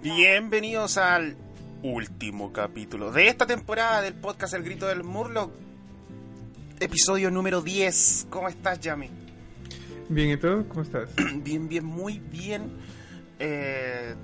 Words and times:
Bienvenidos 0.00 0.96
al 0.96 1.36
último 1.82 2.52
capítulo 2.52 3.10
de 3.10 3.26
esta 3.26 3.46
temporada 3.46 4.00
del 4.00 4.14
podcast 4.14 4.54
El 4.54 4.62
Grito 4.62 4.86
del 4.86 5.02
Murloc. 5.02 5.50
Episodio 6.78 7.32
número 7.32 7.62
10. 7.62 8.28
¿Cómo 8.30 8.48
estás, 8.48 8.78
Yami? 8.78 9.10
Bien, 10.08 10.30
¿y 10.30 10.36
tú? 10.36 10.66
¿Cómo 10.68 10.82
estás? 10.82 11.10
Bien, 11.42 11.68
bien, 11.68 11.84
muy 11.84 12.20
bien. 12.20 12.70
Eh, 13.40 14.14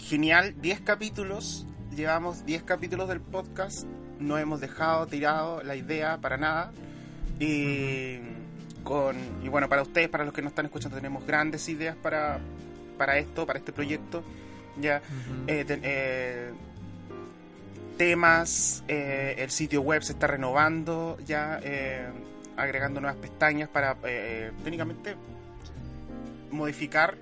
genial, 0.00 0.54
10 0.60 0.82
capítulos. 0.82 1.66
Llevamos 1.96 2.44
10 2.44 2.64
capítulos 2.64 3.08
del 3.08 3.20
podcast. 3.20 3.86
No 4.20 4.36
hemos 4.36 4.60
dejado 4.60 5.06
tirado 5.06 5.62
la 5.62 5.76
idea 5.76 6.18
para 6.18 6.36
nada. 6.36 6.72
Y, 7.40 8.18
con, 8.84 9.16
y 9.42 9.48
bueno, 9.48 9.70
para 9.70 9.80
ustedes, 9.80 10.10
para 10.10 10.26
los 10.26 10.34
que 10.34 10.42
nos 10.42 10.50
están 10.50 10.66
escuchando, 10.66 10.98
tenemos 10.98 11.26
grandes 11.26 11.66
ideas 11.70 11.96
para, 11.96 12.38
para 12.98 13.16
esto, 13.16 13.46
para 13.46 13.58
este 13.58 13.72
proyecto. 13.72 14.22
Ya, 14.80 15.02
eh, 15.46 15.64
te- 15.64 15.80
eh, 15.82 16.50
temas, 17.96 18.84
eh, 18.88 19.34
el 19.38 19.50
sitio 19.50 19.82
web 19.82 20.02
se 20.02 20.12
está 20.12 20.26
renovando, 20.26 21.18
ya 21.26 21.60
agregando 22.56 23.00
nuevas 23.00 23.18
pestañas 23.20 23.68
para 23.68 23.96
eh, 24.04 24.52
técnicamente 24.64 25.16
modificar 26.50 27.16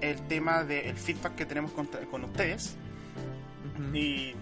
el 0.00 0.20
tema 0.28 0.64
del 0.64 0.96
feedback 0.96 1.34
que 1.34 1.46
tenemos 1.46 1.72
con, 1.72 1.86
con 2.10 2.24
ustedes 2.24 2.74
y, 3.92 4.32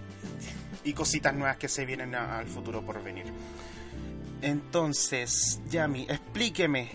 y 0.84 0.92
cositas 0.92 1.34
nuevas 1.34 1.56
que 1.56 1.68
se 1.68 1.84
vienen 1.86 2.14
a- 2.14 2.38
al 2.38 2.46
futuro 2.46 2.82
por 2.82 3.02
venir. 3.02 3.24
Entonces, 4.42 5.60
Yami, 5.70 6.02
explíqueme. 6.08 6.90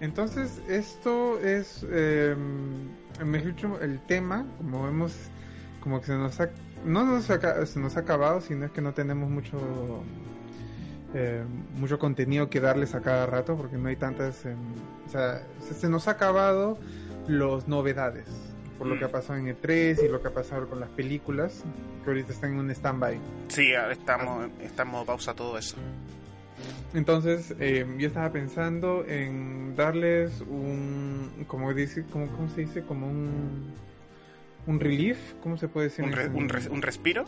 Entonces, 0.00 0.60
esto 0.68 1.40
es, 1.40 1.84
eh, 1.90 2.36
mejor 3.24 3.54
dicho, 3.54 3.80
el 3.80 4.00
tema, 4.00 4.46
como 4.58 4.84
vemos, 4.84 5.14
como 5.80 6.00
que 6.00 6.06
se 6.06 6.14
nos 6.14 6.38
ha, 6.40 6.50
no 6.84 7.04
nos 7.04 7.28
ha, 7.30 7.66
se 7.66 7.80
nos 7.80 7.96
ha 7.96 8.00
acabado, 8.00 8.40
sino 8.40 8.66
es 8.66 8.70
que 8.72 8.80
no 8.80 8.92
tenemos 8.94 9.28
mucho, 9.30 9.58
eh, 11.14 11.42
mucho 11.76 11.98
contenido 11.98 12.50
que 12.50 12.60
darles 12.60 12.94
a 12.94 13.00
cada 13.00 13.26
rato, 13.26 13.56
porque 13.56 13.76
no 13.76 13.88
hay 13.88 13.96
tantas, 13.96 14.44
em, 14.44 14.56
o 15.06 15.10
sea, 15.10 15.42
se, 15.60 15.74
se 15.74 15.88
nos 15.88 16.06
ha 16.08 16.12
acabado 16.12 16.78
los 17.26 17.66
novedades, 17.68 18.26
por 18.78 18.86
lo 18.86 18.94
Mm. 18.94 18.98
que 18.98 19.04
ha 19.04 19.10
pasado 19.10 19.38
en 19.38 19.46
E3 19.48 20.04
y 20.04 20.08
lo 20.08 20.20
que 20.20 20.28
ha 20.28 20.32
pasado 20.34 20.68
con 20.68 20.80
las 20.80 20.90
películas, 20.90 21.64
que 22.04 22.10
ahorita 22.10 22.32
están 22.32 22.52
en 22.54 22.60
un 22.60 22.70
stand-by. 22.70 23.18
Sí, 23.48 23.72
estamos, 23.90 24.48
estamos 24.62 25.06
pausa 25.06 25.34
todo 25.34 25.56
eso. 25.58 25.76
Entonces, 26.94 27.54
eh, 27.60 27.86
yo 27.98 28.06
estaba 28.08 28.32
pensando 28.32 29.04
en 29.06 29.76
darles 29.76 30.40
un, 30.40 31.30
como 31.46 31.72
dice, 31.74 32.04
como, 32.10 32.26
¿cómo 32.28 32.48
se 32.48 32.62
dice? 32.62 32.82
Como 32.82 33.08
un, 33.08 33.72
un 34.66 34.80
relief, 34.80 35.18
¿cómo 35.42 35.56
se 35.58 35.68
puede 35.68 35.88
decir? 35.88 36.04
¿Un, 36.04 36.12
re- 36.12 36.28
un 36.28 36.48
res- 36.48 36.68
un 36.68 36.80
respiro? 36.82 37.24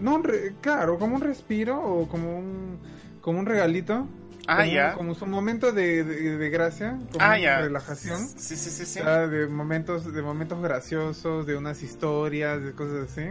No, 0.00 0.14
un 0.16 0.24
re- 0.24 0.54
claro, 0.60 0.98
como 0.98 1.16
un 1.16 1.22
respiro 1.22 1.80
o 1.82 2.08
como 2.08 2.38
un, 2.38 2.78
como 3.20 3.38
un 3.40 3.46
regalito. 3.46 4.06
Ah, 4.48 4.62
como, 4.62 4.72
ya. 4.72 4.92
Como 4.94 5.14
su 5.14 5.26
momento 5.26 5.70
de, 5.72 6.02
de, 6.02 6.36
de 6.36 6.50
gracia, 6.50 6.98
como 7.12 7.24
Ah, 7.24 7.38
ya. 7.38 7.60
relajación. 7.60 8.18
Sí, 8.26 8.56
sí, 8.56 8.70
sí, 8.70 8.84
sí. 8.86 9.00
O 9.00 9.04
sea, 9.04 9.26
de 9.28 9.46
momentos, 9.46 10.12
de 10.12 10.20
momentos 10.22 10.60
graciosos, 10.60 11.46
de 11.46 11.56
unas 11.56 11.82
historias, 11.84 12.60
de 12.62 12.72
cosas 12.72 13.10
así, 13.10 13.22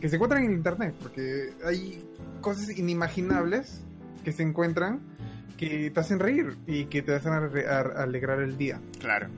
que 0.00 0.08
se 0.10 0.16
encuentran 0.16 0.44
en 0.44 0.52
internet, 0.52 0.94
porque 1.00 1.54
hay 1.64 2.04
cosas 2.42 2.68
inimaginables 2.76 3.82
que 4.24 4.32
se 4.32 4.42
encuentran 4.42 5.00
que 5.56 5.90
te 5.90 6.00
hacen 6.00 6.18
reír 6.20 6.56
y 6.66 6.86
que 6.86 7.02
te 7.02 7.14
hacen 7.14 7.32
alegrar 7.34 8.40
el 8.40 8.56
día. 8.56 8.80
Claro, 8.98 9.28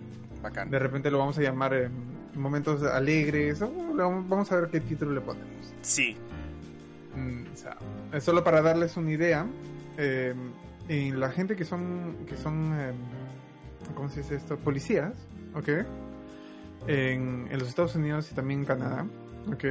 bacán. 0.42 0.70
De 0.70 0.78
repente 0.78 1.10
lo 1.10 1.18
vamos 1.18 1.36
a 1.38 1.42
llamar 1.42 1.74
eh, 1.74 1.88
momentos 2.34 2.82
alegres, 2.84 3.60
o 3.62 3.70
vamos 3.94 4.52
a 4.52 4.56
ver 4.60 4.70
qué 4.70 4.80
título 4.80 5.12
le 5.12 5.20
ponemos. 5.20 5.74
Sí, 5.82 6.16
Mm, 7.14 7.44
o 7.52 7.56
sea, 7.56 7.76
solo 8.22 8.42
para 8.42 8.62
darles 8.62 8.96
una 8.96 9.10
idea. 9.10 9.46
eh, 9.98 10.34
en 10.88 11.20
la 11.20 11.30
gente 11.30 11.54
que 11.56 11.64
son, 11.66 12.16
que 12.26 12.36
son, 12.36 12.72
eh, 12.74 12.92
¿cómo 13.94 14.08
se 14.08 14.20
dice 14.20 14.36
esto? 14.36 14.56
Policías, 14.56 15.12
¿ok? 15.54 15.68
En, 16.86 17.46
en 17.50 17.58
los 17.58 17.68
Estados 17.68 17.94
Unidos 17.94 18.30
y 18.32 18.34
también 18.34 18.60
en 18.60 18.66
Canadá, 18.66 19.06
¿ok? 19.52 19.64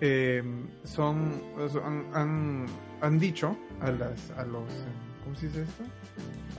Eh, 0.00 0.42
son, 0.84 1.32
han, 1.84 2.04
han, 2.14 2.66
han 3.00 3.18
dicho 3.18 3.56
a 3.80 3.90
las, 3.90 4.30
a 4.36 4.44
los, 4.44 4.62
eh, 4.70 5.22
¿cómo 5.24 5.36
se 5.36 5.46
dice 5.46 5.62
esto? 5.62 5.84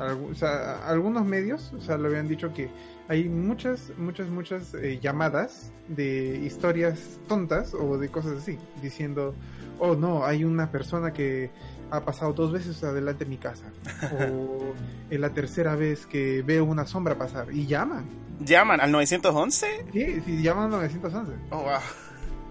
Algu- 0.04 0.32
o 0.32 0.36
sea, 0.36 0.50
a- 0.76 0.90
algunos 0.90 1.26
medios, 1.26 1.74
o 1.74 1.82
sea, 1.82 1.98
le 1.98 2.08
habían 2.08 2.28
dicho 2.28 2.54
que 2.54 2.70
hay 3.08 3.28
muchas, 3.28 3.92
muchas, 3.98 4.30
muchas 4.30 4.74
eh, 4.76 5.00
llamadas 5.02 5.72
de 5.88 6.38
historias 6.46 7.20
tontas 7.28 7.74
o 7.74 7.98
de 7.98 8.10
cosas 8.10 8.38
así, 8.38 8.58
diciendo, 8.82 9.34
oh 9.80 9.96
no, 9.96 10.26
hay 10.26 10.44
una 10.44 10.72
persona 10.72 11.12
que 11.12 11.50
ha 11.92 12.02
pasado 12.02 12.34
dos 12.34 12.52
veces 12.52 12.84
adelante 12.84 13.26
de 13.26 13.30
mi 13.32 13.38
casa, 13.38 13.66
o 14.14 14.74
es 15.10 15.20
la 15.20 15.32
tercera 15.32 15.76
vez 15.76 16.06
que 16.06 16.44
veo 16.44 16.64
una 16.66 16.86
sombra 16.86 17.16
pasar, 17.18 17.52
y 17.52 17.66
llaman, 17.66 18.06
llaman 18.40 18.80
al 18.80 18.92
911. 18.92 19.86
sí, 19.92 20.22
sí, 20.26 20.42
llaman 20.44 20.66
al 20.66 20.70
911, 20.72 21.32
Oh, 21.50 21.64
wow. 21.64 21.80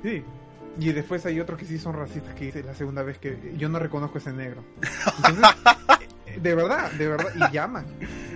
sí. 0.02 0.22
Y 0.78 0.92
después 0.92 1.26
hay 1.26 1.40
otros 1.40 1.58
que 1.58 1.64
sí 1.64 1.78
son 1.78 1.94
racistas, 1.94 2.34
que 2.34 2.46
dice 2.46 2.62
la 2.62 2.74
segunda 2.74 3.02
vez 3.02 3.18
que 3.18 3.54
yo 3.56 3.68
no 3.68 3.78
reconozco 3.78 4.18
ese 4.18 4.32
negro. 4.32 4.62
Entonces, 5.16 5.44
de 6.42 6.54
verdad, 6.54 6.90
de 6.92 7.08
verdad, 7.08 7.32
y 7.34 7.52
llaman, 7.52 7.86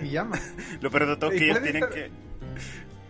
y 0.03 0.09
llaman. 0.09 0.39
Lo 0.81 0.91
peor 0.91 1.07
de 1.07 1.15
todo 1.17 1.31
es 1.31 1.39
que 1.39 1.45
ellos 1.45 1.61
tienen 1.61 1.83
estar- 1.83 1.93
que. 1.93 2.11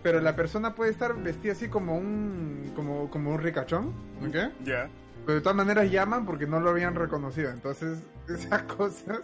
Pero 0.02 0.20
la 0.20 0.36
persona 0.36 0.74
puede 0.74 0.90
estar 0.90 1.14
vestida 1.16 1.52
así 1.52 1.68
como 1.68 1.96
un 1.96 2.72
como, 2.76 3.10
como 3.10 3.30
un 3.32 3.40
ricachón, 3.40 3.92
¿ok? 4.26 4.52
Ya. 4.64 4.88
Pero 5.24 5.34
de 5.36 5.40
todas 5.40 5.56
maneras 5.56 5.90
llaman 5.90 6.26
porque 6.26 6.46
no 6.46 6.60
lo 6.60 6.70
habían 6.70 6.94
reconocido. 6.94 7.50
Entonces, 7.50 7.98
esas 8.28 8.62
cosas, 8.64 9.20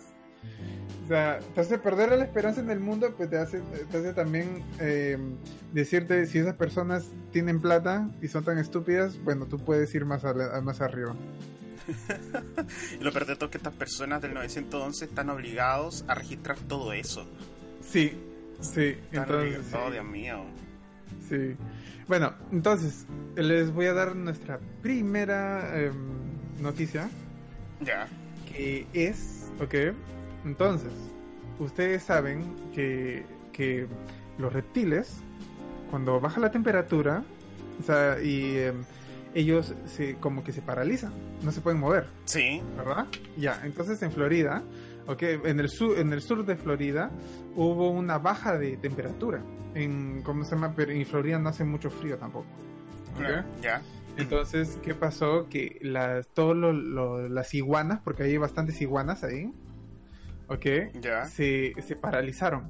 o 1.05 1.09
sea, 1.09 1.41
te 1.55 1.61
hace 1.61 1.79
perder 1.79 2.11
la 2.17 2.25
esperanza 2.25 2.61
en 2.61 2.71
el 2.71 2.79
mundo, 2.81 3.13
pues 3.17 3.29
te 3.31 3.37
hace, 3.39 3.61
te 3.91 3.99
hace 3.99 4.13
también 4.13 4.63
eh, 4.79 5.19
decirte 5.73 6.25
si 6.27 6.39
esas 6.39 6.55
personas 6.55 7.11
tienen 7.33 7.61
plata 7.61 8.09
y 8.23 8.29
son 8.29 8.45
tan 8.45 8.59
estúpidas, 8.59 9.19
bueno, 9.25 9.47
tú 9.47 9.59
puedes 9.59 9.93
ir 9.95 10.05
más, 10.05 10.25
a- 10.25 10.61
más 10.63 10.81
arriba. 10.81 11.15
Y 12.99 13.03
lo 13.03 13.11
peor 13.13 13.27
de 13.27 13.35
todo 13.35 13.47
es 13.47 13.51
que 13.51 13.57
estas 13.59 13.75
personas 13.75 14.23
del 14.23 14.35
911 14.35 15.05
están 15.05 15.31
obligados 15.31 16.05
a 16.07 16.15
registrar 16.15 16.57
todo 16.69 16.93
eso. 16.93 17.27
Sí, 17.83 18.13
sí, 18.61 18.97
Están 19.11 19.23
entonces, 19.25 19.67
sí. 19.69 19.77
Oh, 19.77 19.91
Dios 19.91 20.05
mío. 20.05 20.45
Sí. 21.29 21.57
Bueno, 22.07 22.35
entonces, 22.53 23.07
les 23.37 23.73
voy 23.73 23.87
a 23.87 23.93
dar 23.95 24.15
nuestra 24.15 24.61
primera 24.83 25.81
em, 25.81 25.95
noticia. 26.61 27.09
Ya. 27.81 28.07
que 28.53 28.87
es, 28.93 29.49
ok, 29.61 29.95
entonces, 30.45 30.93
ustedes 31.59 32.03
saben 32.03 32.45
que, 32.75 33.25
que 33.53 33.87
los 34.39 34.53
reptiles, 34.53 35.17
cuando 35.91 36.21
baja 36.21 36.41
la 36.41 36.51
temperatura, 36.51 37.23
o 37.79 37.83
sea, 37.83 38.21
y 38.23 38.57
em, 38.59 38.83
ellos 39.35 39.75
se, 39.87 40.17
como 40.17 40.43
que 40.45 40.53
se 40.53 40.63
paralizan, 40.63 41.13
no 41.43 41.53
se 41.53 41.61
pueden 41.61 41.81
mover, 41.81 42.07
Sí. 42.25 42.61
¿verdad? 42.77 43.07
Ya, 43.37 43.61
entonces 43.65 44.03
en 44.03 44.13
Florida, 44.13 44.63
ok, 45.07 45.23
en 45.45 45.61
el 45.61 45.69
sur, 45.69 45.99
en 45.99 46.13
el 46.13 46.23
sur 46.23 46.45
de 46.45 46.57
Florida 46.57 47.11
hubo 47.57 47.91
una 47.91 48.19
baja 48.19 48.59
de 48.59 48.77
temperatura. 48.77 49.43
En, 49.75 50.23
¿cómo 50.23 50.43
se 50.45 50.57
llama? 50.57 50.75
Pero 50.75 50.91
en 50.93 51.07
Florida 51.07 51.39
no 51.39 51.49
hace 51.49 51.65
mucho 51.65 51.91
frío 51.91 52.19
tampoco. 52.19 52.47
¿ok? 53.17 53.45
Ya. 53.63 53.83
Entonces, 54.17 54.79
¿qué 54.83 54.95
pasó? 54.95 55.49
Que 55.49 55.79
las, 55.83 56.27
todas 56.29 56.75
las 57.31 57.55
iguanas, 57.55 58.01
porque 58.03 58.25
hay 58.25 58.37
bastantes 58.37 58.81
iguanas 58.83 59.23
ahí, 59.23 59.53
¿ok? 60.51 60.67
Ya. 61.01 61.25
Se, 61.25 61.73
se 61.87 61.97
paralizaron. 61.97 62.69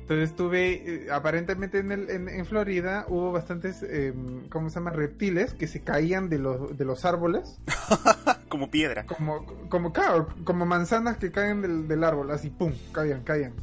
Entonces 0.00 0.36
tuve, 0.36 0.72
eh, 1.06 1.06
aparentemente 1.10 1.78
en, 1.78 1.90
el, 1.90 2.10
en, 2.10 2.28
en 2.28 2.44
Florida 2.44 3.06
hubo 3.08 3.32
bastantes, 3.32 3.82
eh, 3.82 4.12
¿cómo 4.50 4.68
se 4.68 4.74
llama? 4.74 4.90
Reptiles 4.90 5.54
que 5.54 5.66
se 5.66 5.80
caían 5.80 6.28
de 6.28 6.38
los, 6.38 6.76
de 6.76 6.84
los 6.84 7.06
árboles, 7.06 7.58
Como 8.50 8.70
piedra. 8.70 9.06
como, 9.06 9.46
como, 9.70 9.92
claro, 9.94 10.28
como 10.44 10.66
manzanas 10.66 11.16
que 11.16 11.30
caen 11.32 11.62
del, 11.62 11.88
del 11.88 12.04
árbol, 12.04 12.30
así, 12.32 12.50
¡pum!, 12.50 12.72
caían, 12.92 13.22
caían. 13.22 13.54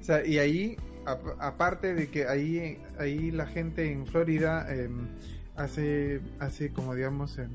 O 0.00 0.04
sea, 0.04 0.24
y 0.24 0.38
ahí, 0.38 0.76
ap- 1.06 1.36
aparte 1.40 1.92
de 1.92 2.08
que 2.08 2.28
ahí, 2.28 2.80
ahí 3.00 3.32
la 3.32 3.46
gente 3.46 3.90
en 3.90 4.06
Florida 4.06 4.66
eh, 4.70 4.88
hace, 5.56 6.20
hace 6.38 6.72
como 6.72 6.94
digamos, 6.94 7.36
eh, 7.38 7.48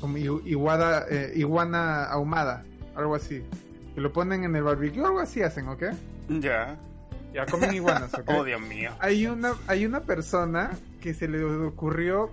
como 0.00 0.16
iguada, 0.16 1.04
eh, 1.10 1.32
iguana 1.36 2.04
ahumada, 2.04 2.64
algo 2.98 3.14
así. 3.14 3.42
Que 3.94 4.00
lo 4.00 4.12
ponen 4.12 4.44
en 4.44 4.54
el 4.56 4.62
barbecue, 4.62 5.04
algo 5.04 5.20
así 5.20 5.42
hacen, 5.42 5.68
¿ok? 5.68 5.84
Ya. 6.28 6.76
Ya 7.32 7.46
comen 7.46 7.74
iguanas, 7.74 8.12
¿ok? 8.14 8.28
Oh, 8.38 8.44
Dios 8.44 8.60
mío. 8.60 8.92
Hay 9.00 9.26
una, 9.26 9.54
hay 9.66 9.86
una 9.86 10.00
persona 10.00 10.70
que 11.00 11.14
se 11.14 11.28
le 11.28 11.42
ocurrió 11.44 12.30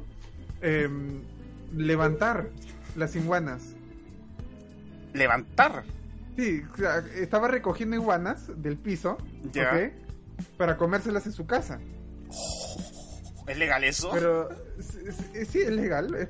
em, 0.61 1.21
levantar 1.75 2.49
las 2.95 3.15
iguanas. 3.15 3.61
Levantar. 5.13 5.83
Sí, 6.35 6.63
o 6.73 6.77
sea, 6.77 7.03
estaba 7.15 7.47
recogiendo 7.47 7.95
iguanas 7.95 8.51
del 8.61 8.77
piso, 8.77 9.17
Ya. 9.53 9.71
¿ok? 9.71 10.57
Para 10.57 10.75
comérselas 10.77 11.25
en 11.25 11.31
su 11.31 11.45
casa. 11.45 11.79
¿Es 13.47 13.57
legal 13.57 13.83
eso? 13.83 14.09
Pero 14.11 14.49
sí, 14.81 15.61
es 15.61 15.71
legal, 15.71 16.15
es, 16.15 16.29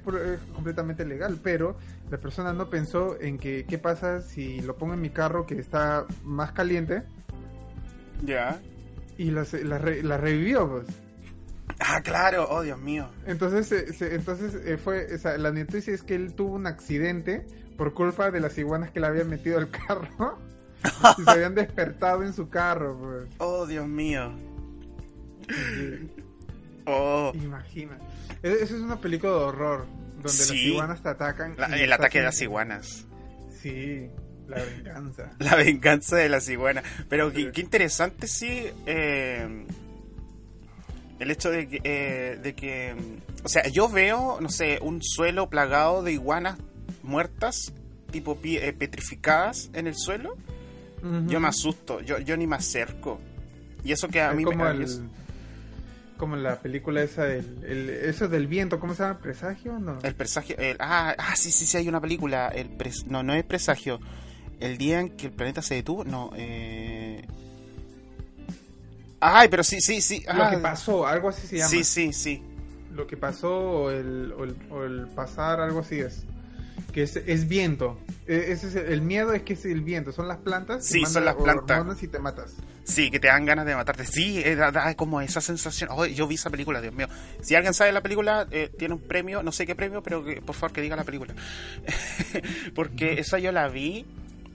completamente 0.53 1.05
legal, 1.05 1.39
pero 1.41 1.77
la 2.09 2.17
persona 2.19 2.53
no 2.53 2.69
pensó 2.69 3.19
en 3.19 3.37
que 3.37 3.65
qué 3.65 3.77
pasa 3.77 4.21
si 4.21 4.61
lo 4.61 4.75
pongo 4.77 4.93
en 4.93 5.01
mi 5.01 5.09
carro 5.09 5.45
que 5.45 5.57
está 5.59 6.05
más 6.23 6.51
caliente. 6.51 7.03
Ya. 8.23 8.59
Y 9.17 9.31
la, 9.31 9.45
la, 9.63 10.17
revivió, 10.17 10.69
pues. 10.69 10.87
Ah, 11.79 12.01
claro, 12.01 12.47
oh 12.49 12.61
Dios 12.61 12.79
mío. 12.79 13.09
Entonces, 13.25 14.01
entonces 14.01 14.55
eh, 14.65 14.77
fue, 14.77 15.07
la 15.37 15.51
noticia 15.51 15.93
es 15.93 16.03
que 16.03 16.15
él 16.15 16.33
tuvo 16.33 16.55
un 16.55 16.67
accidente 16.67 17.45
por 17.77 17.93
culpa 17.93 18.31
de 18.31 18.39
las 18.39 18.57
iguanas 18.57 18.91
que 18.91 18.99
le 18.99 19.07
habían 19.07 19.29
metido 19.29 19.57
al 19.57 19.69
carro 19.87 20.37
y 21.17 21.23
se 21.23 21.31
habían 21.31 21.55
despertado 21.55 22.23
en 22.23 22.33
su 22.33 22.49
carro, 22.49 22.97
pues. 22.97 23.27
Oh 23.39 23.65
Dios 23.65 23.87
mío. 23.87 24.31
Oh. 26.85 27.31
Imagina. 27.33 27.97
E, 28.43 28.51
Eso 28.61 28.75
es 28.75 28.81
una 28.81 28.97
película 28.97 29.33
de 29.33 29.39
horror 29.39 30.04
donde 30.25 30.45
las 30.45 30.51
iguanas 30.51 31.01
te 31.01 31.09
atacan. 31.09 31.55
el 31.73 31.93
ataque 31.93 32.19
de 32.19 32.25
las 32.25 32.41
iguanas. 32.41 33.05
Sí, 33.61 34.09
la 34.47 34.63
venganza. 34.63 35.31
La 35.39 35.55
venganza 35.55 36.17
de 36.17 36.29
las 36.29 36.47
iguanas. 36.49 36.83
Pero 37.09 37.31
qué, 37.31 37.51
interesante, 37.57 38.27
sí. 38.27 38.67
Eh, 38.85 39.65
el 41.19 41.31
hecho 41.31 41.49
de 41.49 41.67
que, 41.67 41.81
eh, 41.83 42.39
de 42.41 42.53
que. 42.53 42.95
O 43.43 43.49
sea, 43.49 43.67
yo 43.67 43.89
veo, 43.89 44.39
no 44.41 44.49
sé, 44.49 44.79
un 44.81 45.01
suelo 45.01 45.49
plagado 45.49 46.03
de 46.03 46.11
iguanas 46.11 46.57
muertas, 47.03 47.73
tipo 48.11 48.37
eh, 48.43 48.73
petrificadas 48.73 49.69
en 49.73 49.87
el 49.87 49.95
suelo. 49.95 50.37
Yo 51.27 51.39
me 51.39 51.47
asusto, 51.47 52.01
yo, 52.01 52.17
yo 52.17 52.35
ni 52.35 52.47
me 52.47 52.55
acerco. 52.55 53.21
Y 53.83 53.91
eso 53.91 54.07
que 54.07 54.21
a 54.21 54.33
mí 54.33 54.43
me. 54.43 54.55
Como 56.17 56.35
la 56.37 56.59
película 56.61 57.03
esa 57.03 57.25
del 57.25 57.63
el, 57.65 57.89
eso 57.89 58.27
del 58.27 58.47
viento, 58.47 58.79
¿cómo 58.79 58.93
se 58.93 59.03
llama? 59.03 59.19
¿Presagio? 59.19 59.79
No. 59.79 59.99
El 60.01 60.15
presagio. 60.15 60.55
ah, 60.79 61.13
ah, 61.17 61.35
sí, 61.35 61.51
sí, 61.51 61.65
sí, 61.65 61.77
hay 61.77 61.89
una 61.89 61.99
película. 61.99 62.47
El 62.47 62.69
no, 63.07 63.23
no 63.23 63.33
es 63.33 63.43
presagio. 63.43 63.99
El 64.59 64.77
día 64.77 65.01
en 65.01 65.09
que 65.09 65.27
el 65.27 65.33
planeta 65.33 65.61
se 65.61 65.75
detuvo. 65.75 66.05
No, 66.05 66.31
eh. 66.35 67.25
Ay, 69.19 69.47
pero 69.49 69.63
sí, 69.63 69.81
sí, 69.81 70.01
sí. 70.01 70.23
Lo 70.27 70.49
que 70.49 70.55
ah. 70.55 70.61
pasó, 70.61 71.05
algo 71.07 71.29
así 71.29 71.47
se 71.47 71.57
llama. 71.57 71.69
Sí, 71.69 71.83
sí, 71.83 72.13
sí. 72.13 72.43
Lo 72.93 73.07
que 73.07 73.17
pasó 73.17 73.53
o 73.53 73.91
el, 73.91 74.33
o 74.69 74.83
el, 74.83 75.07
pasar, 75.07 75.59
algo 75.59 75.79
así 75.79 75.99
es. 75.99 76.25
Que 76.95 77.03
es, 77.03 77.17
es 77.17 77.49
viento. 77.49 77.99
E, 78.25 78.53
ese 78.53 78.69
es 78.69 78.75
el, 78.77 79.01
miedo 79.01 79.33
es 79.33 79.41
que 79.41 79.51
es 79.51 79.65
el 79.65 79.81
viento. 79.81 80.13
Son 80.13 80.29
las 80.29 80.37
plantas. 80.37 80.85
Sí, 80.85 81.05
son 81.05 81.25
las 81.25 81.35
plantas. 81.35 82.01
y 82.01 82.07
te 82.07 82.19
matas. 82.19 82.53
Sí, 82.85 83.11
que 83.11 83.19
te 83.19 83.27
dan 83.27 83.43
ganas 83.43 83.65
de 83.65 83.75
matarte. 83.75 84.05
Sí, 84.05 84.41
da, 84.55 84.95
como 84.95 85.19
esa 85.19 85.41
sensación. 85.41 85.89
Oh, 85.91 86.05
yo 86.05 86.25
vi 86.25 86.35
esa 86.35 86.49
película, 86.49 86.79
Dios 86.79 86.93
mío. 86.93 87.09
Si 87.41 87.53
alguien 87.53 87.73
sabe 87.73 87.91
la 87.91 87.99
película, 87.99 88.47
eh, 88.49 88.71
tiene 88.79 88.93
un 88.93 89.01
premio, 89.01 89.43
no 89.43 89.51
sé 89.51 89.65
qué 89.65 89.75
premio, 89.75 90.01
pero 90.01 90.23
que, 90.23 90.41
por 90.41 90.55
favor 90.55 90.71
que 90.71 90.79
diga 90.79 90.95
la 90.95 91.03
película. 91.03 91.33
Porque 92.75 93.19
esa 93.19 93.39
yo 93.39 93.51
la 93.51 93.67
vi 93.67 94.05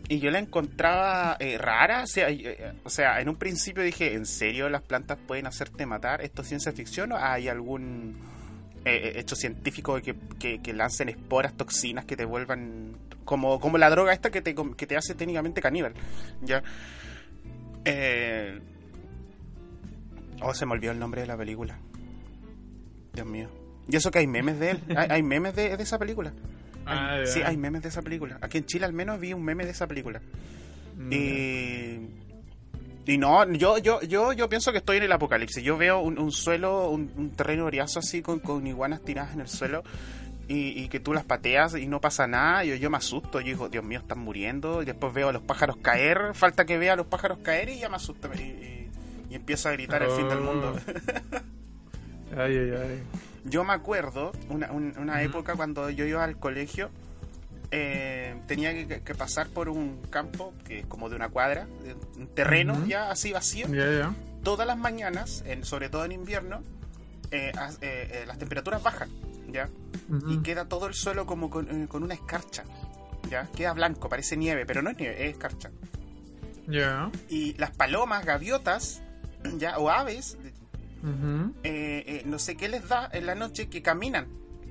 y 0.09 0.19
yo 0.19 0.31
la 0.31 0.39
encontraba 0.39 1.37
eh, 1.41 1.59
rara. 1.59 2.05
O 2.05 2.07
sea, 2.07 2.31
eh, 2.31 2.73
o 2.85 2.89
sea, 2.89 3.21
en 3.21 3.29
un 3.29 3.37
principio 3.37 3.83
dije, 3.83 4.15
¿en 4.15 4.25
serio 4.25 4.71
las 4.71 4.81
plantas 4.81 5.19
pueden 5.27 5.47
hacerte 5.47 5.85
matar? 5.85 6.23
¿Esto 6.23 6.41
es 6.41 6.49
ciencia 6.49 6.73
ficción 6.73 7.13
o 7.13 7.19
hay 7.19 7.49
algún 7.49 8.17
hecho 8.85 9.37
científico 9.37 10.01
que, 10.01 10.61
que, 10.61 10.73
lancen 10.73 11.09
esporas, 11.09 11.55
toxinas 11.55 12.05
que 12.05 12.17
te 12.17 12.25
vuelvan 12.25 12.97
como, 13.25 13.61
como 13.61 13.79
la 13.79 13.91
droga 13.91 14.13
esta 14.13 14.31
que 14.31 14.43
te, 14.43 14.55
que 14.55 14.87
te 14.87 14.97
hace 14.97 15.15
técnicamente 15.15 15.61
caníbal? 15.61 15.95
¿Ya? 16.43 16.63
Eh... 17.85 18.59
Oh, 20.43 20.55
se 20.55 20.65
me 20.65 20.73
olvidó 20.73 20.93
el 20.93 20.99
nombre 20.99 21.21
de 21.21 21.27
la 21.27 21.37
película. 21.37 21.79
Dios 23.13 23.27
mío. 23.27 23.51
Y 23.89 23.97
eso 23.97 24.11
que 24.11 24.21
hay 24.21 24.27
memes 24.27 24.59
de 24.59 24.71
él. 24.71 24.81
Hay, 24.97 25.23
memes 25.23 25.55
de, 25.55 25.75
esa 25.75 25.99
película. 25.99 26.33
Ah, 26.87 27.23
sí, 27.25 27.41
hay 27.43 27.57
memes 27.57 27.83
de 27.83 27.89
esa 27.89 28.03
película. 28.03 28.39
Aquí 28.41 28.59
en 28.59 28.65
Chile 28.65 28.87
al 28.87 28.93
menos 28.93 29.21
vi 29.21 29.33
un 29.33 29.45
meme 29.45 29.65
de 29.65 29.73
esa 29.73 29.87
película. 29.87 30.21
Mm, 30.97 31.13
y... 31.13 32.09
Y 33.07 33.19
no, 33.19 33.51
yo, 33.53 33.79
yo, 33.79 34.03
yo, 34.03 34.33
yo 34.33 34.49
pienso 34.49 34.73
que 34.73 34.79
estoy 34.79 34.99
en 34.99 35.05
el 35.05 35.13
apocalipsis. 35.13 35.63
Yo 35.63 35.77
veo 35.77 36.01
un, 36.01 36.33
suelo, 36.33 36.91
un, 36.91 37.33
terreno 37.37 37.65
oriazo 37.65 37.99
así 37.99 38.23
con, 38.23 38.41
con 38.41 38.67
iguanas 38.67 39.03
tiradas 39.03 39.35
en 39.35 39.41
el 39.41 39.49
suelo 39.49 39.83
y, 40.53 40.89
que 40.89 40.99
tú 40.99 41.13
las 41.13 41.25
pateas 41.25 41.77
y 41.77 41.87
no 41.87 42.01
pasa 42.01 42.27
nada, 42.27 42.65
yo, 42.65 42.75
yo 42.75 42.91
me 42.91 42.97
asusto, 42.97 43.41
yo 43.41 43.47
digo, 43.47 43.69
Dios 43.69 43.85
mío, 43.85 44.01
están 44.01 44.19
muriendo, 44.19 44.83
y 44.83 44.85
después 44.85 45.15
veo 45.15 45.29
a 45.29 45.33
los 45.33 45.43
pájaros 45.43 45.77
caer, 45.77 46.35
falta 46.35 46.65
que 46.65 46.77
vea 46.77 46.95
a 46.95 46.97
los 46.97 47.07
pájaros 47.07 47.39
caer 47.39 47.69
y 47.69 47.79
ya 47.79 47.89
me 47.89 47.97
asusto 47.97 48.29
y, 48.35 48.89
empiezo 49.31 49.69
a 49.69 49.73
gritar 49.73 50.03
el 50.03 50.11
fin 50.11 50.29
del 50.29 50.41
mundo. 50.41 50.75
Oh. 50.75 52.37
ay, 52.41 52.57
ay, 52.57 52.71
ay. 52.73 53.03
Yo 53.45 53.63
me 53.63 53.73
acuerdo 53.73 54.33
una, 54.49 54.73
una 54.73 55.23
época 55.23 55.55
cuando 55.55 55.89
yo 55.89 56.05
iba 56.05 56.25
al 56.25 56.37
colegio, 56.37 56.91
eh, 57.71 58.41
tenía 58.47 58.73
que, 58.87 59.15
pasar 59.15 59.49
por 59.49 59.69
un 59.69 60.03
campo 60.11 60.55
que 60.65 60.81
es 60.81 60.87
como 60.87 61.09
de 61.09 61.17
una 61.17 61.29
cuadra, 61.29 61.67
un 62.17 62.29
terreno 62.29 62.87
ya 62.87 63.11
así 63.11 63.33
vacío. 63.33 63.67
Todas 64.43 64.67
las 64.67 64.79
mañanas, 64.79 65.45
en, 65.47 65.65
sobre 65.65 65.91
todo 65.91 66.05
en 66.05 66.13
invierno, 66.13 66.63
eh, 67.31 67.53
eh, 67.83 68.25
las 68.27 68.39
temperaturas 68.39 68.83
bajan 68.83 69.11
¿ya? 69.53 69.69
Y 70.29 70.39
queda 70.39 70.67
todo 70.67 70.87
el 70.87 70.95
suelo 70.95 71.27
como 71.27 71.47
eh, 71.61 71.87
con, 71.89 72.03
una 72.03 72.15
escarcha, 72.15 72.65
¿ya? 73.29 73.49
Queda 73.55 73.73
blanco, 73.73 74.09
parece 74.09 74.37
nieve, 74.37 74.67
pero 74.67 74.83
no 74.83 74.91
es 74.91 74.99
nieve, 74.99 75.25
es 75.25 75.33
escarcha. 75.33 75.71
Ya. 76.67 77.11
Y 77.29 77.55
las 77.55 77.71
palomas, 77.71 78.25
gaviotas, 78.25 79.03
¿ya? 79.59 79.79
O 79.79 79.91
aves, 79.91 80.37
eh, 80.43 82.05
eh, 82.07 82.23
no 82.27 82.39
sé 82.39 82.57
qué 82.57 82.69
les 82.69 82.89
da 82.89 83.09
en 83.13 83.27
la 83.27 83.35
noche 83.35 83.69
que 83.69 83.83
caminan. 83.83 84.29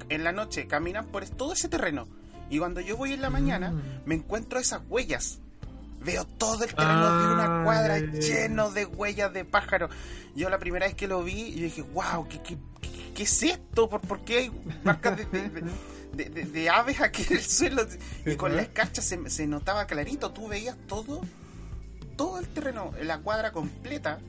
En 0.09 0.23
la 0.23 0.31
noche 0.31 0.67
caminan 0.67 1.07
por 1.07 1.27
todo 1.29 1.53
ese 1.53 1.69
terreno. 1.69 2.07
Y 2.49 2.59
cuando 2.59 2.81
yo 2.81 2.97
voy 2.97 3.13
en 3.13 3.21
la 3.21 3.29
mañana, 3.29 3.71
mm. 3.71 3.81
me 4.05 4.15
encuentro 4.15 4.59
esas 4.59 4.81
huellas 4.89 5.39
veo 6.01 6.25
todo 6.25 6.63
el 6.63 6.73
terreno 6.73 7.19
de 7.19 7.33
una 7.33 7.61
ah, 7.61 7.63
cuadra 7.63 7.99
lleno 7.99 8.71
de 8.71 8.85
huellas 8.85 9.33
de 9.33 9.45
pájaros. 9.45 9.91
Yo 10.35 10.49
la 10.49 10.57
primera 10.59 10.85
vez 10.85 10.95
que 10.95 11.07
lo 11.07 11.23
vi, 11.23 11.53
yo 11.55 11.63
dije, 11.63 11.81
wow, 11.81 12.27
¿qué, 12.27 12.41
qué, 12.41 12.57
¿qué 13.13 13.23
es 13.23 13.43
esto? 13.43 13.89
¿Por, 13.89 14.21
qué 14.21 14.37
hay 14.37 14.51
marcas 14.83 15.17
de, 15.17 16.69
aves 16.69 17.01
aquí 17.01 17.25
en 17.29 17.37
el 17.37 17.43
suelo? 17.43 17.85
Y 18.25 18.35
con 18.35 18.55
la 18.55 18.61
escarcha 18.61 19.01
se, 19.01 19.47
notaba 19.47 19.85
clarito, 19.85 20.31
tú 20.31 20.47
veías 20.47 20.77
todo, 20.87 21.21
todo 22.15 22.39
el 22.39 22.47
terreno, 22.47 22.93
la 23.01 23.19
cuadra 23.19 23.51
completa 23.51 24.19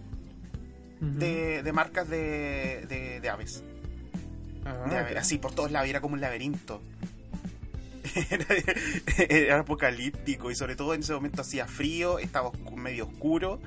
de, 1.00 1.70
marcas 1.72 2.08
de, 2.08 3.30
aves. 3.30 3.62
Ah, 4.64 5.06
así 5.16 5.38
por 5.38 5.52
todos 5.52 5.70
lados, 5.70 5.88
era 5.88 6.00
como 6.00 6.14
un 6.14 6.20
laberinto. 6.20 6.82
Era, 9.28 9.60
apocalíptico 9.60 10.50
y 10.50 10.54
sobre 10.54 10.76
todo 10.76 10.94
en 10.94 11.00
ese 11.00 11.12
momento 11.12 11.42
hacía 11.42 11.66
frío, 11.66 12.18
estaba 12.18 12.50
medio 12.76 13.06
oscuro 13.06 13.60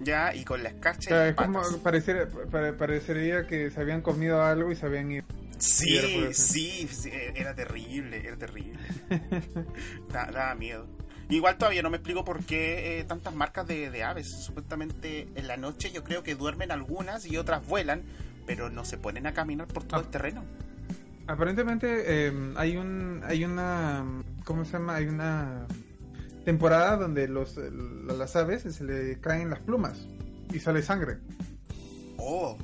ya, 0.00 0.34
y 0.34 0.44
con 0.44 0.62
la 0.62 0.70
escarcha. 0.70 1.34
como 1.34 1.62
parecería 1.82 3.46
que 3.46 3.70
se 3.70 3.80
habían 3.80 4.02
comido 4.02 4.42
algo 4.42 4.70
y 4.70 4.76
se 4.76 4.86
habían 4.86 5.10
ido. 5.10 5.24
Sí, 5.58 6.28
sí, 6.32 7.10
era 7.34 7.54
terrible, 7.54 8.26
era 8.26 8.36
terrible. 8.36 8.78
daba 10.12 10.54
miedo. 10.54 10.86
Igual 11.28 11.56
todavía 11.56 11.82
no 11.82 11.90
me 11.90 11.96
explico 11.96 12.24
por 12.24 12.44
qué 12.44 13.00
eh, 13.00 13.04
tantas 13.04 13.34
marcas 13.34 13.66
de, 13.66 14.04
aves. 14.04 14.30
Supuestamente 14.30 15.28
en 15.34 15.48
la 15.48 15.56
noche 15.56 15.90
yo 15.90 16.04
creo 16.04 16.22
que 16.22 16.34
duermen 16.34 16.70
algunas 16.70 17.26
y 17.26 17.36
otras 17.36 17.66
vuelan, 17.66 18.02
pero 18.46 18.70
no 18.70 18.84
se 18.84 18.98
ponen 18.98 19.26
a 19.26 19.32
caminar 19.32 19.66
por 19.66 19.84
todo 19.84 20.00
el 20.00 20.08
terreno. 20.08 20.44
Aparentemente 21.26 22.26
em, 22.26 22.56
hay 22.56 22.76
un 22.76 23.22
hay 23.24 23.44
una 23.44 24.04
¿cómo 24.44 24.64
se 24.64 24.72
llama? 24.72 24.94
Hay 24.96 25.06
una 25.06 25.66
temporada 26.44 26.96
donde 26.96 27.26
los, 27.26 27.56
las 27.56 28.36
aves 28.36 28.62
se 28.62 28.84
le 28.84 29.20
caen 29.20 29.50
las 29.50 29.58
plumas 29.60 30.06
y 30.52 30.60
sale 30.60 30.82
sangre. 30.82 31.18
Oh, 32.18 32.56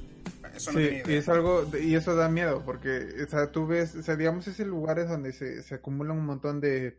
eso 0.54 0.73
no 0.73 0.78
sí, 0.78 1.02
y 1.04 1.14
es 1.14 1.28
algo 1.28 1.66
y 1.76 1.97
eso 1.97 2.14
da 2.14 2.28
miedo 2.28 2.62
porque 2.64 3.09
o 3.26 3.28
sea, 3.28 3.50
tú 3.50 3.66
ves, 3.66 3.97
o 3.97 4.02
sea, 4.02 4.14
digamos 4.14 4.47
ese 4.47 4.64
lugares 4.64 5.09
donde 5.09 5.33
se, 5.33 5.62
se 5.64 5.75
acumulan 5.75 6.16
un 6.19 6.26
montón 6.26 6.61
de, 6.61 6.99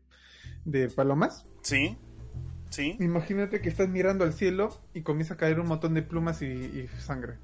de 0.65 0.89
palomas. 0.89 1.46
Sí. 1.62 1.98
Sí. 2.70 2.98
Imagínate 3.00 3.62
que 3.62 3.70
estás 3.70 3.88
mirando 3.88 4.25
al 4.25 4.34
cielo 4.34 4.82
y 4.93 5.03
comienza 5.03 5.36
a 5.36 5.38
caer 5.38 5.60
un 5.60 5.67
montón 5.67 5.93
de 5.93 6.01
plumas 6.01 6.41
y, 6.41 6.46
y 6.46 6.89
sangre. 7.00 7.38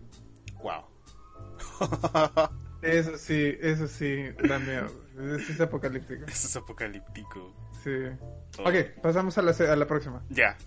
Wow. 0.62 0.84
eso 2.82 3.18
sí, 3.18 3.58
eso 3.62 3.88
sí, 3.88 4.26
da 4.48 4.60
miedo. 4.60 4.88
Eso 5.38 5.52
es 5.52 5.62
apocalíptico. 5.62 6.26
Eso 6.26 6.48
es 6.48 6.56
apocalíptico. 6.56 7.54
Sí. 7.84 8.06
Ok, 8.60 9.02
pasamos 9.02 9.38
a 9.38 9.42
la, 9.42 9.52
a 9.52 9.76
la 9.76 9.88
próxima. 9.88 10.24
Ya. 10.30 10.58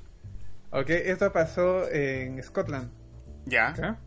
Ok, 0.70 0.90
esto 0.90 1.32
pasó 1.32 1.88
en 1.90 2.42
Scotland. 2.42 2.90
Ya. 3.46 3.98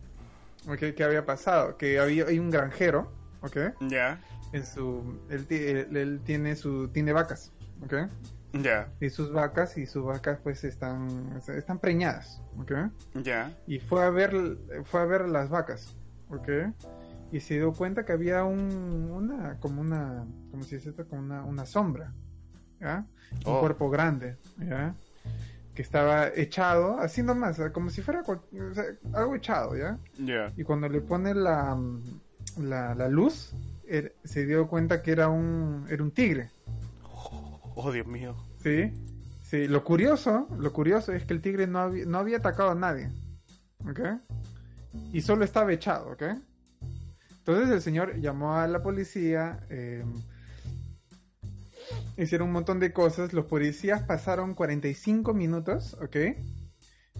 Ok, 0.68 0.80
¿qué 0.96 1.04
había 1.04 1.26
pasado? 1.26 1.78
Que 1.78 2.00
había 2.00 2.26
hay 2.26 2.40
un 2.40 2.50
granjero, 2.50 3.12
ok. 3.42 3.58
Ya. 3.82 4.20
En 4.52 4.66
su, 4.66 5.20
él, 5.30 5.46
él, 5.50 6.22
tiene 6.24 6.56
su, 6.56 6.88
tiene 6.90 7.14
vacas, 7.14 7.52
ok. 7.84 8.10
Ya. 8.54 8.90
Y 9.00 9.10
sus 9.10 9.32
vacas 9.32 9.78
y 9.78 9.86
sus 9.86 10.06
vacas 10.06 10.40
pues 10.42 10.64
están, 10.64 11.40
están 11.48 11.80
preñadas, 11.80 12.42
ok. 12.58 12.72
Ya. 13.16 13.52
Y 13.68 13.80
fue 13.80 14.04
a 14.04 14.10
ver, 14.10 14.58
fue 14.86 15.02
a 15.02 15.06
ver 15.06 15.28
las 15.28 15.50
vacas, 15.50 15.96
ok. 16.30 16.50
Y 17.32 17.40
se 17.40 17.56
dio 17.56 17.74
cuenta 17.74 18.06
que 18.06 18.14
había 18.14 18.44
un, 18.44 19.10
una, 19.12 19.60
como 19.60 19.82
una, 19.82 20.26
como 20.52 20.64
si 20.64 20.76
esto, 20.76 21.06
como 21.08 21.22
una, 21.22 21.44
una 21.44 21.66
sombra, 21.66 22.14
¿ya? 22.80 23.06
Un 23.46 23.54
Oh. 23.54 23.60
cuerpo 23.60 23.90
grande, 23.90 24.38
¿ya? 24.60 24.96
Que 25.74 25.82
estaba 25.82 26.28
echado, 26.30 27.00
así 27.00 27.22
nomás, 27.24 27.60
como 27.74 27.90
si 27.90 28.02
fuera 28.02 28.24
cual- 28.24 28.42
o 28.72 28.74
sea, 28.74 28.86
algo 29.14 29.36
echado, 29.36 29.76
¿ya? 29.76 29.98
Ya. 30.18 30.54
Y 30.56 30.64
cuando 30.64 30.88
le 30.88 31.02
pone 31.02 31.34
la, 31.34 31.78
la, 32.60 32.96
la 32.96 33.10
luz, 33.10 33.54
se 34.24 34.46
dio 34.46 34.68
cuenta 34.68 35.02
que 35.02 35.12
era 35.12 35.28
un, 35.30 35.86
era 35.90 36.02
un 36.04 36.12
tigre, 36.12 36.50
Oh, 37.78 37.92
Dios 37.92 38.08
mío. 38.08 38.36
¿sí? 38.64 38.94
Sí, 39.44 39.68
lo 39.68 39.84
curioso, 39.84 40.48
lo 40.58 40.72
curioso 40.72 41.12
es 41.12 41.26
que 41.26 41.34
el 41.34 41.42
tigre 41.42 41.68
no, 41.68 41.80
había- 41.80 42.06
no 42.06 42.18
había 42.20 42.38
atacado 42.38 42.72
a 42.72 42.76
nadie, 42.76 43.10
¿ok? 43.90 44.00
Y 45.12 45.22
solo 45.22 45.44
estaba 45.44 45.74
echado, 45.74 46.12
¿ok? 46.12 46.24
Entonces 47.48 47.70
el 47.70 47.82
señor 47.82 48.20
llamó 48.20 48.56
a 48.56 48.68
la 48.68 48.82
policía, 48.82 49.60
eh, 49.70 50.04
hicieron 52.18 52.48
un 52.48 52.54
montón 52.54 52.80
de 52.80 52.92
cosas, 52.92 53.34
los 53.34 53.46
policías 53.46 54.02
pasaron 54.02 54.56
45 54.56 55.32
minutos, 55.36 55.96
¿ok? 56.02 56.16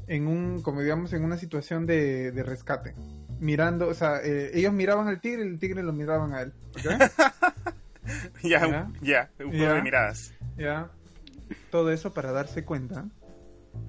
En 0.08 0.28
un, 0.28 0.64
como 0.64 0.82
digamos, 0.82 1.14
en 1.14 1.24
una 1.24 1.38
situación 1.38 1.86
de, 1.86 2.32
de 2.32 2.42
rescate. 2.42 2.96
Mirando, 3.40 3.88
o 3.88 3.94
sea, 3.94 4.20
eh, 4.24 4.50
ellos 4.56 4.74
miraban 4.74 5.08
al 5.08 5.22
tigre 5.22 5.46
y 5.46 5.48
el 5.48 5.60
tigre 5.60 5.84
lo 5.84 5.94
miraban 5.94 6.34
a 6.34 6.42
él, 6.42 6.54
¿ok? 6.72 6.86
Ya, 8.44 8.90
Ya. 9.02 9.30
un- 9.40 9.52
juego 9.58 9.74
de 9.76 9.82
miradas. 9.84 10.34
Ya. 10.58 10.90
Todo 11.72 11.92
eso 11.92 12.14
para 12.16 12.32
darse 12.32 12.64
cuenta 12.66 13.06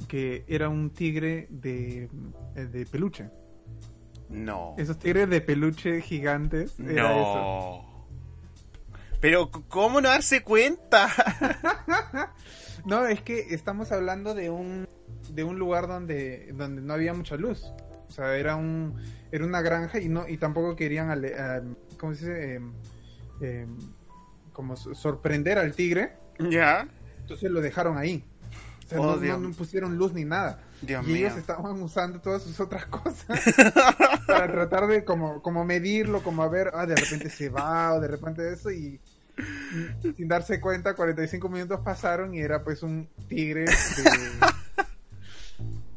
que 0.08 0.44
era 0.48 0.68
un 0.68 0.90
tigre 0.90 1.46
de, 1.50 2.10
eh, 2.56 2.64
de 2.66 2.84
peluche. 2.86 3.30
No. 4.28 4.74
Esos 4.78 4.98
tigres 4.98 5.28
de 5.30 5.40
peluche 5.40 6.00
gigantes. 6.00 6.78
Era 6.80 7.12
eso. 7.12 7.34
No. 7.34 8.06
Pero, 9.20 9.50
¿cómo 9.68 10.00
no 10.00 10.08
darse 10.08 10.42
cuenta? 10.42 11.08
No, 12.84 13.04
es 13.06 13.20
que 13.20 13.52
estamos 13.52 13.90
hablando 13.90 14.32
de 14.34 14.48
un 14.48 14.86
de 15.30 15.42
un 15.42 15.58
lugar 15.58 15.88
donde 15.88 16.52
donde 16.52 16.80
no 16.82 16.94
había 16.94 17.14
mucha 17.14 17.34
luz. 17.36 17.64
O 18.08 18.12
sea, 18.12 18.36
era 18.36 18.54
un 18.54 18.94
era 19.32 19.44
una 19.44 19.60
granja 19.60 19.98
y 20.00 20.08
no 20.08 20.28
y 20.28 20.36
tampoco 20.36 20.76
querían 20.76 21.10
ale- 21.10 21.34
¿cómo 21.98 22.14
se 22.14 22.26
dice? 22.28 22.54
Em, 22.54 22.72
em, 23.40 23.76
como 24.52 24.76
so- 24.76 24.94
sorprender 24.94 25.58
al 25.58 25.74
tigre, 25.74 26.12
ya. 26.38 26.86
entonces 27.22 27.50
lo 27.50 27.60
dejaron 27.60 27.98
ahí. 27.98 28.24
O 28.86 28.88
sea, 28.88 29.00
Oh, 29.00 29.16
no, 29.16 29.18
Dios. 29.18 29.38
no- 29.40 29.48
no 29.48 29.54
pusieron 29.54 29.96
luz 29.98 30.12
ni 30.14 30.24
nada. 30.24 30.60
Dios 30.80 31.04
y 31.04 31.12
mío. 31.12 31.26
ellos 31.26 31.36
estaban 31.38 31.82
usando 31.82 32.20
todas 32.20 32.42
sus 32.42 32.58
otras 32.60 32.86
cosas 32.86 33.40
para 34.26 34.50
tratar 34.50 34.86
de 34.86 35.04
como, 35.04 35.42
como 35.42 35.64
medirlo, 35.64 36.22
como 36.22 36.42
a 36.42 36.48
ver, 36.48 36.70
ah, 36.74 36.86
de 36.86 36.94
repente 36.96 37.28
se 37.30 37.48
va 37.48 37.94
o 37.94 38.00
de 38.00 38.08
repente 38.08 38.52
eso 38.52 38.70
y, 38.70 39.00
y 40.04 40.12
sin 40.12 40.28
darse 40.28 40.60
cuenta 40.60 40.94
45 40.94 41.48
minutos 41.48 41.80
pasaron 41.84 42.32
y 42.34 42.40
era 42.40 42.62
pues 42.62 42.82
un 42.82 43.08
tigre 43.28 43.64
de, 43.64 43.72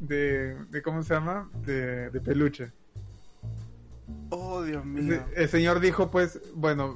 de, 0.00 0.56
de 0.70 0.82
¿cómo 0.82 1.02
se 1.02 1.14
llama? 1.14 1.48
De, 1.64 2.10
de 2.10 2.20
peluche. 2.20 2.72
Oh, 4.30 4.62
Dios 4.62 4.84
mío. 4.84 5.24
El 5.34 5.48
señor 5.48 5.80
dijo 5.80 6.10
pues, 6.10 6.38
bueno, 6.54 6.94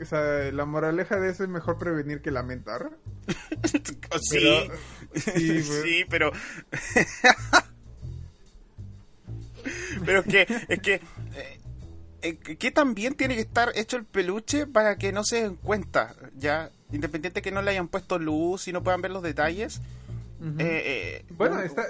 o 0.00 0.04
sea, 0.04 0.50
la 0.50 0.64
moraleja 0.64 1.20
de 1.20 1.30
eso 1.30 1.44
es 1.44 1.50
mejor 1.50 1.78
prevenir 1.78 2.22
que 2.22 2.30
lamentar. 2.30 2.90
Sí. 4.22 4.30
Pero- 4.30 4.74
sí, 5.14 5.62
sí, 5.62 6.04
pero. 6.08 6.32
pero 10.04 10.20
es 10.20 10.26
que. 10.26 10.46
Es 10.68 10.80
que. 10.80 10.94
eh, 10.94 11.60
eh, 12.22 12.36
que 12.36 12.70
también 12.70 13.14
tiene 13.14 13.34
que 13.34 13.40
estar 13.42 13.72
hecho 13.76 13.96
el 13.96 14.04
peluche 14.04 14.66
para 14.66 14.96
que 14.96 15.12
no 15.12 15.24
se 15.24 15.42
den 15.42 15.56
cuenta, 15.56 16.14
ya. 16.36 16.70
Independiente 16.92 17.40
que 17.40 17.52
no 17.52 17.62
le 17.62 17.70
hayan 17.70 17.88
puesto 17.88 18.18
luz 18.18 18.66
y 18.68 18.72
no 18.72 18.82
puedan 18.82 19.00
ver 19.00 19.10
los 19.12 19.22
detalles. 19.22 19.80
Eh, 20.42 20.54
eh, 20.58 21.24
bueno, 21.30 21.56
no- 21.56 21.62
está, 21.62 21.84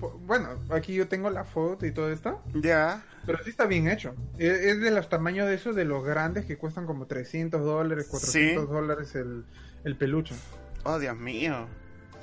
po- 0.00 0.18
bueno, 0.24 0.48
aquí 0.70 0.92
yo 0.94 1.06
tengo 1.06 1.30
la 1.30 1.44
foto 1.44 1.86
y 1.86 1.92
todo 1.92 2.10
esto. 2.12 2.42
Ya. 2.54 3.04
Pero 3.26 3.38
sí 3.44 3.50
está 3.50 3.66
bien 3.66 3.88
hecho. 3.88 4.14
Es, 4.38 4.50
es 4.50 4.80
de 4.80 4.90
los 4.90 5.08
tamaños 5.08 5.46
de 5.46 5.54
esos 5.54 5.76
de 5.76 5.84
los 5.84 6.04
grandes 6.04 6.46
que 6.46 6.56
cuestan 6.58 6.86
como 6.86 7.06
300 7.06 7.60
dólares, 7.64 8.08
400 8.10 8.68
dólares 8.68 9.14
el, 9.14 9.44
el 9.84 9.96
peluche. 9.96 10.34
Oh, 10.82 10.98
Dios 10.98 11.16
mío. 11.16 11.68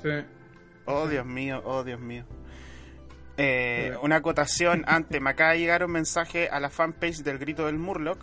Sí. 0.02 0.10
Oh, 0.84 1.06
Dios 1.08 1.24
mío, 1.24 1.62
oh, 1.64 1.82
Dios 1.82 2.00
mío. 2.00 2.24
Eh, 3.36 3.94
una 4.02 4.16
acotación 4.16 4.84
antes, 4.86 5.20
me 5.20 5.30
acaba 5.30 5.52
de 5.52 5.58
llegar 5.60 5.84
un 5.84 5.92
mensaje 5.92 6.48
a 6.48 6.58
la 6.60 6.70
fanpage 6.70 7.22
del 7.22 7.38
Grito 7.38 7.66
del 7.66 7.78
Murloc. 7.78 8.18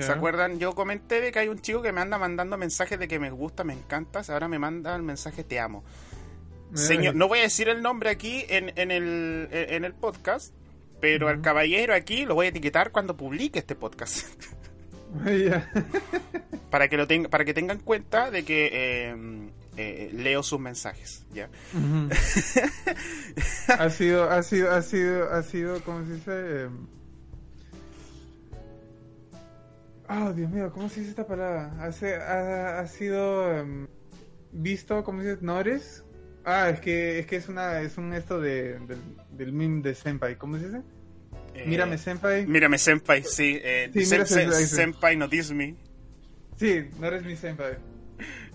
¿Se 0.00 0.12
acuerdan? 0.12 0.60
Yo 0.60 0.72
comenté 0.76 1.20
de 1.20 1.32
que 1.32 1.40
hay 1.40 1.48
un 1.48 1.58
chico 1.58 1.82
que 1.82 1.90
me 1.90 2.00
anda 2.00 2.16
mandando 2.16 2.56
mensajes 2.56 2.96
de 2.96 3.08
que 3.08 3.18
me 3.18 3.30
gusta, 3.32 3.64
me 3.64 3.72
encantas. 3.72 4.30
Ahora 4.30 4.46
me 4.46 4.58
manda 4.60 4.94
el 4.94 5.02
mensaje 5.02 5.42
te 5.42 5.58
amo. 5.58 5.82
Señor, 6.74 7.14
no 7.14 7.28
voy 7.28 7.40
a 7.40 7.42
decir 7.42 7.68
el 7.68 7.82
nombre 7.82 8.10
aquí 8.10 8.44
en, 8.48 8.72
en 8.76 8.90
el, 8.90 9.48
en 9.50 9.84
el 9.84 9.92
podcast, 9.92 10.54
pero 11.00 11.28
al 11.28 11.40
caballero 11.40 11.94
aquí 11.94 12.24
lo 12.26 12.34
voy 12.34 12.46
a 12.46 12.48
etiquetar 12.50 12.92
cuando 12.92 13.16
publique 13.16 13.58
este 13.58 13.74
podcast. 13.74 14.26
Para 16.70 16.88
que 16.88 16.96
lo 16.96 17.08
tenga, 17.08 17.28
para 17.28 17.44
que 17.44 17.52
tengan 17.52 17.80
cuenta 17.80 18.30
de 18.30 18.44
que 18.44 18.70
eh, 18.72 19.16
eh, 19.76 20.10
leo 20.12 20.42
sus 20.44 20.60
mensajes. 20.60 21.24
¿ya? 21.32 21.48
Ha 23.78 23.90
sido, 23.90 24.30
ha 24.30 24.42
sido, 24.42 24.70
ha 24.70 24.82
sido, 24.82 25.32
ha 25.32 25.42
sido, 25.42 25.82
¿cómo 25.82 26.04
se 26.04 26.14
dice? 26.14 26.62
Em, 26.62 26.86
Ah, 30.12 30.32
Dios 30.34 30.50
mío, 30.50 30.72
¿cómo 30.72 30.88
se 30.88 31.00
dice 31.00 31.10
esta 31.10 31.24
palabra? 31.24 31.72
Ha 31.80 32.86
sido 32.88 33.56
em, 33.56 33.86
visto, 34.50 35.04
¿cómo 35.04 35.22
se 35.22 35.30
dice? 35.30 35.44
¿Nores? 35.44 36.04
Ah, 36.44 36.70
es 36.70 36.80
que, 36.80 37.18
es 37.20 37.26
que 37.26 37.36
es 37.36 37.48
una, 37.48 37.80
es 37.80 37.98
un 37.98 38.12
esto 38.14 38.40
de, 38.40 38.78
del, 38.80 38.98
del 39.32 39.52
meme 39.52 39.82
de 39.82 39.94
Senpai, 39.94 40.36
¿cómo 40.36 40.58
se 40.58 40.66
dice? 40.66 40.80
Eh, 41.54 41.64
Mírame, 41.66 41.98
Senpai. 41.98 42.46
Mírame, 42.46 42.78
Senpai, 42.78 43.22
sí. 43.24 43.58
Eh, 43.62 43.90
Sí, 43.92 44.00
sen- 44.06 44.24
Senpai, 44.26 44.64
senpai, 44.66 45.16
notice 45.16 45.52
me. 45.54 45.74
Sí, 46.56 46.88
no 46.98 47.06
eres 47.08 47.24
mi 47.24 47.36
senpai. 47.36 47.76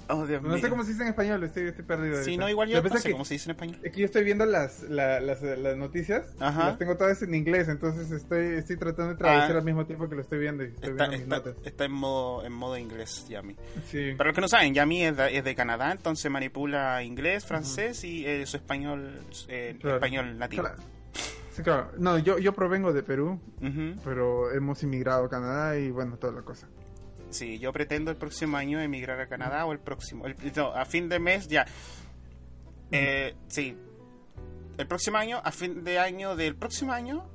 Oh, 0.09 0.25
Dios 0.25 0.41
No 0.41 0.50
mío. 0.50 0.57
sé 0.59 0.69
cómo 0.69 0.83
se 0.83 0.91
dice 0.91 1.01
en 1.03 1.09
español, 1.09 1.43
estoy, 1.43 1.67
estoy 1.67 1.83
perdido. 1.85 2.24
Sí, 2.24 2.38
no, 2.38 2.47
igual 2.50 2.69
yo 2.69 2.81
no 2.81 2.89
sé 2.89 2.97
es 2.97 3.03
que, 3.03 3.12
cómo 3.12 3.25
se 3.25 3.33
dice 3.35 3.50
en 3.50 3.55
español. 3.55 3.79
es 3.83 3.91
que 3.91 4.00
yo 4.00 4.05
estoy 4.05 4.24
viendo 4.24 4.45
las, 4.45 4.83
la- 4.83 5.19
las, 5.19 5.41
las 5.41 5.75
noticias, 5.77 6.25
Ajá. 6.39 6.67
las 6.69 6.77
tengo 6.77 6.95
todas 6.97 7.21
en 7.24 7.33
inglés, 7.33 7.67
entonces 7.67 8.12
estoy, 8.12 8.45
estoy 8.57 8.77
tratando 8.77 9.13
de 9.13 9.17
traducir 9.17 9.55
Ah. 9.55 9.59
al 9.59 9.65
mismo 9.65 9.85
tiempo 9.85 10.07
que 10.07 10.15
lo 10.15 10.21
estoy 10.21 10.39
viendo 10.39 10.63
y 10.63 10.67
estoy 10.67 10.91
Está, 10.91 11.07
viendo 11.07 11.17
mis 11.17 11.27
notas. 11.27 11.55
está 11.65 11.85
en 11.85 11.91
modo 11.91 12.45
en 12.45 12.53
modo 12.53 12.77
inglés, 12.77 13.25
Yami. 13.29 13.55
Sí. 13.89 14.13
Para 14.17 14.29
los 14.29 14.35
que 14.35 14.41
no 14.41 14.47
saben, 14.47 14.74
Yami 14.74 15.03
es 15.05 15.17
de, 15.17 15.38
es 15.38 15.43
de 15.43 15.55
Canadá, 15.55 15.91
entonces 15.91 16.29
manipula 16.31 17.01
inglés, 17.03 17.45
francés 17.45 18.03
y 18.03 18.25
eh, 18.25 18.45
su 18.45 18.57
español 18.57 19.19
eh, 19.47 19.77
Claro. 19.81 19.95
español 19.97 20.38
nativo. 20.38 20.63
Claro. 20.63 20.77
Sí, 21.51 21.63
claro. 21.63 21.91
No, 21.97 22.19
yo, 22.19 22.38
yo 22.38 22.53
provengo 22.53 22.91
de 22.91 23.01
Perú, 23.01 23.39
Ujú. 23.62 23.95
pero 24.03 24.51
hemos 24.51 24.83
inmigrado 24.83 25.25
a 25.25 25.29
Canadá 25.29 25.77
y 25.79 25.89
bueno, 25.89 26.17
toda 26.17 26.33
la 26.33 26.41
cosa. 26.41 26.67
Sí, 27.36 27.60
yo 27.60 27.74
pretendo 27.74 28.12
el 28.12 28.18
próximo 28.18 28.56
año 28.58 28.80
emigrar 28.80 29.20
a 29.20 29.27
Canadá 29.27 29.65
o 29.65 29.74
el 29.74 29.80
próximo. 29.80 30.25
el- 30.25 30.36
no, 30.56 30.68
a 30.74 30.86
fin 30.86 31.10
de 31.10 31.20
mes 31.20 31.48
ya. 31.50 31.65
Eh, 32.92 33.36
sí. 33.48 33.77
El 34.77 34.88
próximo 34.88 35.18
año, 35.18 35.42
a 35.44 35.51
fin 35.51 35.84
de 35.84 36.00
año 36.00 36.36
del 36.36 36.56
próximo 36.56 36.94
año, 36.94 37.27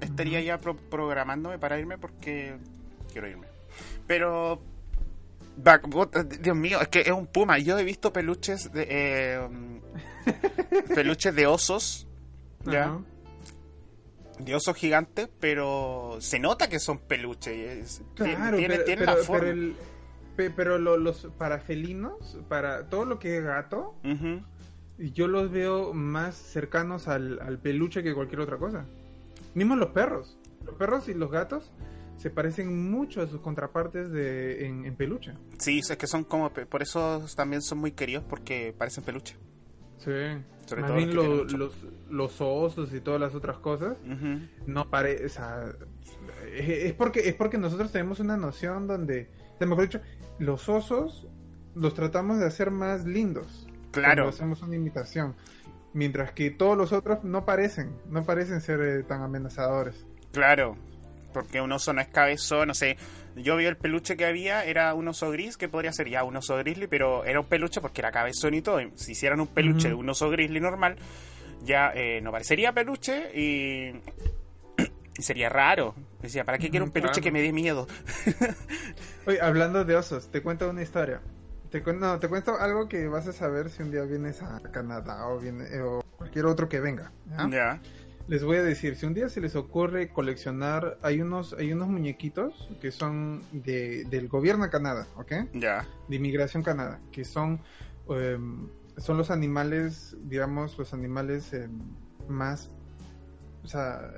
estaría 0.00 0.40
ya 0.40 0.58
pro- 0.60 0.76
programándome 0.76 1.58
para 1.58 1.78
irme 1.78 1.98
porque 1.98 2.56
quiero 3.12 3.28
irme. 3.28 3.46
Pero. 4.06 4.62
Dios 6.40 6.56
mío, 6.56 6.80
es 6.80 6.86
que 6.88 7.00
es 7.00 7.10
un 7.10 7.26
puma. 7.26 7.58
Yo 7.58 7.76
he 7.78 7.84
visto 7.84 8.12
peluches 8.12 8.72
de. 8.72 8.86
eh, 8.88 9.48
peluches 10.94 11.34
de 11.34 11.46
osos. 11.48 12.06
¿Ya? 12.64 12.98
De 14.38 14.54
osos 14.54 14.76
gigantes, 14.76 15.28
pero 15.40 16.16
se 16.20 16.38
nota 16.38 16.68
que 16.68 16.78
son 16.78 16.98
peluches. 16.98 17.56
es- 17.56 18.02
Claro, 18.14 18.56
tiene, 18.56 18.74
pero, 18.74 18.84
tiene 18.84 19.00
pero, 19.04 19.16
la 19.18 19.24
forma. 19.24 19.40
pero, 19.40 19.52
el- 19.52 19.76
pe- 20.36 20.50
pero 20.50 20.78
lo- 20.78 20.96
los 20.96 21.26
para 21.38 21.58
felinos, 21.58 22.38
para 22.48 22.88
todo 22.88 23.04
lo 23.04 23.18
que 23.18 23.38
es 23.38 23.44
gato, 23.44 23.94
yo 24.98 25.28
los 25.28 25.50
veo 25.50 25.92
más 25.94 26.34
cercanos 26.36 27.08
al, 27.08 27.40
al 27.40 27.58
peluche 27.58 28.02
que 28.02 28.14
cualquier 28.14 28.40
otra 28.40 28.56
cosa. 28.58 28.84
Mismo 29.54 29.76
los 29.76 29.90
perros. 29.90 30.38
Los 30.64 30.74
perros 30.76 31.08
y 31.08 31.14
los 31.14 31.30
gatos 31.30 31.70
se 32.16 32.30
parecen 32.30 32.90
mucho 32.90 33.22
a 33.22 33.26
sus 33.28 33.40
contrapartes 33.40 34.10
de, 34.10 34.66
en, 34.66 34.84
en 34.84 34.96
peluche. 34.96 35.32
Sí, 35.58 35.78
es 35.78 35.96
que 35.96 36.06
son 36.06 36.24
como. 36.24 36.52
Por 36.52 36.82
eso 36.82 37.24
también 37.36 37.62
son 37.62 37.78
muy 37.78 37.92
queridos 37.92 38.24
porque 38.28 38.74
parecen 38.76 39.04
peluche. 39.04 39.36
Sí. 39.98 40.10
Sobre 40.68 40.82
Más 40.82 40.88
todo 40.90 40.96
bien 40.98 41.14
los 41.14 41.26
lo- 41.52 41.58
los, 41.58 41.74
los 42.10 42.40
osos 42.40 42.92
y 42.92 43.00
todas 43.00 43.20
las 43.20 43.34
otras 43.34 43.58
cosas 43.58 43.96
no 44.66 44.90
parece, 44.90 45.26
o 45.26 45.28
sea, 45.30 45.72
es 46.54 46.68
es 46.68 46.92
porque 46.92 47.20
es 47.28 47.34
porque 47.34 47.56
nosotros 47.58 47.90
tenemos 47.90 48.20
una 48.20 48.36
noción 48.36 48.86
donde, 48.86 49.30
o 49.54 49.58
sea, 49.58 49.66
mejor 49.66 49.84
dicho, 49.84 50.00
los 50.38 50.68
osos 50.68 51.26
los 51.74 51.94
tratamos 51.94 52.38
de 52.38 52.46
hacer 52.46 52.70
más 52.70 53.04
lindos. 53.06 53.66
Claro. 53.92 54.28
Hacemos 54.28 54.62
una 54.62 54.76
imitación. 54.76 55.34
Mientras 55.94 56.32
que 56.32 56.50
todos 56.50 56.76
los 56.76 56.92
otros 56.92 57.24
no 57.24 57.44
parecen, 57.46 57.92
no 58.10 58.24
parecen 58.24 58.60
ser 58.60 58.80
eh, 58.82 59.02
tan 59.04 59.22
amenazadores. 59.22 60.06
Claro. 60.32 60.76
Porque 61.32 61.60
un 61.60 61.72
oso 61.72 61.92
no 61.92 62.00
es 62.00 62.08
cabezón, 62.08 62.68
no 62.68 62.74
sé. 62.74 62.96
Yo 63.36 63.56
vi 63.56 63.66
el 63.66 63.76
peluche 63.76 64.16
que 64.16 64.24
había, 64.26 64.64
era 64.64 64.94
un 64.94 65.06
oso 65.08 65.30
gris, 65.30 65.56
que 65.56 65.68
podría 65.68 65.92
ser 65.92 66.08
ya 66.08 66.24
un 66.24 66.36
oso 66.36 66.56
grizzly, 66.56 66.86
pero 66.88 67.24
era 67.24 67.38
un 67.40 67.46
peluche 67.46 67.80
porque 67.80 68.00
era 68.00 68.10
cabezón 68.10 68.54
y 68.54 68.62
todo. 68.62 68.80
Si 68.96 69.12
hicieran 69.12 69.40
un 69.40 69.46
peluche 69.46 69.88
de 69.88 69.94
un 69.94 70.08
oso 70.08 70.28
grizzly 70.30 70.60
normal, 70.60 70.96
ya 71.62 71.92
eh, 71.94 72.20
no 72.20 72.32
parecería 72.32 72.72
peluche 72.72 73.30
y, 73.38 73.92
y 75.18 75.22
sería 75.22 75.48
raro. 75.48 75.94
Decía, 76.20 76.44
¿para 76.44 76.58
qué 76.58 76.68
quiero 76.70 76.84
un 76.84 76.90
peluche 76.90 77.12
claro. 77.20 77.22
que 77.24 77.30
me 77.32 77.42
dé 77.42 77.52
miedo? 77.52 77.86
Oye, 79.26 79.40
hablando 79.40 79.84
de 79.84 79.94
osos, 79.96 80.30
te 80.30 80.42
cuento 80.42 80.68
una 80.68 80.82
historia. 80.82 81.20
Te, 81.70 81.84
cuen- 81.84 81.98
no, 81.98 82.18
te 82.18 82.28
cuento 82.28 82.58
algo 82.58 82.88
que 82.88 83.06
vas 83.08 83.26
a 83.28 83.32
saber 83.32 83.70
si 83.70 83.82
un 83.82 83.90
día 83.90 84.02
vienes 84.02 84.42
a 84.42 84.58
Canadá 84.72 85.26
o, 85.28 85.38
viene, 85.38 85.64
eh, 85.70 85.82
o 85.82 86.02
cualquier 86.16 86.46
otro 86.46 86.68
que 86.68 86.80
venga. 86.80 87.12
¿ya? 87.28 87.48
Ya, 87.50 87.80
Les 88.28 88.44
voy 88.44 88.58
a 88.58 88.62
decir, 88.62 88.94
si 88.96 89.06
un 89.06 89.14
día 89.14 89.30
se 89.30 89.40
les 89.40 89.56
ocurre 89.56 90.10
coleccionar, 90.10 90.98
hay 91.00 91.22
unos, 91.22 91.54
hay 91.54 91.72
unos 91.72 91.88
muñequitos 91.88 92.68
que 92.78 92.90
son 92.90 93.42
de, 93.52 94.04
del 94.04 94.28
gobierno 94.28 94.64
de 94.64 94.70
Canadá, 94.70 95.06
¿ok? 95.16 95.32
ya, 95.54 95.86
De 96.08 96.16
inmigración 96.16 96.62
Canadá, 96.62 97.00
que 97.10 97.24
son, 97.24 97.62
em, 98.10 98.68
son 98.98 99.16
los 99.16 99.30
animales, 99.30 100.14
digamos, 100.24 100.76
los 100.76 100.92
animales 100.92 101.54
em, 101.54 101.70
más, 102.28 102.70
o 103.64 103.66
sea, 103.66 104.12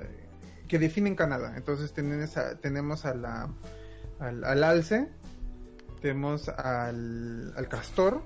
que 0.67 0.77
definen 0.77 1.15
Canadá. 1.15 1.53
Entonces 1.55 1.93
tenemos 1.93 2.35
a, 2.35 2.57
tenemos 2.57 3.05
a 3.05 3.15
la, 3.15 3.49
al, 4.19 4.43
al 4.43 4.63
alce, 4.65 5.07
tenemos 6.01 6.49
al, 6.49 7.53
al 7.55 7.67
castor, 7.69 8.23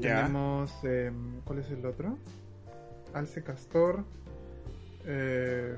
tenemos, 0.00 0.72
em, 0.82 1.40
¿cuál 1.44 1.60
es 1.60 1.70
el 1.70 1.86
otro? 1.86 2.18
Alce, 3.12 3.44
castor, 3.44 4.04
eh, 5.06 5.76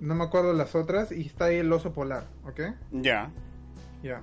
no 0.00 0.14
me 0.14 0.24
acuerdo 0.24 0.52
las 0.52 0.74
otras, 0.74 1.12
y 1.12 1.22
está 1.26 1.46
ahí 1.46 1.56
el 1.56 1.72
oso 1.72 1.92
polar, 1.92 2.26
¿ok? 2.44 2.60
Ya, 2.92 3.30
Ya. 4.02 4.20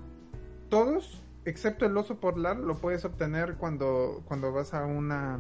Todos, 0.70 1.22
excepto 1.46 1.86
el 1.86 1.98
oso 1.98 2.20
polar, 2.20 2.58
lo 2.58 2.76
puedes 2.76 3.04
obtener 3.04 3.56
cuando, 3.56 4.22
cuando 4.26 4.52
vas 4.54 4.74
a 4.74 4.86
una 4.86 5.38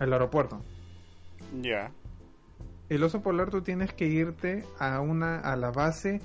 al 0.00 0.12
aeropuerto. 0.12 0.62
ya. 1.60 1.92
El 2.88 3.02
oso 3.04 3.20
polar 3.20 3.50
tú 3.50 3.60
tienes 3.60 3.92
que 3.92 4.06
irte 4.06 4.64
a 4.78 5.00
una 5.00 5.40
a 5.40 5.56
la 5.56 5.70
base 5.70 6.22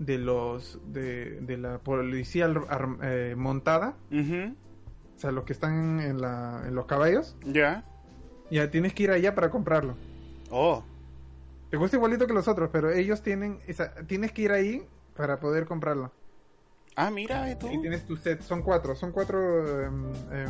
de 0.00 0.18
los 0.18 0.80
de, 0.92 1.40
de 1.40 1.56
la 1.56 1.78
policía 1.78 2.46
ar- 2.46 2.96
eh, 3.02 3.34
montada, 3.36 3.94
o 5.16 5.20
sea, 5.20 5.30
los 5.30 5.44
que 5.44 5.52
están 5.52 6.00
en, 6.00 6.20
la, 6.20 6.64
en 6.66 6.74
los 6.74 6.86
caballos. 6.86 7.36
Ya. 7.44 7.84
Ya 8.50 8.68
tienes 8.72 8.92
que 8.92 9.04
ir 9.04 9.10
allá 9.12 9.34
para 9.36 9.50
comprarlo. 9.50 9.94
Oh, 10.50 10.82
Te 11.70 11.78
cuesta 11.78 11.96
igualito 11.96 12.26
que 12.26 12.32
los 12.32 12.48
otros, 12.48 12.70
pero 12.72 12.90
ellos 12.90 13.22
tienen, 13.22 13.60
esa, 13.66 13.94
tienes 14.06 14.32
que 14.32 14.42
ir 14.42 14.52
ahí 14.52 14.82
para 15.16 15.38
poder 15.38 15.66
comprarlo. 15.66 16.10
ah, 16.96 17.10
mira, 17.10 17.48
¿y 17.50 17.56
tú? 17.56 17.68
Y 17.70 17.80
tienes 17.80 18.04
tu 18.06 18.16
set, 18.16 18.42
son 18.42 18.62
cuatro, 18.62 18.94
son 18.96 19.12
cuatro 19.12 19.84
em, 19.84 20.04
em, 20.32 20.48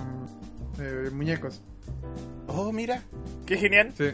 eh, 0.80 1.10
muñecos. 1.12 1.62
Oh, 2.46 2.72
mira, 2.72 3.02
qué 3.46 3.56
genial. 3.58 3.92
Sí, 3.96 4.10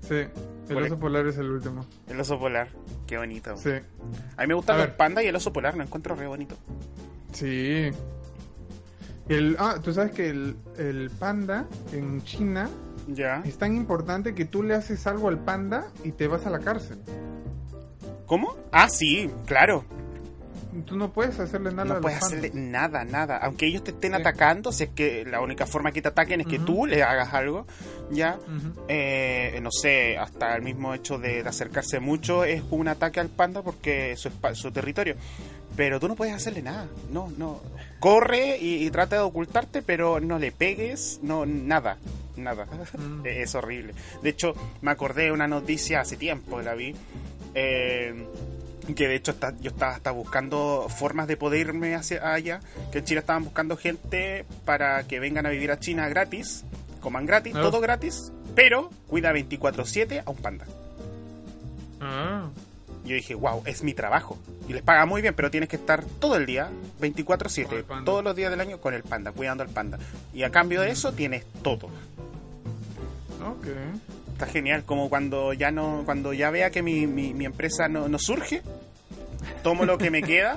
sí. 0.00 0.22
El 0.68 0.78
oso 0.78 0.98
polar 0.98 1.26
es 1.26 1.36
el 1.38 1.50
último. 1.50 1.84
El 2.08 2.18
oso 2.20 2.38
polar, 2.38 2.68
qué 3.06 3.18
bonito. 3.18 3.56
Sí, 3.56 3.70
A 4.36 4.42
mí 4.42 4.48
me 4.48 4.54
gustan 4.54 4.76
A 4.76 4.78
los 4.78 4.86
ver. 4.88 4.96
pandas 4.96 5.24
y 5.24 5.26
el 5.26 5.36
oso 5.36 5.52
polar, 5.52 5.76
lo 5.76 5.82
encuentro 5.82 6.14
re 6.14 6.26
bonito. 6.26 6.56
sí. 7.32 7.90
El, 9.26 9.56
ah, 9.58 9.76
tú 9.82 9.90
sabes 9.94 10.12
que 10.12 10.28
el, 10.28 10.54
el 10.76 11.10
panda 11.18 11.66
en 11.92 12.22
China 12.24 12.68
Ya. 13.08 13.42
es 13.44 13.58
tan 13.58 13.76
importante 13.76 14.34
que 14.34 14.44
tú 14.44 14.62
le 14.62 14.74
haces 14.74 15.06
algo 15.06 15.28
al 15.28 15.38
panda 15.38 15.86
y 16.04 16.12
te 16.12 16.26
vas 16.28 16.46
a 16.46 16.50
la 16.50 16.60
cárcel. 16.60 16.98
¿Cómo? 18.26 18.56
Ah, 18.72 18.88
sí, 18.88 19.30
claro. 19.46 19.84
Tú 20.86 20.96
no 20.96 21.12
puedes 21.12 21.38
hacerle 21.38 21.70
nada 21.70 21.82
a 21.82 21.84
No 21.84 21.92
los 21.94 22.02
puedes 22.02 22.18
pandas. 22.18 22.38
hacerle 22.40 22.60
nada, 22.60 23.04
nada. 23.04 23.36
Aunque 23.36 23.66
ellos 23.66 23.84
te 23.84 23.92
estén 23.92 24.12
Sí. 24.12 24.20
atacando, 24.20 24.72
si 24.72 24.84
es 24.84 24.90
que 24.90 25.24
la 25.24 25.40
única 25.40 25.66
forma 25.66 25.92
que 25.92 26.02
te 26.02 26.08
ataquen 26.08 26.40
es 26.40 26.48
que 26.48 26.56
Ujú. 26.56 26.64
tú 26.64 26.86
le 26.86 27.02
hagas 27.04 27.32
algo, 27.32 27.64
ya. 28.10 28.38
Eh, 28.88 29.60
no 29.62 29.70
sé, 29.70 30.18
hasta 30.18 30.56
el 30.56 30.62
mismo 30.62 30.92
hecho 30.94 31.18
de, 31.18 31.44
de 31.44 31.48
acercarse 31.48 32.00
mucho 32.00 32.42
es 32.44 32.62
un 32.70 32.88
ataque 32.88 33.20
al 33.20 33.28
panda 33.28 33.62
porque 33.62 34.12
es 34.12 34.20
su, 34.20 34.30
su 34.54 34.72
territorio. 34.72 35.14
Pero 35.76 35.98
tú 36.00 36.06
no 36.08 36.14
puedes 36.14 36.34
hacerle 36.34 36.62
nada. 36.62 36.86
No, 37.10 37.32
no. 37.36 37.60
Corre 38.00 38.58
y, 38.58 38.84
y 38.86 38.90
trata 38.90 39.16
de 39.16 39.22
ocultarte, 39.22 39.82
pero 39.82 40.20
no 40.20 40.38
le 40.38 40.52
pegues, 40.52 41.18
no, 41.22 41.46
nada. 41.46 41.98
Nada. 42.36 42.66
Mm. 42.98 43.26
es 43.26 43.54
horrible. 43.54 43.94
De 44.22 44.30
hecho, 44.30 44.54
me 44.82 44.90
acordé 44.90 45.24
de 45.24 45.32
una 45.32 45.46
noticia 45.48 46.00
hace 46.00 46.16
tiempo, 46.16 46.60
la 46.62 46.74
vi. 46.74 46.94
eh, 47.54 48.26
que 48.96 49.08
de 49.08 49.14
hecho 49.14 49.30
está- 49.30 49.54
yo 49.60 49.70
estaba 49.70 49.94
hasta 49.94 50.10
buscando 50.10 50.88
formas 50.94 51.26
de 51.26 51.36
poder 51.38 51.60
irme 51.68 51.94
hacia 51.94 52.34
allá. 52.34 52.60
Que 52.92 52.98
en 52.98 53.04
China 53.06 53.20
estaban 53.20 53.44
buscando 53.44 53.76
gente 53.78 54.44
para 54.66 55.04
que 55.04 55.20
vengan 55.20 55.46
a 55.46 55.50
vivir 55.50 55.70
a 55.70 55.78
China 55.78 56.06
gratis. 56.08 56.64
Coman 57.00 57.24
gratis, 57.24 57.54
Ah. 57.56 57.62
todo 57.62 57.80
gratis. 57.80 58.30
Pero 58.54 58.90
cuida 59.08 59.32
24-7 59.32 60.22
a 60.26 60.30
un 60.30 60.36
panda. 60.36 60.66
Ah. 62.00 62.48
Yo 63.04 63.14
dije, 63.14 63.34
wow, 63.34 63.62
es 63.66 63.82
mi 63.82 63.92
trabajo. 63.94 64.38
Y 64.68 64.72
les 64.72 64.82
paga 64.82 65.04
muy 65.06 65.20
bien, 65.22 65.34
pero 65.34 65.50
tienes 65.50 65.68
que 65.68 65.76
estar 65.76 66.04
todo 66.04 66.36
el 66.36 66.46
día, 66.46 66.70
Con 66.98 67.12
24-7, 67.12 67.72
el 67.72 67.84
panda. 67.84 68.04
todos 68.04 68.24
los 68.24 68.34
días 68.34 68.50
del 68.50 68.60
año 68.60 68.78
con 68.80 68.94
el 68.94 69.02
panda, 69.02 69.32
cuidando 69.32 69.62
al 69.62 69.68
panda. 69.68 69.98
Y 70.32 70.42
a 70.42 70.50
cambio 70.50 70.80
de 70.80 70.90
eso 70.90 71.12
tienes 71.12 71.44
todo. 71.62 71.88
Ok. 73.46 73.66
Está 74.32 74.46
genial, 74.46 74.84
como 74.84 75.08
cuando 75.10 75.52
ya 75.52 75.70
no, 75.70 76.02
cuando 76.04 76.32
ya 76.32 76.50
vea 76.50 76.70
que 76.70 76.82
mi, 76.82 77.06
mi, 77.06 77.34
mi 77.34 77.44
empresa 77.44 77.88
no, 77.88 78.08
no 78.08 78.18
surge, 78.18 78.62
tomo 79.62 79.84
lo 79.84 79.98
que 79.98 80.10
me 80.10 80.22
queda 80.24 80.56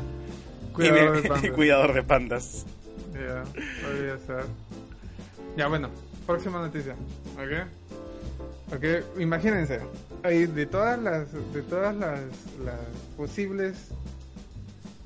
Cuidador 0.73 1.15
me- 1.15 1.21
de 1.21 1.29
pandas. 1.29 1.51
cuidador 1.51 1.93
de 1.93 2.03
pandas. 2.03 2.65
Ya, 3.13 3.43
podría 3.85 4.17
ser. 4.25 4.45
Ya, 5.57 5.67
bueno, 5.67 5.89
próxima 6.25 6.59
noticia. 6.59 6.93
¿Ok? 7.35 8.75
Ok, 8.75 9.19
imagínense. 9.19 9.79
De 10.23 10.65
todas 10.65 10.99
las, 11.01 11.31
de 11.53 11.61
todas 11.61 11.95
las, 11.95 12.19
las 12.65 12.75
posibles, 13.15 13.75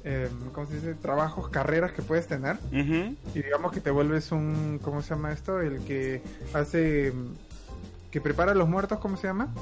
em, 0.04 0.32
¿cómo 0.52 0.66
se 0.68 0.76
dice? 0.76 0.94
Trabajos, 0.96 1.50
carreras 1.50 1.92
que 1.92 2.02
puedes 2.02 2.26
tener. 2.28 2.58
Y 2.72 3.16
digamos 3.42 3.72
que 3.72 3.82
te 3.82 3.92
vuelves 3.92 4.32
un, 4.32 4.80
¿cómo 4.82 5.02
se 5.04 5.10
llama 5.12 5.32
esto? 5.32 5.60
El 5.62 5.80
que 5.84 6.22
hace, 6.54 7.14
que 8.10 8.20
prepara 8.22 8.54
a 8.54 8.56
los 8.56 8.68
muertos, 8.68 8.98
¿cómo 9.00 9.16
se 9.18 9.28
llama? 9.28 9.54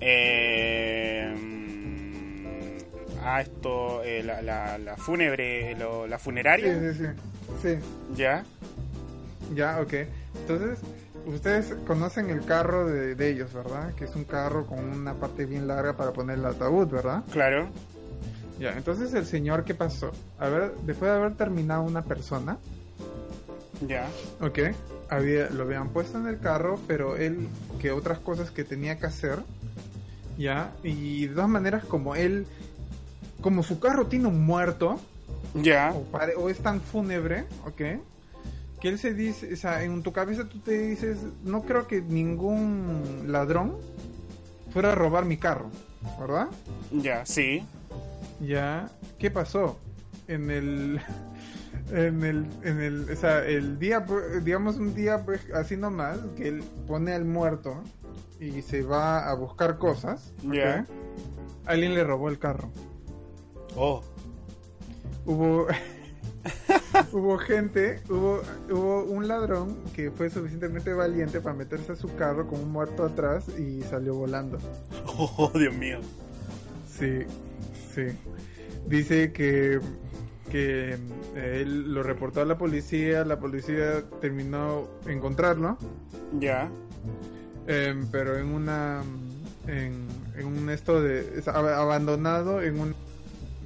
Eh, 0.00 1.34
ah, 3.22 3.40
esto, 3.40 4.02
eh, 4.04 4.22
la, 4.22 4.42
la, 4.42 4.78
la 4.78 4.96
fúnebre, 4.96 5.74
lo- 5.76 6.06
la 6.06 6.18
Sí, 6.18 6.24
funeraria, 6.24 6.92
sí, 6.92 6.98
sí. 6.98 7.06
Sí, 7.62 7.78
ya. 8.16 8.44
Ya, 9.54 9.80
ok. 9.80 9.92
Entonces, 10.40 10.78
ustedes 11.26 11.74
conocen 11.86 12.30
el 12.30 12.44
carro 12.44 12.86
de, 12.86 13.14
de 13.14 13.30
ellos, 13.30 13.52
¿verdad? 13.52 13.94
Que 13.94 14.04
es 14.04 14.14
un 14.16 14.24
carro 14.24 14.66
con 14.66 14.78
una 14.80 15.14
parte 15.14 15.44
bien 15.46 15.66
larga 15.66 15.96
para 15.96 16.12
poner 16.12 16.38
el 16.38 16.44
ataúd, 16.46 16.88
¿verdad? 16.88 17.22
Claro. 17.32 17.68
Ya, 18.58 18.72
entonces 18.76 19.12
el 19.14 19.26
señor, 19.26 19.64
¿qué 19.64 19.74
pasó? 19.74 20.10
A 20.38 20.48
ver, 20.48 20.72
después 20.84 21.10
de 21.10 21.16
haber 21.16 21.34
terminado 21.34 21.82
una 21.82 22.02
persona, 22.02 22.58
Ya. 23.86 24.06
ok, 24.40 24.58
había, 25.08 25.50
lo 25.50 25.64
habían 25.64 25.88
puesto 25.88 26.18
en 26.18 26.28
el 26.28 26.38
carro, 26.38 26.78
pero 26.86 27.16
él, 27.16 27.48
que 27.80 27.90
otras 27.90 28.18
cosas 28.20 28.50
que 28.52 28.62
tenía 28.64 28.98
que 28.98 29.06
hacer, 29.06 29.40
ya, 30.38 30.70
y 30.84 31.26
de 31.26 31.34
todas 31.34 31.48
maneras, 31.50 31.84
como 31.84 32.14
él, 32.14 32.46
como 33.40 33.62
su 33.64 33.80
carro 33.80 34.06
tiene 34.06 34.28
un 34.28 34.44
muerto, 34.44 35.00
Ya. 35.54 35.92
o, 35.94 36.02
pare- 36.04 36.34
o 36.36 36.48
es 36.48 36.58
tan 36.58 36.80
fúnebre, 36.80 37.44
¿ok? 37.66 38.00
Que 38.84 38.90
él 38.90 38.98
se 38.98 39.14
dice, 39.14 39.50
o 39.50 39.56
sea, 39.56 39.82
en 39.82 40.02
tu 40.02 40.12
cabeza 40.12 40.46
tú 40.46 40.58
te 40.58 40.76
dices, 40.76 41.16
no 41.42 41.62
creo 41.62 41.86
que 41.86 42.02
ningún 42.02 43.24
ladrón 43.28 43.78
fuera 44.74 44.92
a 44.92 44.94
robar 44.94 45.24
mi 45.24 45.38
carro, 45.38 45.70
¿verdad? 46.20 46.48
Ya, 46.92 47.24
sí. 47.24 47.64
Ya, 48.40 48.90
¿qué 49.18 49.30
pasó? 49.30 49.78
En 50.28 50.50
el, 50.50 51.00
en 51.92 52.24
el, 52.24 52.46
en 52.62 52.80
el, 52.82 53.10
o 53.10 53.16
sea, 53.16 53.42
el 53.46 53.78
día, 53.78 54.04
pues, 54.04 54.44
digamos 54.44 54.76
un 54.76 54.94
día 54.94 55.24
pues, 55.24 55.40
así 55.54 55.78
nomás, 55.78 56.18
que 56.36 56.48
él 56.48 56.62
pone 56.86 57.14
al 57.14 57.24
muerto 57.24 57.82
y 58.38 58.60
se 58.60 58.82
va 58.82 59.30
a 59.30 59.32
buscar 59.32 59.78
cosas, 59.78 60.34
¿ok? 60.46 60.52
Ya. 60.52 60.86
Alguien 61.64 61.94
le 61.94 62.04
robó 62.04 62.28
el 62.28 62.38
carro. 62.38 62.70
Oh. 63.76 64.02
hubo 65.24 65.68
hubo 67.12 67.38
gente, 67.38 68.00
hubo, 68.08 68.42
hubo 68.70 69.04
un 69.04 69.26
ladrón 69.28 69.76
que 69.94 70.10
fue 70.10 70.30
suficientemente 70.30 70.92
valiente 70.92 71.40
para 71.40 71.54
meterse 71.56 71.92
a 71.92 71.96
su 71.96 72.14
carro 72.16 72.46
con 72.46 72.60
un 72.60 72.70
muerto 72.70 73.04
atrás 73.04 73.46
y 73.58 73.82
salió 73.82 74.14
volando. 74.14 74.58
Oh, 75.06 75.50
Dios 75.54 75.74
mío. 75.74 75.98
Sí, 76.88 77.20
sí. 77.94 78.02
Dice 78.86 79.32
que, 79.32 79.80
que 80.50 80.98
eh, 81.34 81.60
él 81.62 81.92
lo 81.94 82.02
reportó 82.02 82.40
a 82.42 82.44
la 82.44 82.58
policía, 82.58 83.24
la 83.24 83.38
policía 83.38 84.02
terminó 84.20 84.88
encontrarlo, 85.06 85.78
Ya. 86.38 86.70
em, 87.66 88.06
pero 88.10 88.36
en 88.38 88.48
una 88.48 89.02
en, 89.66 90.06
en 90.36 90.46
un 90.46 90.68
esto 90.68 91.00
de 91.00 91.42
abandonado 91.46 92.60
en 92.60 92.78
un 92.78 92.94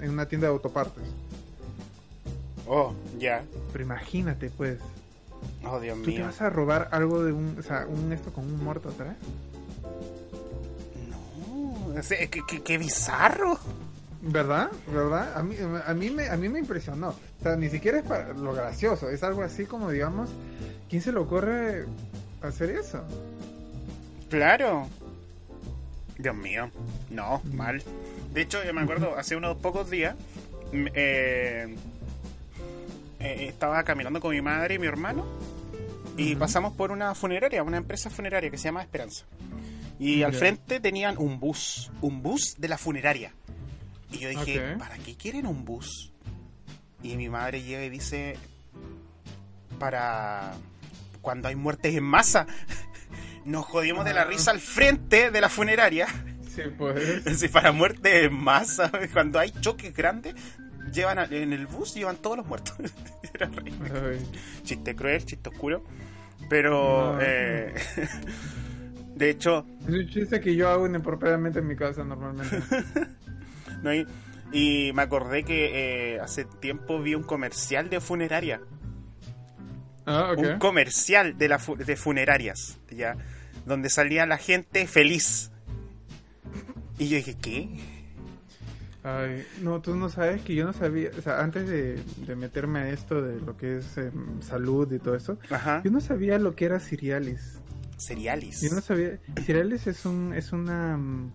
en 0.01 0.11
una 0.11 0.27
tienda 0.27 0.47
de 0.47 0.53
autopartes. 0.53 1.03
Oh, 2.69 2.93
ya. 3.19 3.43
Pero 3.73 3.85
imagínate, 3.85 4.51
pues, 4.51 4.79
Oh, 5.65 5.79
Dios 5.81 5.97
tú 5.99 6.05
te 6.07 6.11
mío. 6.11 6.25
vas 6.27 6.41
a 6.43 6.51
robar 6.51 6.89
algo 6.93 7.23
de 7.25 7.33
un, 7.33 7.57
o 7.59 7.63
sea, 7.63 7.87
un 7.89 8.13
esto 8.13 8.33
con 8.33 8.45
un 8.45 8.63
muerto 8.63 8.89
atrás. 8.91 9.17
No, 11.09 11.99
es, 11.99 12.11
es 12.11 12.29
que, 12.29 12.41
que- 12.47 12.63
que 12.63 12.79
bizarro. 12.79 13.59
¿Verdad? 14.21 14.71
¿Verdad? 14.93 15.37
A 15.37 15.43
mí, 15.45 15.55
a 15.87 15.95
mí 15.95 16.11
me 16.11 16.29
a 16.29 16.37
mí 16.37 16.49
me 16.49 16.59
impresionó. 16.59 17.11
O 17.11 17.43
sea, 17.43 17.55
ni 17.57 17.69
siquiera 17.69 17.99
es 17.99 18.05
para 18.05 18.33
lo 18.33 18.53
gracioso, 18.53 19.09
es 19.11 19.23
algo 19.23 19.43
así 19.43 19.65
como 19.65 19.91
digamos, 19.91 20.29
¿quién 20.91 21.01
se 21.03 21.13
le 21.13 21.19
ocurre 21.21 21.87
hacer 22.43 22.71
eso? 22.71 23.05
Claro. 24.29 24.89
Dios 26.19 26.35
mío. 26.35 26.69
No, 27.11 27.41
mal. 27.55 27.81
De 28.35 28.41
hecho, 28.43 28.59
yo 28.65 28.75
me 28.75 28.81
acuerdo, 28.83 29.17
hace 29.17 29.37
unos 29.37 29.57
pocos 29.59 29.89
días, 29.89 30.17
eh, 30.73 31.77
eh, 33.21 33.47
estaba 33.49 33.83
caminando 33.85 34.21
con 34.21 34.35
mi 34.35 34.41
madre 34.41 34.75
y 34.75 34.79
mi 34.79 34.87
hermano 34.87 35.27
y 36.19 36.35
pasamos 36.35 36.75
por 36.75 36.91
una 36.91 37.15
funeraria, 37.15 37.63
una 37.63 37.77
empresa 37.77 38.11
funeraria 38.11 38.51
que 38.51 38.59
se 38.59 38.65
llama 38.65 38.83
Esperanza. 38.83 39.25
Y 40.01 40.23
al 40.23 40.35
frente 40.35 40.81
tenían 40.81 41.17
un 41.19 41.41
bus, 41.41 41.91
un 42.01 42.23
bus 42.23 42.57
de 42.59 42.69
la 42.69 42.79
funeraria. 42.79 43.33
Y 44.11 44.19
yo 44.19 44.29
dije. 44.29 44.77
¿para 44.79 44.97
qué 44.99 45.17
quieren 45.17 45.47
un 45.47 45.65
bus? 45.65 46.13
Y 47.03 47.17
mi 47.17 47.29
madre 47.29 47.63
llega 47.63 47.85
y 47.85 47.91
dice, 47.91 48.37
para 49.79 50.55
cuando 51.21 51.49
hay 51.49 51.57
muertes 51.57 51.95
en 51.95 52.05
masa. 52.05 52.47
Nos 53.45 53.65
jodimos 53.65 54.05
de 54.05 54.13
la 54.13 54.25
risa 54.25 54.51
al 54.51 54.61
frente 54.61 55.31
de 55.31 55.41
la 55.41 55.49
funeraria. 55.49 56.07
Sí, 56.55 56.63
pues. 56.77 57.23
Sí, 57.39 57.49
para 57.49 57.71
muertes 57.73 58.25
en 58.25 58.35
masa. 58.35 58.91
Cuando 59.13 59.39
hay 59.39 59.53
choques 59.61 59.95
grandes, 59.95 60.35
llevan 60.93 61.19
a- 61.19 61.25
en 61.25 61.53
el 61.53 61.67
bus 61.67 61.95
llevan 61.95 62.17
todos 62.17 62.37
los 62.39 62.47
muertos. 62.47 62.75
Era 63.35 63.47
re- 63.47 64.21
chiste 64.65 64.95
cruel, 64.97 65.25
chiste 65.25 65.49
oscuro. 65.49 65.85
Pero, 66.49 67.15
No. 67.15 67.19
eh, 67.21 67.75
de 69.17 69.31
hecho, 69.31 69.67
Es 69.87 69.95
un 69.95 70.09
chiste 70.09 70.41
que 70.41 70.55
yo 70.55 70.69
hago 70.69 70.87
inapropiadamente 70.87 71.59
en 71.59 71.67
mi 71.67 71.77
casa 71.77 72.05
normalmente. 72.05 72.59
no 73.83 73.91
hay- 73.91 74.07
y 74.53 74.93
me 74.95 75.03
acordé 75.03 75.45
que 75.45 76.15
eh, 76.15 76.21
hace 76.21 76.45
tiempo 76.47 77.01
vi 77.03 77.15
un 77.15 77.23
comercial 77.23 77.91
de 77.91 78.01
funeraria. 78.01 78.61
Ah, 80.07 80.33
ok. 80.33 80.39
Un 80.39 80.59
comercial 80.59 81.37
de, 81.37 81.49
la 81.49 81.59
fu- 81.59 81.77
de 81.77 81.97
funerarias, 81.97 82.79
ya, 82.91 83.15
donde 83.67 83.91
salía 83.91 84.25
la 84.25 84.39
gente 84.39 84.87
feliz. 84.87 85.51
Y 86.99 87.09
yo 87.11 87.17
dije, 87.17 87.37
¿qué? 87.41 87.69
Ay, 89.17 89.47
no, 89.63 89.81
tú 89.81 89.95
no 89.97 90.09
sabes 90.09 90.43
que 90.43 90.55
yo 90.55 90.65
no 90.65 90.73
sabía, 90.73 91.11
o 91.17 91.23
sea, 91.23 91.41
antes 91.41 91.69
de, 91.69 92.03
de 92.27 92.37
meterme 92.37 92.81
a 92.81 92.89
esto 92.91 93.23
de 93.23 93.41
lo 93.41 93.57
que 93.57 93.79
es 93.79 93.97
em, 93.97 94.41
salud 94.43 94.91
y 94.93 94.99
todo 94.99 95.15
eso, 95.15 95.39
Ajá. 95.51 95.83
yo 95.85 95.91
no 95.91 96.01
sabía 96.01 96.39
lo 96.39 96.55
que 96.55 96.67
era 96.67 96.81
Cirialis. 96.81 97.59
Cerealis. 97.97 98.61
Yo 98.61 98.75
no 98.75 98.81
sabía, 98.81 99.19
Cirialis 99.45 99.87
es 99.87 100.05
un, 100.05 100.33
es 100.35 100.53
una, 100.53 100.97
mm, 100.97 101.33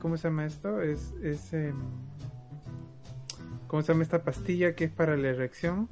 ¿cómo 0.00 0.16
se 0.16 0.28
llama 0.28 0.46
esto? 0.46 0.80
Es, 0.80 1.12
es, 1.22 1.52
em, 1.52 1.74
¿cómo 3.66 3.82
se 3.82 3.92
llama 3.92 4.02
esta 4.04 4.22
pastilla 4.22 4.74
que 4.74 4.84
es 4.84 4.90
para 4.90 5.16
la 5.16 5.28
erección? 5.28 5.88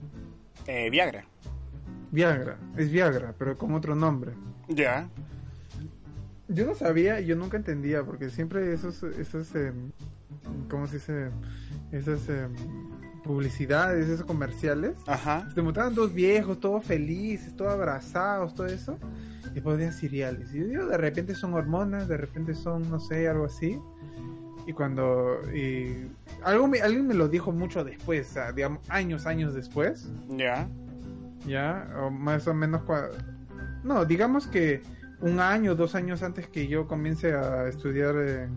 Eh, 0.67 0.91
Viagra. 0.91 1.25
Viagra, 2.13 2.57
es 2.77 2.91
Viagra, 2.91 3.35
pero 3.39 3.59
con 3.59 3.75
otro 3.75 3.95
nombre. 3.95 4.33
Ya. 4.69 5.09
Yo 6.49 6.67
no 6.67 6.75
sabía, 6.75 7.21
yo 7.21 7.35
nunca 7.37 7.57
entendía, 7.57 8.05
porque 8.05 8.31
siempre 8.31 8.73
esos, 8.73 9.03
esos, 9.03 9.55
em, 9.55 9.91
¿cómo 10.71 10.87
se 10.87 10.95
dice? 10.97 11.31
Esas 11.91 12.29
em, 12.29 12.53
publicidades, 13.25 14.09
esos 14.09 14.25
comerciales, 14.27 14.93
Ajá. 15.07 15.49
se 15.55 15.61
mostraban 15.63 15.95
dos 15.95 16.15
viejos, 16.15 16.61
todos 16.61 16.85
felices, 16.85 17.55
todos 17.57 17.73
abrazados, 17.73 18.55
todo 18.55 18.67
eso, 18.67 18.97
y 19.55 19.61
ponían 19.61 19.93
cereales. 19.93 20.55
Y 20.55 20.61
yo 20.61 20.67
digo, 20.69 20.87
de 20.87 20.97
repente 20.97 21.35
son 21.35 21.55
hormonas, 21.55 22.07
de 22.07 22.17
repente 22.17 22.55
son, 22.55 22.89
no 22.91 23.01
sé, 23.01 23.29
algo 23.29 23.47
así. 23.47 23.79
Y 24.69 24.73
cuando, 24.73 25.41
y 25.55 26.09
algo 26.45 26.69
me- 26.69 26.81
alguien 26.81 27.07
me 27.07 27.15
lo 27.15 27.29
dijo 27.29 27.51
mucho 27.53 27.83
después, 27.85 28.29
o 28.31 28.33
sea, 28.35 28.53
digamos, 28.53 28.81
años, 28.89 29.27
años 29.27 29.55
después, 29.55 30.09
Ya. 30.29 30.69
ya, 31.47 31.89
o 32.01 32.11
más 32.11 32.47
o 32.47 32.55
menos, 32.55 32.83
cua- 32.83 33.11
no, 33.83 34.05
digamos 34.05 34.47
que 34.49 34.83
un 35.27 35.41
año, 35.41 35.75
dos 35.75 35.95
años 35.95 36.23
antes 36.23 36.49
que 36.49 36.67
yo 36.69 36.87
comience 36.87 37.33
a 37.35 37.67
estudiar 37.69 38.15
en, 38.17 38.51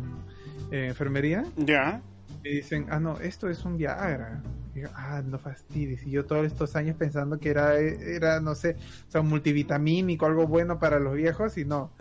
en 0.72 0.84
enfermería, 0.86 1.44
Ya. 1.58 2.02
me 2.44 2.50
dicen, 2.50 2.86
ah, 2.90 3.00
no, 3.00 3.20
esto 3.20 3.50
es 3.50 3.64
un 3.66 3.78
Viagra. 3.78 4.42
Y 4.76 4.82
yo, 4.82 4.90
ah, 4.96 5.22
no 5.26 5.40
fastidies. 5.40 6.04
Y 6.06 6.12
yo 6.12 6.26
todos 6.26 6.46
estos 6.46 6.76
años 6.76 6.96
pensando 6.96 7.40
que 7.40 7.50
era, 7.50 7.76
era 7.78 8.40
no 8.40 8.54
sé, 8.54 8.76
o 9.08 9.12
sea, 9.12 9.22
un 9.22 9.28
multivitamínico, 9.30 10.26
algo 10.28 10.46
bueno 10.48 10.78
para 10.80 11.00
los 11.00 11.16
viejos, 11.16 11.58
y 11.58 11.66
no. 11.66 11.92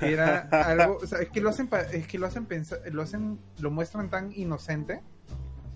Era 0.00 0.40
algo, 0.50 0.98
o 1.02 1.06
sea, 1.06 1.20
es 1.20 1.28
que 1.30 1.40
lo 1.40 1.50
hacen, 1.50 1.68
es 1.92 2.06
que 2.08 2.18
lo 2.18 2.26
hacen 2.26 2.46
pensar, 2.46 2.80
lo 2.92 3.02
hacen, 3.02 3.38
lo 3.60 3.70
muestran 3.70 4.10
tan 4.10 4.32
inocente, 4.32 5.00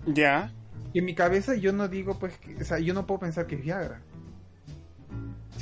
Ya. 0.05 0.51
que 0.91 0.99
en 0.99 1.05
mi 1.05 1.15
cabeza 1.15 1.55
yo 1.55 1.71
no 1.71 1.87
digo, 1.87 2.19
pues, 2.19 2.37
que- 2.37 2.55
o 2.57 2.65
sea, 2.65 2.79
yo 2.79 2.93
no 2.93 3.07
puedo 3.07 3.21
pensar 3.21 3.47
que 3.47 3.55
es 3.55 3.61
Viagra. 3.61 4.01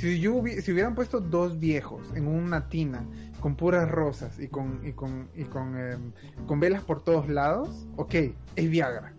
Si, 0.00 0.18
yo 0.18 0.34
hubi- 0.34 0.60
si 0.62 0.72
hubieran 0.72 0.94
puesto 0.94 1.20
dos 1.20 1.58
viejos 1.58 2.06
en 2.14 2.26
una 2.26 2.68
tina 2.68 3.04
con 3.40 3.54
puras 3.56 3.86
rosas 3.90 4.38
y 4.38 4.48
con, 4.48 4.80
y 4.86 4.92
con, 4.92 5.28
y 5.34 5.44
con, 5.44 5.76
em, 5.78 6.12
con 6.46 6.58
velas 6.60 6.82
por 6.82 7.02
todos 7.04 7.28
lados, 7.28 7.86
ok, 7.96 8.14
es 8.56 8.70
Viagra. 8.70 9.12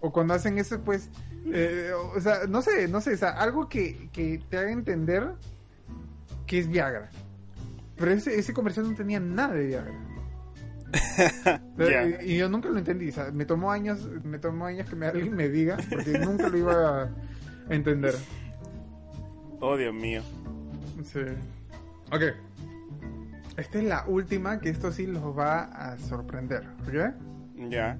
O 0.00 0.12
cuando 0.12 0.34
hacen 0.34 0.58
eso, 0.58 0.80
pues, 0.80 1.08
eh, 1.46 1.92
o 2.16 2.20
sea, 2.20 2.46
no 2.48 2.62
sé, 2.62 2.88
no 2.88 3.00
sé, 3.00 3.14
o 3.14 3.16
sea, 3.16 3.30
algo 3.30 3.68
que, 3.68 4.08
que 4.12 4.40
te 4.48 4.58
haga 4.58 4.72
entender 4.72 5.30
que 6.46 6.58
es 6.58 6.68
Viagra. 6.68 7.10
Pero 7.96 8.10
ese, 8.10 8.36
ese 8.36 8.52
comercial 8.52 8.88
no 8.90 8.96
tenía 8.96 9.20
nada 9.20 9.54
de 9.54 9.66
Viagra. 9.66 9.94
Y, 12.22 12.32
y 12.32 12.36
yo 12.38 12.48
nunca 12.48 12.68
lo 12.68 12.78
entendí, 12.78 13.08
o 13.08 13.12
sea, 13.12 13.30
me 13.32 13.44
tomó 13.44 13.70
años, 13.72 14.08
me 14.24 14.38
tomó 14.38 14.66
años 14.66 14.88
que 14.88 14.96
me, 14.96 15.06
alguien 15.06 15.34
me 15.34 15.48
diga, 15.48 15.76
porque 15.88 16.18
nunca 16.18 16.48
lo 16.48 16.58
iba 16.58 17.02
a 17.04 17.10
entender. 17.70 18.14
Oh, 19.64 19.76
Dios 19.76 19.94
mío. 19.94 20.22
Sí. 21.04 21.20
Ok. 22.10 22.22
Esta 23.56 23.78
es 23.78 23.84
la 23.84 24.04
última, 24.06 24.58
que 24.60 24.70
esto 24.70 24.90
sí 24.92 25.06
los 25.06 25.22
va 25.38 25.62
a 25.62 25.96
sorprender, 25.98 26.64
¿ok? 26.82 27.68
Ya. 27.70 27.96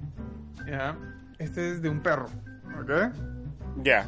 Ya. 0.67 0.97
Este 1.39 1.71
es 1.71 1.81
de 1.81 1.89
un 1.89 2.01
perro, 2.01 2.25
¿ok? 2.81 3.13
Ya. 3.83 4.05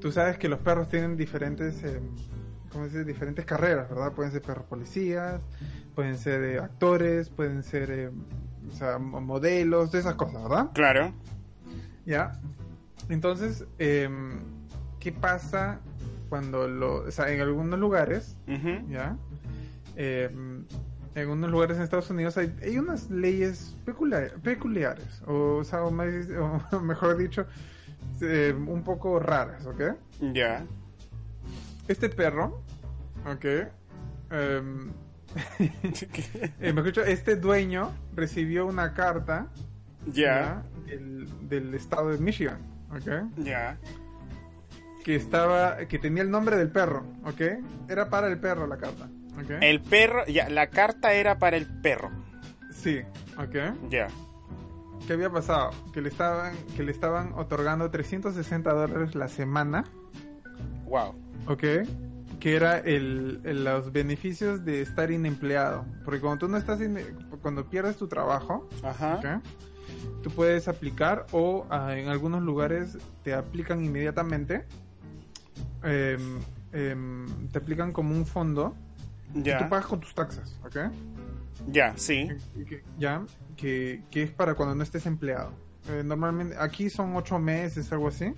Tú 0.00 0.10
sabes 0.10 0.36
que 0.38 0.48
los 0.48 0.58
perros 0.58 0.88
tienen 0.88 1.16
diferentes, 1.16 1.82
eh, 1.84 2.00
¿cómo 2.72 2.84
se 2.86 2.90
dice? 2.90 3.04
Diferentes 3.04 3.44
carreras, 3.44 3.88
¿verdad? 3.88 4.12
Pueden 4.12 4.32
ser 4.32 4.42
perros 4.42 4.64
policías, 4.64 5.40
pueden 5.94 6.18
ser 6.18 6.42
eh, 6.42 6.58
actores, 6.58 7.28
pueden 7.30 7.62
ser, 7.62 7.90
eh, 7.90 8.10
o 8.68 8.74
sea, 8.74 8.98
mo- 8.98 9.20
modelos, 9.20 9.92
de 9.92 10.00
esas 10.00 10.14
cosas, 10.16 10.42
¿verdad? 10.42 10.70
Claro. 10.74 11.12
¿Ya? 12.06 12.32
Entonces, 13.10 13.64
em, 13.78 14.40
¿qué 14.98 15.12
pasa 15.12 15.80
cuando 16.30 16.66
lo... 16.66 17.02
O 17.04 17.10
sea, 17.10 17.30
en 17.30 17.40
algunos 17.42 17.78
lugares, 17.78 18.38
Ujú. 18.48 18.88
¿ya? 18.88 19.16
Em, 19.96 20.64
en 21.14 21.20
algunos 21.22 21.50
lugares 21.50 21.76
en 21.76 21.82
Estados 21.82 22.08
Unidos 22.08 22.38
hay, 22.38 22.54
hay 22.62 22.78
unas 22.78 23.10
leyes 23.10 23.76
peculiar- 23.84 24.40
peculiares, 24.40 25.22
o, 25.26 25.56
o 25.56 25.64
sea, 25.64 25.82
o 25.82 25.90
más- 25.90 26.28
o 26.72 26.80
mejor 26.80 27.18
dicho, 27.18 27.44
em, 28.22 28.66
un 28.68 28.82
poco 28.84 29.18
raras, 29.18 29.66
¿ok? 29.66 29.82
Ya. 30.32 30.64
Este 31.88 32.08
perro, 32.08 32.62
¿ok? 33.26 33.44
em, 34.30 34.92
eh, 35.58 36.72
mejor 36.72 36.84
dicho, 36.84 37.02
este 37.04 37.36
dueño 37.36 37.90
recibió 38.14 38.66
una 38.66 38.94
carta 38.94 39.48
Ya. 40.12 40.62
Del, 40.86 41.28
del 41.48 41.74
estado 41.74 42.10
de 42.10 42.18
Michigan, 42.18 42.60
¿ok? 42.90 43.28
Ya. 43.44 43.76
Que 45.04 45.16
estaba, 45.16 45.76
que 45.88 45.98
tenía 45.98 46.22
el 46.22 46.30
nombre 46.30 46.56
del 46.56 46.70
perro, 46.70 47.04
¿ok? 47.24 47.40
Era 47.88 48.10
para 48.10 48.26
el 48.28 48.38
perro 48.38 48.66
la 48.66 48.76
carta, 48.76 49.08
¿ok? 49.42 49.50
El 49.62 49.80
perro. 49.80 50.26
Ya. 50.26 50.48
La 50.50 50.68
carta 50.68 51.12
era 51.14 51.38
para 51.38 51.56
el 51.56 51.66
perro. 51.80 52.10
Sí, 52.70 53.00
¿ok? 53.38 53.88
Ya. 53.88 54.08
¿Qué 55.06 55.14
había 55.14 55.30
pasado? 55.30 55.70
Que 55.92 56.02
le 56.02 56.08
estaban, 56.10 56.54
que 56.76 56.82
le 56.82 56.92
estaban 56.92 57.32
otorgando 57.32 57.90
360 57.90 58.72
dólares 58.72 59.14
la 59.14 59.28
semana, 59.28 59.84
Wow. 60.86 61.14
¿ok? 61.46 61.62
Que 62.38 62.56
era 62.56 62.78
el, 62.78 63.40
el- 63.44 63.64
los 63.64 63.92
beneficios 63.92 64.64
de 64.64 64.82
estar 64.82 65.10
inempleado. 65.10 65.84
Porque 66.04 66.20
cuando 66.20 66.38
tú 66.46 66.48
no 66.48 66.56
estás, 66.58 66.80
in- 66.80 66.98
cuando 67.42 67.68
pierdes 67.68 67.96
tu 67.96 68.08
trabajo, 68.08 68.68
Ajá. 68.82 69.16
¿ok? 69.16 69.42
Tú 70.22 70.30
puedes 70.30 70.68
aplicar 70.68 71.26
o 71.32 71.66
ah, 71.70 71.96
en 71.96 72.08
algunos 72.08 72.42
lugares 72.42 72.98
te 73.22 73.34
aplican 73.34 73.84
inmediatamente. 73.84 74.66
Em, 75.82 77.48
te 77.50 77.58
aplican 77.58 77.92
como 77.92 78.14
un 78.14 78.26
fondo 78.26 78.74
que 79.34 79.42
Ya. 79.50 79.58
tú 79.58 79.68
pagas 79.68 79.86
con 79.86 80.00
tus 80.00 80.14
taxas, 80.14 80.58
¿ok? 80.64 80.76
Ya, 81.68 81.92
sí. 81.96 82.28
que- 82.68 82.82
ya, 82.98 83.22
que, 83.56 84.02
que 84.10 84.22
es 84.24 84.30
para 84.30 84.54
cuando 84.54 84.74
no 84.74 84.82
estés 84.82 85.06
empleado. 85.06 85.52
Eh, 85.88 86.02
normalmente, 86.04 86.56
aquí 86.58 86.90
son 86.90 87.14
ocho 87.16 87.38
meses, 87.38 87.90
algo 87.92 88.08
así, 88.08 88.32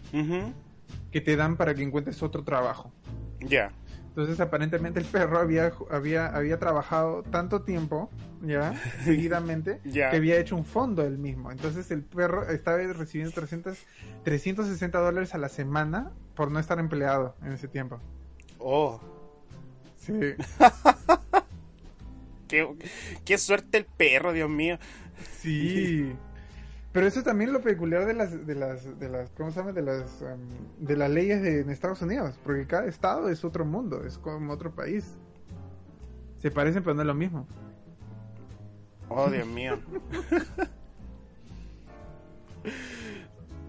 que 1.11 1.21
te 1.21 1.37
dan 1.37 1.57
para 1.57 1.75
que 1.75 1.83
encuentres 1.83 2.23
otro 2.23 2.43
trabajo. 2.45 2.93
Ya. 3.41 3.73
Entonces, 4.13 4.41
aparentemente 4.41 5.01
el 5.01 5.07
perro 5.07 5.39
había, 5.39 5.73
había, 5.91 6.27
había 6.27 6.59
trabajado 6.59 7.23
tanto 7.23 7.63
tiempo, 7.63 8.11
ya, 8.43 8.75
seguidamente, 9.05 9.81
que 9.91 10.05
había 10.05 10.39
hecho 10.39 10.55
un 10.55 10.67
fondo 10.67 11.03
él 11.03 11.17
mismo. 11.17 11.51
Entonces, 11.51 11.91
el 11.91 12.03
perro 12.03 12.47
estaba 12.51 12.77
recibiendo 12.77 13.33
300, 13.33 13.79
360 14.23 14.99
dólares 14.99 15.35
a 15.35 15.39
la 15.39 15.49
semana 15.49 16.13
por 16.35 16.51
no 16.51 16.59
estar 16.59 16.79
empleado 16.79 17.37
en 17.43 17.53
ese 17.53 17.69
tiempo. 17.69 18.01
Oh. 18.59 19.01
Sí. 19.97 20.13
Qué, 22.49 22.69
qué 23.25 23.39
suerte 23.39 23.79
el 23.79 23.87
perro, 23.87 24.35
Dios 24.35 24.51
mío. 24.51 24.79
Sí. 25.41 26.13
Pero 26.93 27.07
eso 27.07 27.23
también 27.23 27.53
lo 27.53 27.63
peculiar 27.63 28.05
de 28.05 28.13
las, 28.13 28.47
de 28.47 28.55
las, 28.55 28.99
de 28.99 29.09
las, 29.09 29.31
¿cómo 29.31 29.51
se 29.51 29.61
llama? 29.61 29.73
De 29.73 29.81
las, 29.81 30.21
em, 30.21 30.41
de 30.79 30.97
las 30.97 31.11
leyes 31.11 31.41
de, 31.43 31.61
en 31.61 31.71
Estados 31.71 32.03
Unidos, 32.03 32.39
porque 32.45 32.67
cada 32.67 32.87
estado 32.87 33.31
es 33.31 33.45
otro 33.45 33.65
mundo, 33.65 34.05
es 34.05 34.19
como 34.19 34.53
otro 34.53 34.75
país. 34.75 35.17
Se 36.39 36.51
parecen, 36.51 36.83
pero 36.83 36.95
no 36.95 37.01
es 37.01 37.07
lo 37.07 37.15
mismo. 37.15 37.47
Oh, 39.09 39.31
Dios 39.31 39.47
mío. 39.47 39.79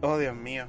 Oh, 0.06 0.18
Dios 0.18 0.36
mío. 0.36 0.68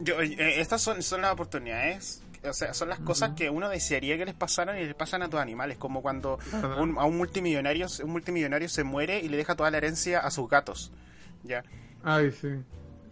Yo, 0.00 0.18
eh, 0.22 0.60
estas 0.60 0.80
son, 0.80 1.02
son 1.02 1.20
las 1.20 1.34
oportunidades, 1.34 2.23
o 2.48 2.52
sea, 2.52 2.74
son 2.74 2.88
las 2.88 3.00
cosas 3.00 3.30
que 3.30 3.50
uno 3.50 3.68
desearía 3.68 4.16
que 4.16 4.24
les 4.24 4.34
pasaran 4.34 4.78
y 4.78 4.84
les 4.84 4.94
pasan 4.94 5.22
a 5.22 5.28
tus 5.28 5.40
animales, 5.40 5.78
como 5.78 6.02
cuando 6.02 6.38
a 6.62 7.06
un 7.06 7.16
multimillonario, 7.16 7.86
un 8.02 8.10
multimillonario 8.10 8.68
se 8.68 8.84
muere 8.84 9.20
y 9.20 9.28
le 9.28 9.36
deja 9.36 9.54
toda 9.54 9.70
la 9.70 9.78
herencia 9.78 10.20
a 10.20 10.30
sus 10.30 10.48
gatos. 10.48 10.92
¿Ya? 11.42 11.64
Ay, 12.02 12.32
sí. 12.32 12.48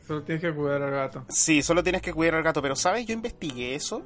Solo 0.07 0.23
tienes 0.23 0.43
que 0.43 0.53
cuidar 0.53 0.83
al 0.83 0.91
gato. 0.91 1.25
Sí, 1.29 1.63
solo 1.63 1.83
tienes 1.83 2.03
que 2.03 2.13
cuidar 2.13 2.35
al 2.35 2.43
gato, 2.43 2.61
pero 2.61 2.77
¿sabes? 2.77 3.07
Yo 3.07 3.15
investigué 3.15 3.75
eso 3.75 4.03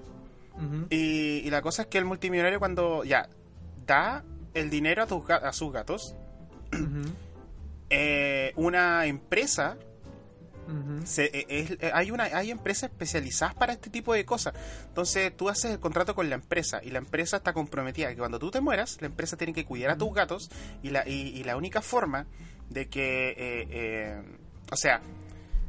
y, 0.91 1.43
y 1.45 1.51
la 1.51 1.61
cosa 1.63 1.83
es 1.83 1.89
que 1.89 1.99
el 1.99 2.05
multimillonario 2.05 2.59
cuando 2.59 3.05
ya 3.05 3.29
da 3.87 4.25
el 4.55 4.71
dinero 4.71 5.03
a, 5.03 5.07
tus, 5.07 5.29
a 5.31 5.53
sus 5.53 5.73
gatos, 5.73 6.15
eh, 7.91 8.53
una 8.57 9.07
empresa 9.07 9.77
Se- 11.07 11.31
eh, 11.33 11.47
es- 11.49 11.93
hay 11.93 12.11
una 12.11 12.25
hay 12.25 12.51
empresas 12.51 12.91
especializadas 12.91 13.55
para 13.55 13.73
este 13.73 13.91
tipo 13.91 14.13
de 14.15 14.25
cosas. 14.25 14.55
Entonces 14.89 15.37
tú 15.37 15.49
haces 15.49 15.71
el 15.73 15.81
contrato 15.81 16.15
con 16.15 16.29
la 16.29 16.35
empresa 16.35 16.81
y 16.83 16.91
la 16.91 16.99
empresa 16.99 17.37
está 17.39 17.53
comprometida 17.53 18.09
que 18.11 18.17
cuando 18.17 18.39
tú 18.39 18.51
te 18.51 18.61
mueras 18.61 18.99
la 19.01 19.07
empresa 19.07 19.37
tiene 19.37 19.53
que 19.53 19.65
cuidar 19.65 19.91
a 19.93 19.97
tus 19.97 20.13
gatos 20.13 20.51
y 20.83 20.91
la 20.91 21.07
y, 21.09 21.29
y 21.39 21.45
la 21.45 21.57
única 21.57 21.83
forma 21.83 22.27
de 22.71 22.89
que 22.89 23.31
eh, 23.31 23.37
eh, 23.71 24.23
o 24.73 24.77
sea 24.77 25.01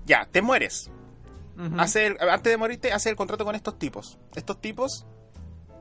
ya 0.05 0.25
te 0.31 0.41
mueres. 0.41 0.89
El- 1.95 2.17
antes 2.29 2.51
de 2.51 2.57
morirte 2.57 2.91
hace 2.93 3.10
el 3.10 3.15
contrato 3.15 3.43
con 3.45 3.55
estos 3.55 3.77
tipos. 3.79 4.17
Estos 4.36 4.62
tipos 4.62 5.05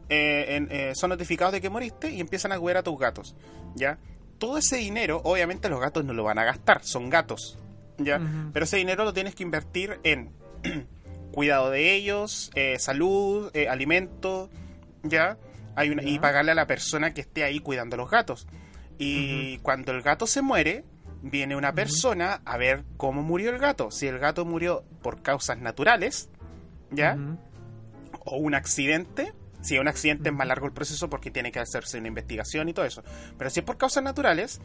eh, 0.09 0.57
en- 0.71 0.95
son 0.97 1.11
notificados 1.11 1.53
de 1.53 1.61
que 1.61 1.69
moriste 1.71 2.11
y 2.11 2.21
empiezan 2.21 2.53
a 2.53 2.59
cuidar 2.61 2.77
a 2.79 2.83
tus 2.85 2.97
gatos 2.99 3.35
ya 3.75 3.99
todo 4.39 4.57
ese 4.57 4.77
dinero 4.77 5.21
obviamente 5.25 5.69
los 5.69 5.81
gatos 5.81 6.05
no 6.05 6.13
lo 6.13 6.23
van 6.23 6.39
a 6.39 6.45
gastar 6.45 6.85
son 6.85 7.11
gatos 7.11 7.59
ya 7.99 8.21
pero 8.53 8.65
ese 8.65 8.77
dinero 8.77 9.05
lo 9.05 9.13
tienes 9.13 9.35
que 9.35 9.43
invertir 9.43 9.99
en 10.03 10.31
cuidado 11.33 11.71
de 11.71 11.95
ellos, 11.95 12.51
eh, 12.55 12.79
salud, 12.79 13.51
eh, 13.55 13.69
alimento, 13.69 14.51
¿ya? 15.03 15.39
Hay 15.75 15.91
una, 15.91 16.03
y 16.03 16.19
pagarle 16.19 16.53
a 16.53 16.55
la 16.55 16.67
persona 16.67 17.13
que 17.13 17.21
esté 17.21 17.45
ahí 17.45 17.61
cuidando 17.61 17.95
a 17.95 17.99
los 17.99 18.11
gatos. 18.11 18.47
Y 18.99 19.59
cuando 19.59 19.93
el 19.93 20.01
gato 20.01 20.27
se 20.27 20.41
muere, 20.41 20.85
viene 21.23 21.57
una 21.57 21.75
persona 21.75 22.41
a 22.45 22.57
ver 22.57 22.85
cómo 22.97 23.23
murió 23.23 23.51
el 23.51 23.59
gato. 23.59 23.91
Si 23.91 24.07
el 24.07 24.19
gato 24.19 24.45
murió 24.45 24.85
por 25.03 25.23
causas 25.23 25.59
naturales, 25.59 26.31
¿ya? 26.91 27.19
O 28.25 28.39
un 28.39 28.55
accidente. 28.55 29.35
Si 29.61 29.75
es 29.75 29.81
un 29.81 29.89
accidente 29.89 30.31
es 30.31 30.35
más 30.35 30.47
largo 30.47 30.67
el 30.67 30.73
proceso 30.73 31.11
porque 31.11 31.31
tiene 31.31 31.53
que 31.53 31.59
hacerse 31.59 31.99
una 31.99 32.09
investigación 32.09 32.69
y 32.69 32.73
todo 32.73 32.87
eso. 32.87 33.03
Pero 33.37 33.51
si 33.51 33.61
es 33.61 33.67
por 33.67 33.77
causas 33.77 34.03
naturales, 34.03 34.61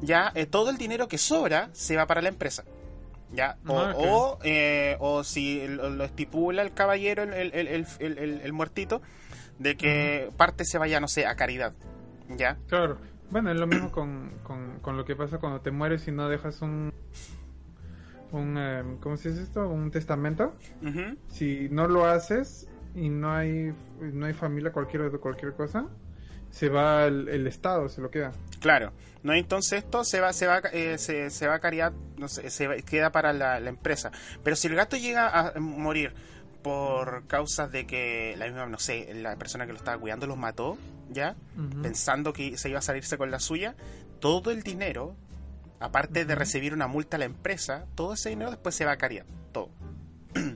ya 0.00 0.32
eh, 0.34 0.46
todo 0.46 0.70
el 0.70 0.76
dinero 0.78 1.08
que 1.08 1.18
sobra 1.18 1.68
se 1.72 1.96
va 1.96 2.06
para 2.06 2.22
la 2.22 2.28
empresa. 2.28 2.64
¿Ya? 3.32 3.56
O, 3.66 3.78
Ah, 3.78 3.94
o, 3.96 4.38
eh, 4.44 4.96
o 5.00 5.24
si 5.24 5.66
lo, 5.66 6.04
estipula 6.04 6.60
el 6.62 6.74
caballero, 6.74 7.22
el, 7.22 7.32
el, 7.32 7.54
el, 7.68 7.86
el- 7.98 8.52
muertito, 8.52 9.00
de 9.58 9.76
que 9.76 10.30
parte 10.36 10.64
se 10.66 10.76
vaya, 10.76 11.00
no 11.00 11.08
sé, 11.08 11.24
a 11.26 11.34
caridad. 11.34 11.72
¿Ya? 12.36 12.58
Claro. 12.68 12.98
Bueno, 13.30 13.50
es 13.50 13.56
lo 13.56 13.66
mismo 13.66 13.90
con, 13.90 14.32
con, 14.42 14.80
con 14.80 14.98
lo 14.98 15.06
que 15.06 15.16
pasa 15.16 15.38
cuando 15.38 15.62
te 15.62 15.70
mueres 15.70 16.06
y 16.08 16.12
no 16.12 16.28
dejas 16.28 16.60
un... 16.60 16.92
un 18.32 18.58
em, 18.58 18.98
¿Cómo 18.98 19.16
se 19.16 19.30
dice 19.30 19.42
esto? 19.44 19.66
Un 19.68 19.90
testamento. 19.90 20.54
Si 21.28 21.68
no 21.70 21.88
lo 21.88 22.04
haces 22.04 22.68
y 22.94 23.08
no 23.08 23.32
hay 23.32 23.72
no 24.00 24.26
hay 24.26 24.34
familia, 24.34 24.72
cualquier 24.72 25.10
cualquier 25.20 25.54
cosa, 25.54 25.86
se 26.52 26.68
va 26.68 27.06
el, 27.06 27.28
el 27.28 27.48
Estado, 27.48 27.88
se 27.88 28.00
lo 28.00 28.10
queda. 28.12 28.30
Claro. 28.60 28.92
No, 29.24 29.32
entonces 29.34 29.82
esto 29.84 30.04
se 30.04 30.20
va, 30.20 30.32
se 30.32 30.46
va, 30.46 30.58
eh, 30.72 30.98
se, 30.98 31.30
se 31.30 31.46
va 31.48 31.54
a 31.54 31.58
caridad, 31.60 31.92
no 32.18 32.28
sé, 32.28 32.48
se 32.50 32.68
va- 32.68 32.76
queda 32.76 33.10
para 33.10 33.32
la, 33.32 33.58
la 33.58 33.68
empresa. 33.70 34.12
Pero 34.44 34.54
si 34.54 34.68
el 34.68 34.74
gato 34.76 34.96
llega 34.96 35.28
a 35.28 35.58
morir 35.58 36.12
por 36.62 37.26
causas 37.26 37.72
de 37.72 37.86
que 37.86 38.34
la 38.38 38.46
misma, 38.46 38.66
no 38.66 38.78
sé, 38.78 39.12
la 39.14 39.36
persona 39.36 39.66
que 39.66 39.72
lo 39.72 39.78
estaba 39.78 39.98
cuidando 39.98 40.26
los 40.28 40.36
mató, 40.36 40.78
¿ya? 41.10 41.34
Pensando 41.82 42.32
que 42.32 42.56
se 42.58 42.68
iba 42.68 42.78
a 42.78 42.82
salirse 42.82 43.16
con 43.18 43.30
la 43.30 43.40
suya, 43.40 43.74
todo 44.20 44.50
el 44.52 44.62
dinero, 44.62 45.16
aparte 45.80 46.24
de 46.24 46.34
recibir 46.36 46.72
una 46.74 46.86
multa 46.86 47.16
a 47.16 47.18
la 47.18 47.24
empresa, 47.26 47.86
todo 47.96 48.14
ese 48.14 48.28
dinero 48.30 48.50
después 48.50 48.74
se 48.74 48.84
va 48.84 48.92
a 48.92 48.96
caridad, 48.96 49.24
todo, 49.52 49.70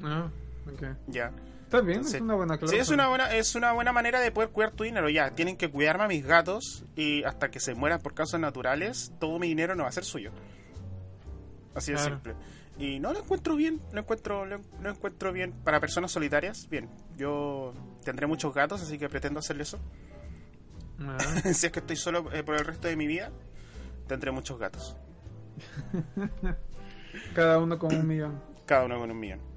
Ah, 0.05 0.29
ok. 0.73 0.83
ya. 1.09 1.33
Está 1.77 1.87
bien, 1.87 1.99
Entonces, 1.99 2.15
es 2.15 2.23
una 2.23 2.35
buena 2.35 2.59
Sí, 2.67 2.77
es 2.77 2.89
una 2.89 3.09
buena, 3.09 3.35
es 3.35 3.55
una 3.55 3.73
buena 3.73 3.93
manera 3.93 4.21
de 4.21 4.31
poder 4.31 4.51
cuidar 4.51 4.73
tu 4.73 4.85
dinero, 4.85 5.09
ya. 5.09 5.31
Tienen 5.31 5.57
que 5.57 5.71
cuidarme 5.71 6.05
a 6.05 6.09
mis 6.09 6.25
gatos 6.25 6.85
y 6.97 7.23
hasta 7.25 7.51
que 7.51 7.61
se 7.61 7.75
mueran 7.75 8.01
por 8.01 8.15
causas 8.15 8.41
naturales, 8.41 9.12
todo 9.19 9.39
mi 9.39 9.49
dinero 9.49 9.75
no 9.75 9.83
va 9.83 9.89
a 9.91 9.93
ser 9.93 10.05
suyo. 10.05 10.31
Así 11.75 11.93
de 11.93 11.99
Claro. 11.99 12.15
simple. 12.15 12.35
Y 12.79 13.01
no 13.01 13.12
lo 13.12 13.21
encuentro 13.21 13.57
bien, 13.57 13.81
lo 13.93 14.01
encuentro, 14.01 14.45
lo, 14.45 14.61
lo 14.83 14.91
encuentro 14.91 15.33
bien. 15.33 15.53
Para 15.65 15.81
personas 15.81 16.12
solitarias, 16.12 16.69
bien. 16.69 16.89
Yo 17.17 17.73
tendré 18.05 18.27
muchos 18.27 18.55
gatos, 18.55 18.83
así 18.83 18.99
que 18.99 19.09
pretendo 19.09 19.41
hacerle 19.41 19.62
eso. 19.62 19.79
Ah, 21.01 21.19
si 21.53 21.67
es 21.67 21.73
que 21.73 21.81
estoy 21.81 21.97
solo 21.97 22.31
eh, 22.33 22.43
por 22.43 22.57
el 22.57 22.65
resto 22.65 22.89
de 22.89 22.97
mi 22.97 23.07
vida, 23.07 23.31
tendré 24.07 24.31
muchos 24.31 24.59
gatos. 24.59 24.97
cada 27.35 27.59
uno 27.59 27.79
con 27.79 27.95
un 27.95 28.07
millón. 28.07 28.43
Cada 28.67 28.85
uno 28.85 28.99
con 28.99 29.11
un 29.11 29.19
millón. 29.19 29.56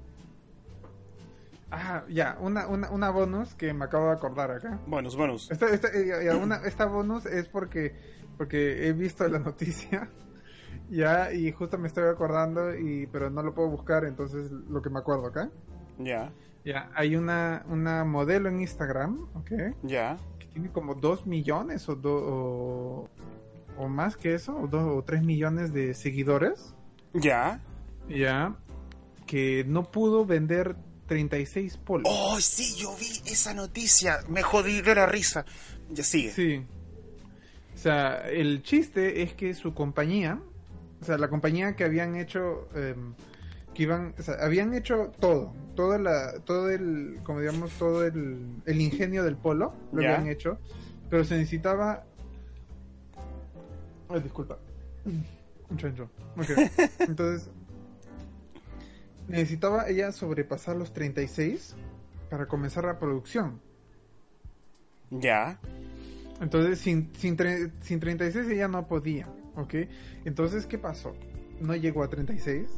Ah, 1.70 2.04
ya, 2.08 2.36
una, 2.40 2.66
una, 2.66 2.90
una 2.90 3.10
bonus 3.10 3.54
que 3.54 3.72
me 3.72 3.84
acabo 3.84 4.06
de 4.06 4.12
acordar 4.12 4.50
acá. 4.50 4.80
Bonus, 4.86 5.16
bonus. 5.16 5.50
Esta, 5.50 5.68
esta, 5.68 5.88
eh, 5.88 6.34
una, 6.34 6.56
esta 6.56 6.86
bonus 6.86 7.26
es 7.26 7.46
porque, 7.48 7.94
porque 8.36 8.88
he 8.88 8.92
visto 8.92 9.26
la 9.28 9.38
noticia 9.38 10.08
ya 10.90 11.32
y 11.32 11.52
justo 11.52 11.78
me 11.78 11.86
estoy 11.88 12.08
acordando 12.08 12.74
y 12.76 13.06
pero 13.06 13.30
no 13.30 13.42
lo 13.42 13.54
puedo 13.54 13.68
buscar 13.68 14.04
entonces 14.04 14.50
lo 14.50 14.82
que 14.82 14.90
me 14.90 14.98
acuerdo 14.98 15.26
acá 15.26 15.48
Ya, 15.98 16.32
ya 16.64 16.90
hay 16.94 17.14
una 17.14 17.64
una 17.68 18.04
modelo 18.04 18.48
en 18.48 18.60
Instagram 18.60 19.28
ok 19.34 19.50
ya. 19.84 20.16
que 20.40 20.46
tiene 20.46 20.70
como 20.72 20.94
2 20.96 21.26
millones 21.26 21.88
o, 21.88 21.94
do- 21.94 22.24
o, 22.24 23.08
o 23.78 23.88
más 23.88 24.16
que 24.16 24.34
eso 24.34 24.56
o 24.58 24.66
2 24.66 24.82
o 24.98 25.02
3 25.04 25.22
millones 25.22 25.72
de 25.72 25.94
seguidores 25.94 26.74
Ya. 27.14 27.60
ya 28.08 28.56
que 29.26 29.64
no 29.68 29.84
pudo 29.92 30.26
vender 30.26 30.74
36 31.10 31.76
polos 31.78 32.06
Oh, 32.08 32.38
sí, 32.40 32.76
yo 32.76 32.94
vi 32.96 33.08
esa 33.26 33.52
noticia. 33.52 34.20
Me 34.28 34.42
jodí 34.42 34.80
de 34.80 34.94
la 34.94 35.06
risa. 35.06 35.44
Ya 35.90 36.04
sigue. 36.04 36.30
Sí. 36.30 36.64
O 37.74 37.78
sea, 37.78 38.28
el 38.30 38.62
chiste 38.62 39.22
es 39.22 39.34
que 39.34 39.52
su 39.54 39.74
compañía, 39.74 40.40
o 41.00 41.04
sea, 41.04 41.18
la 41.18 41.28
compañía 41.28 41.74
que 41.74 41.82
habían 41.82 42.14
hecho, 42.14 42.68
em, 42.76 43.14
que 43.74 43.82
iban, 43.82 44.14
o 44.18 44.22
sea, 44.22 44.34
habían 44.40 44.72
hecho 44.72 45.10
todo, 45.18 45.52
toda 45.74 45.98
la, 45.98 46.38
todo 46.44 46.70
el, 46.70 47.18
como 47.24 47.40
digamos, 47.40 47.72
todo 47.72 48.04
el, 48.06 48.38
el 48.66 48.80
ingenio 48.80 49.24
del 49.24 49.36
polo, 49.36 49.74
lo 49.92 50.02
Ya. 50.02 50.14
habían 50.14 50.28
hecho, 50.30 50.58
pero 51.08 51.24
se 51.24 51.36
necesitaba... 51.38 52.04
Ay, 54.08 54.20
disculpa. 54.20 54.58
Un 55.70 55.76
chancho. 55.76 56.08
Ok. 56.36 56.50
Entonces, 57.00 57.50
necesitaba 59.30 59.88
ella 59.88 60.12
sobrepasar 60.12 60.76
los 60.76 60.92
36 60.92 61.74
para 62.28 62.46
comenzar 62.46 62.84
la 62.84 62.98
producción. 62.98 63.60
Ya. 65.10 65.58
Entonces, 66.40 66.78
sin, 66.78 67.10
sin, 67.16 67.36
sin 67.80 68.00
36 68.00 68.48
ella 68.48 68.68
no 68.68 68.86
podía, 68.86 69.28
¿ok? 69.56 69.74
Entonces, 70.24 70.66
¿qué 70.66 70.78
pasó? 70.78 71.14
No 71.60 71.74
llegó 71.76 72.02
a 72.02 72.08
36, 72.08 72.68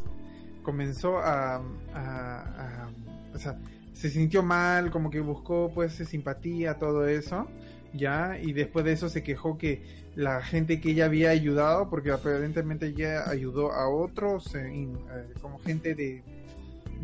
comenzó 0.63 1.19
a, 1.19 1.57
a- 1.57 1.63
a- 1.95 2.91
O 3.35 3.39
sea, 3.39 3.59
se 3.93 4.11
sintió 4.11 4.43
mal, 4.43 4.91
como 4.91 5.11
que 5.11 5.21
buscó, 5.21 5.71
pues, 5.73 5.93
simpatía, 5.95 6.79
todo 6.79 7.07
eso, 7.07 7.47
ya, 7.93 8.39
y 8.41 8.53
después 8.53 8.85
de 8.85 8.93
eso 8.93 9.09
se 9.09 9.23
quejó 9.23 9.57
que 9.59 10.03
la 10.17 10.43
gente 10.43 10.81
que 10.81 10.91
ella 10.91 11.05
había 11.07 11.31
ayudado, 11.31 11.89
porque 11.89 12.11
aparentemente 12.11 12.87
ella 12.87 13.29
ayudó 13.31 13.73
a 13.73 13.89
otros, 13.89 14.55
eh, 14.55 14.71
in- 14.75 14.99
eh, 15.15 15.33
como 15.41 15.59
gente 15.61 15.95
de, 15.95 16.23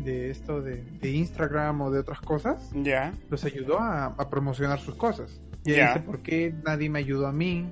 de 0.03 0.29
esto 0.29 0.61
de, 0.61 0.83
de 1.01 1.11
Instagram 1.11 1.81
o 1.81 1.91
de 1.91 1.99
otras 1.99 2.21
cosas, 2.21 2.69
Ya. 2.73 3.13
los 3.29 3.43
ayudó 3.45 3.79
a, 3.79 4.05
a 4.05 4.29
promocionar 4.29 4.79
sus 4.79 4.95
cosas. 4.95 5.39
Y 5.65 5.73
Ya. 5.73 5.87
dice, 5.93 5.99
¿por 6.05 6.19
qué 6.19 6.53
nadie 6.65 6.89
me 6.89 6.99
ayudó 6.99 7.27
a 7.27 7.31
mí? 7.31 7.65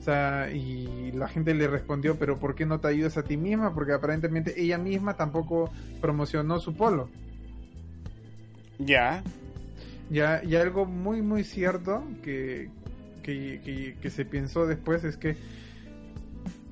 O 0.00 0.04
sea, 0.04 0.50
y 0.50 1.12
la 1.12 1.28
gente 1.28 1.54
le 1.54 1.68
respondió, 1.68 2.16
pero 2.16 2.38
¿por 2.38 2.54
qué 2.54 2.66
no 2.66 2.80
te 2.80 2.88
ayudas 2.88 3.16
a 3.18 3.22
ti 3.22 3.36
misma? 3.36 3.72
Porque 3.74 3.92
aparentemente 3.92 4.60
ella 4.60 4.76
misma 4.78 5.14
tampoco 5.16 5.70
promocionó 6.00 6.58
su 6.58 6.74
polo. 6.74 7.08
Ya. 8.78 9.22
Ya, 10.10 10.42
y 10.44 10.56
algo 10.56 10.86
muy, 10.86 11.22
muy 11.22 11.44
cierto 11.44 12.04
que, 12.22 12.68
que, 13.22 13.60
que- 13.64 13.96
que 14.00 14.10
se 14.10 14.24
pensó 14.24 14.66
después 14.66 15.04
es 15.04 15.16
que, 15.16 15.36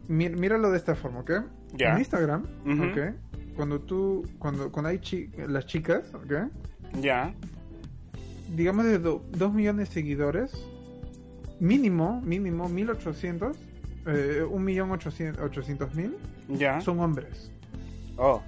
míralo 0.09 0.71
de 0.71 0.77
esta 0.77 0.95
forma, 0.97 1.21
¿ok? 1.21 1.31
Ya. 1.75 1.93
En 1.93 1.99
Instagram. 1.99 2.47
Cuando 3.61 3.79
tú, 3.83 4.27
cuando, 4.39 4.73
cuando 4.73 4.89
hay 4.89 5.01
chi- 5.01 5.29
las 5.47 5.67
chicas, 5.67 6.03
¿ok? 6.15 6.49
Ya. 7.03 7.35
digamos 8.57 8.87
de 8.87 8.99
2 8.99 9.53
millones 9.53 9.91
de 9.91 9.95
seguidores, 9.95 10.51
mínimo, 11.61 12.23
mínimo, 12.23 12.71
1800, 12.71 13.59
eh, 14.07 14.43
1.800.000 14.49 16.17
Ya. 16.49 16.81
son 16.81 17.01
hombres. 17.01 17.53
Oh. 18.17 18.41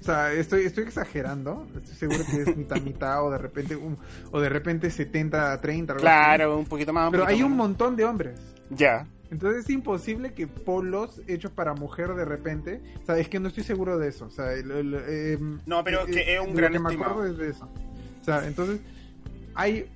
O 0.00 0.02
sea, 0.02 0.32
estoy, 0.32 0.64
estoy 0.64 0.84
exagerando, 0.84 1.66
estoy 1.76 1.94
seguro 1.94 2.20
que 2.30 2.40
es 2.50 2.56
mitad 2.56 2.80
mitad 2.80 3.22
o 3.22 3.30
de 3.30 3.36
repente 3.36 3.76
un, 3.76 3.98
o 4.30 4.40
de 4.40 4.48
repente 4.48 4.88
70 4.90 5.52
a 5.52 5.60
30. 5.60 5.92
algo 5.92 5.98
así. 5.98 6.04
Claro, 6.06 6.56
un 6.58 6.64
poquito 6.64 6.94
más. 6.94 7.10
Pero 7.10 7.24
poquito 7.24 7.36
hay 7.36 7.42
un 7.42 7.50
menos. 7.52 7.68
montón 7.68 7.96
de 7.96 8.04
hombres. 8.06 8.40
Ya. 8.70 9.06
Entonces 9.32 9.64
es 9.64 9.70
imposible 9.70 10.34
que 10.34 10.46
polos 10.46 11.22
hechos 11.26 11.50
para 11.50 11.72
mujer 11.74 12.14
de 12.14 12.24
repente, 12.26 12.82
o 13.02 13.06
sea, 13.06 13.18
es 13.18 13.28
que 13.30 13.40
no 13.40 13.48
estoy 13.48 13.64
seguro 13.64 13.98
de 13.98 14.08
eso, 14.08 14.26
o 14.26 14.30
sea, 14.30 14.52
el- 14.52 14.70
el- 14.70 14.94
eh, 15.08 15.38
No, 15.66 15.82
pero 15.82 16.04
que 16.04 16.34
es 16.34 16.40
un 16.40 16.54
gran 16.54 16.70
que 16.72 16.78
me 16.78 16.92
acuerdo 16.94 17.24
es 17.26 17.38
de 17.38 17.48
eso. 17.48 17.66
O 18.20 18.24
sea, 18.24 18.46
entonces 18.46 18.80
hay 19.54 19.86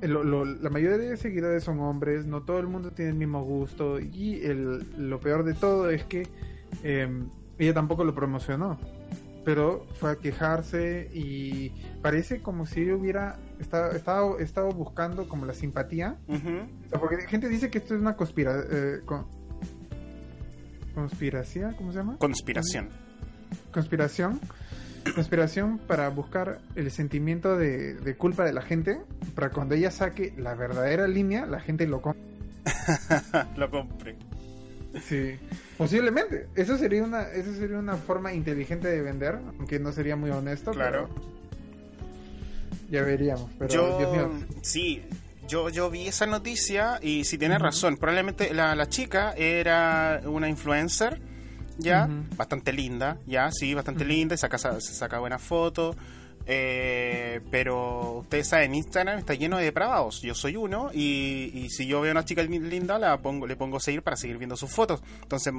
lo- 0.00 0.22
lo- 0.22 0.44
la 0.44 0.70
mayoría 0.70 0.96
de 0.96 1.16
seguidores 1.16 1.64
son 1.64 1.80
hombres, 1.80 2.24
no 2.26 2.42
todo 2.44 2.60
el 2.60 2.68
mundo 2.68 2.92
tiene 2.92 3.10
el 3.10 3.16
mismo 3.16 3.42
gusto 3.42 3.98
y 3.98 4.40
el, 4.44 4.84
lo 4.96 5.18
peor 5.18 5.42
de 5.44 5.54
todo 5.54 5.90
es 5.90 6.04
que 6.04 6.28
eh, 6.84 7.08
ella 7.58 7.74
tampoco 7.74 8.04
lo 8.04 8.14
promocionó, 8.14 8.78
pero 9.48 9.86
fue 9.94 10.10
a 10.10 10.16
quejarse 10.16 11.08
y 11.14 11.70
parece 12.02 12.42
como 12.42 12.66
si 12.66 12.90
hubiera 12.92 13.38
estado, 13.58 13.92
estado, 13.92 14.38
estado 14.40 14.68
buscando 14.72 15.26
como 15.26 15.46
la 15.46 15.54
simpatía 15.54 16.16
Ujú. 16.28 16.50
o 16.84 16.88
sea, 16.90 17.00
porque 17.00 17.26
gente 17.26 17.48
dice 17.48 17.70
que 17.70 17.78
esto 17.78 17.94
es 17.94 18.00
una 18.02 18.14
conspira... 18.14 18.62
eh, 18.70 19.00
con- 19.06 19.24
¿Conspiración? 20.94 21.72
¿Cómo 21.76 21.92
se 21.92 21.98
llama? 21.98 22.18
Conspiración. 22.18 22.90
Conspiración. 23.72 24.38
Conspiración 25.14 25.78
para 25.78 26.10
buscar 26.10 26.58
el 26.74 26.90
sentimiento 26.90 27.56
de, 27.56 27.94
de 27.94 28.16
culpa 28.16 28.44
de 28.44 28.52
la 28.52 28.60
gente, 28.60 29.00
para 29.34 29.48
cuando 29.48 29.74
ella 29.76 29.90
saque 29.90 30.34
la 30.36 30.54
verdadera 30.54 31.08
línea, 31.08 31.46
la 31.46 31.60
gente 31.60 31.86
lo 31.86 32.02
compre. 32.02 32.22
Lo 33.56 33.70
compré. 33.70 34.16
Sí. 35.00 35.36
Posiblemente. 35.78 36.48
Eso 36.56 36.76
sería 36.76 37.04
una, 37.04 37.22
eso 37.30 37.54
sería 37.54 37.78
una 37.78 37.96
forma 37.96 38.32
inteligente 38.32 38.88
de 38.88 39.00
vender, 39.00 39.38
aunque 39.58 39.78
no 39.78 39.92
sería 39.92 40.16
muy 40.16 40.30
honesto. 40.30 40.72
Claro. 40.72 41.08
pero 41.08 41.28
Ya 42.90 43.02
veríamos. 43.02 43.48
Pero, 43.58 43.72
yo, 43.72 43.96
Dios 43.96 44.10
mío. 44.10 44.30
sí, 44.60 45.02
yo, 45.46 45.68
yo 45.70 45.88
vi 45.88 46.08
esa 46.08 46.26
noticia 46.26 46.98
y 47.00 47.24
si 47.24 47.38
tienes 47.38 47.58
Ujú. 47.58 47.66
razón, 47.66 47.96
probablemente 47.96 48.52
la, 48.52 48.74
la 48.74 48.88
chica 48.88 49.32
era 49.36 50.20
una 50.24 50.48
influencer, 50.48 51.20
ya, 51.78 52.08
bastante 52.36 52.72
linda, 52.72 53.18
ya, 53.24 53.52
sí, 53.52 53.72
bastante 53.72 54.04
linda, 54.04 54.34
y 54.34 54.38
saca, 54.38 54.58
se 54.58 54.80
saca 54.80 55.20
buenas 55.20 55.40
fotos, 55.40 55.94
eh, 56.50 57.40
pero 57.50 58.20
ustedes 58.20 58.48
saben, 58.48 58.74
Instagram 58.74 59.18
está 59.18 59.34
lleno 59.34 59.58
de 59.58 59.64
depravados, 59.64 60.22
yo 60.22 60.34
soy 60.34 60.56
uno, 60.56 60.90
y, 60.94 61.50
y 61.54 61.68
si 61.70 61.86
yo 61.86 62.00
veo 62.00 62.10
a 62.10 62.14
una 62.14 62.24
chica 62.24 62.42
li- 62.42 62.58
linda, 62.58 62.98
la 62.98 63.18
pongo, 63.18 63.46
le 63.46 63.54
pongo 63.54 63.78
seguir 63.80 64.02
para 64.02 64.16
seguir 64.16 64.38
viendo 64.38 64.56
sus 64.56 64.70
fotos, 64.70 65.02
entonces 65.22 65.52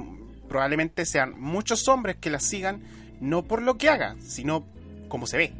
probablemente 0.48 1.06
sean 1.06 1.40
muchos 1.40 1.86
hombres 1.88 2.16
que 2.16 2.28
la 2.28 2.40
sigan, 2.40 2.82
no 3.20 3.44
por 3.44 3.62
lo 3.62 3.78
que 3.78 3.88
haga, 3.88 4.16
sino 4.20 4.66
como 5.08 5.26
se 5.28 5.36
ve, 5.36 5.52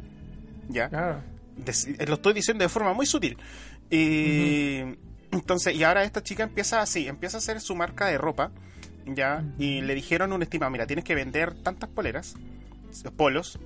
ya 0.67 0.89
Claro. 0.89 1.21
deci- 1.57 1.97
lo 2.07 2.15
estoy 2.15 2.33
diciendo 2.33 2.63
de 2.63 2.69
forma 2.69 2.93
muy 2.93 3.05
sutil. 3.05 3.37
Y 3.89 4.79
entonces, 5.31 5.75
y 5.75 5.83
ahora 5.83 6.03
esta 6.03 6.23
chica 6.23 6.43
empieza 6.43 6.81
así, 6.81 7.07
empieza 7.07 7.37
a 7.37 7.39
hacer 7.39 7.61
su 7.61 7.75
marca 7.75 8.07
de 8.07 8.17
ropa, 8.17 8.51
ya, 9.05 9.43
y 9.57 9.81
le 9.81 9.95
dijeron 9.95 10.31
un 10.33 10.43
estimado, 10.43 10.71
mira, 10.71 10.85
tienes 10.87 11.05
que 11.05 11.15
vender 11.15 11.53
tantas 11.55 11.89
poleras, 11.89 12.35
polos, 13.15 13.59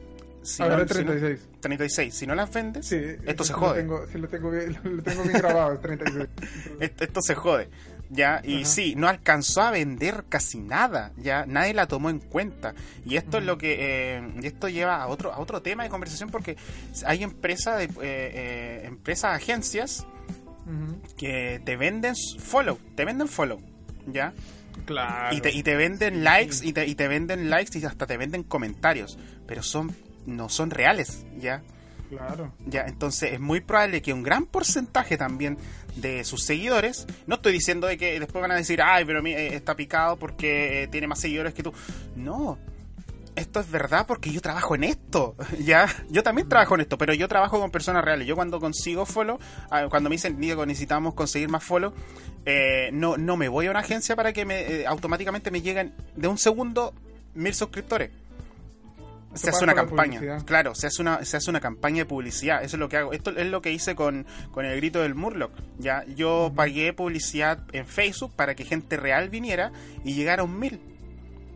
si 0.46 0.64
Ahora 0.64 0.78
no- 0.78 0.88
si 0.88 1.00
no- 1.04 1.12
36. 1.12 1.40
36, 1.60 2.14
si 2.16 2.28
no 2.28 2.36
las 2.36 2.52
vendes, 2.54 2.88
Sí, 2.88 2.98
esto 3.26 3.44
se 3.44 3.54
jode. 3.54 3.84
Lo 3.84 3.98
tengo, 4.00 4.08
sí, 4.12 4.18
lo 4.20 4.28
tengo 4.28 4.52
bien, 4.52 4.78
lo 4.84 5.04
tengo 5.04 5.24
bien 5.24 5.34
grabado, 5.40 5.74
es 5.74 5.82
36. 5.82 6.28
esto, 6.80 7.04
esto 7.04 7.22
se 7.22 7.36
jode. 7.36 7.70
Ya, 8.12 8.40
y 8.44 8.58
Ajá. 8.62 8.66
sí, 8.66 8.94
no 8.96 9.08
alcanzó 9.08 9.62
a 9.64 9.72
vender 9.72 10.26
casi 10.30 10.60
nada, 10.60 11.12
ya 11.18 11.48
nadie 11.48 11.74
la 11.74 11.88
tomó 11.88 12.12
en 12.12 12.20
cuenta. 12.20 12.76
Y 13.04 13.16
esto 13.18 13.40
es 13.40 13.46
lo 13.46 13.58
que 13.58 13.78
eh, 14.18 14.34
y 14.44 14.46
esto 14.46 14.70
lleva 14.70 15.02
a 15.02 15.08
otro 15.08 15.34
a 15.34 15.40
otro 15.40 15.64
tema 15.64 15.82
de 15.84 15.90
conversación 15.90 16.30
porque 16.30 16.56
hay 17.04 17.24
empresas 17.24 17.80
de 17.80 17.86
eh, 17.86 17.90
eh, 18.04 18.82
empresas 18.86 19.32
agencias 19.36 20.06
que 21.18 21.62
te 21.66 21.76
venden 21.78 22.14
follow, 22.40 22.78
te 22.96 23.06
venden 23.06 23.28
follow, 23.28 23.60
¿ya? 24.08 24.34
Claro. 24.86 25.36
Y, 25.36 25.42
te, 25.42 25.52
y 25.52 25.64
te 25.64 25.76
venden 25.76 26.24
likes 26.24 26.58
y 26.62 26.74
te, 26.74 26.86
y 26.86 26.96
te 26.96 27.08
venden 27.08 27.50
likes 27.50 27.78
y 27.80 27.86
hasta 27.86 28.06
te 28.06 28.18
venden 28.18 28.44
comentarios, 28.44 29.18
pero 29.48 29.64
son 29.64 29.96
no 30.26 30.50
son 30.50 30.72
reales, 30.72 31.26
¿ya? 31.40 31.62
Claro. 32.10 32.54
Ya, 32.66 32.86
entonces 32.88 33.34
es 33.34 33.40
muy 33.40 33.62
probable 33.62 34.02
que 34.02 34.14
un 34.14 34.24
gran 34.24 34.46
porcentaje 34.46 35.18
también 35.18 35.58
de 35.96 36.24
sus 36.24 36.44
seguidores, 36.44 37.08
no 37.26 37.36
estoy 37.36 37.54
diciendo 37.54 37.88
de 37.88 37.98
que 37.98 38.20
después 38.20 38.42
van 38.42 38.52
a 38.52 38.56
decir, 38.56 38.82
ay, 38.82 39.06
pero 39.06 39.26
eh, 39.26 39.56
está 39.56 39.76
picado 39.76 40.18
porque 40.18 40.84
eh, 40.84 40.88
tiene 40.88 41.08
más 41.08 41.20
seguidores 41.20 41.54
que 41.54 41.64
tú. 41.64 41.74
No, 42.16 42.58
esto 43.36 43.60
es 43.60 43.70
verdad 43.70 44.06
porque 44.08 44.32
yo 44.32 44.42
trabajo 44.42 44.76
en 44.76 44.86
esto, 44.86 45.36
ya, 45.60 45.88
yo 46.10 46.24
también 46.24 46.48
trabajo 46.48 46.76
en 46.76 46.82
esto, 46.82 46.98
pero 46.98 47.14
yo 47.14 47.28
trabajo 47.28 47.60
con 47.60 47.72
personas 47.72 48.04
reales. 48.04 48.28
Yo 48.28 48.36
cuando 48.36 48.60
consigo 48.60 49.06
follow, 49.06 49.40
ah, 49.70 49.88
cuando 49.90 50.10
me 50.10 50.16
dicen, 50.16 50.40
Diego, 50.40 50.66
necesitamos 50.66 51.14
conseguir 51.14 51.50
más 51.50 51.64
follow, 51.64 51.94
eh, 52.46 52.90
no, 52.94 53.18
no 53.18 53.38
me 53.38 53.48
voy 53.48 53.68
a 53.68 53.72
una 53.72 53.80
agencia 53.80 54.16
para 54.16 54.34
que 54.34 54.46
me, 54.46 54.62
eh, 54.62 54.88
automáticamente 54.88 55.52
me 55.52 55.62
lleguen 55.62 55.94
de 56.16 56.28
un 56.28 56.38
segundo 56.38 56.94
mil 57.34 57.54
suscriptores. 57.54 58.12
Se 59.36 59.50
hace 59.50 59.64
una 59.64 59.74
campaña, 59.76 60.44
claro, 60.46 60.74
se 60.76 60.88
hace 60.88 61.02
una, 61.02 61.24
se 61.26 61.38
hace 61.38 61.50
una 61.50 61.60
campaña 61.60 62.00
de 62.00 62.06
publicidad, 62.06 62.64
eso 62.64 62.76
es 62.78 62.80
lo 62.80 62.90
que 62.90 62.98
hago. 62.98 63.14
Esto 63.14 63.32
es 63.32 63.48
lo 63.48 63.62
que 63.62 63.72
hice 63.72 63.96
con, 63.96 64.26
con 64.52 64.66
el 64.66 64.76
grito 64.78 65.02
del 65.02 65.16
Murloc. 65.16 65.52
Ya, 65.78 66.04
yo 66.16 66.52
pagué 66.56 66.94
publicidad 66.94 67.60
en 67.72 67.86
Facebook 67.86 68.34
para 68.36 68.56
que 68.56 68.66
gente 68.66 68.98
real 68.98 69.30
viniera 69.30 69.72
y 70.04 70.14
llegara 70.14 70.42
a 70.42 70.46
un 70.46 70.60
mil. 70.60 70.80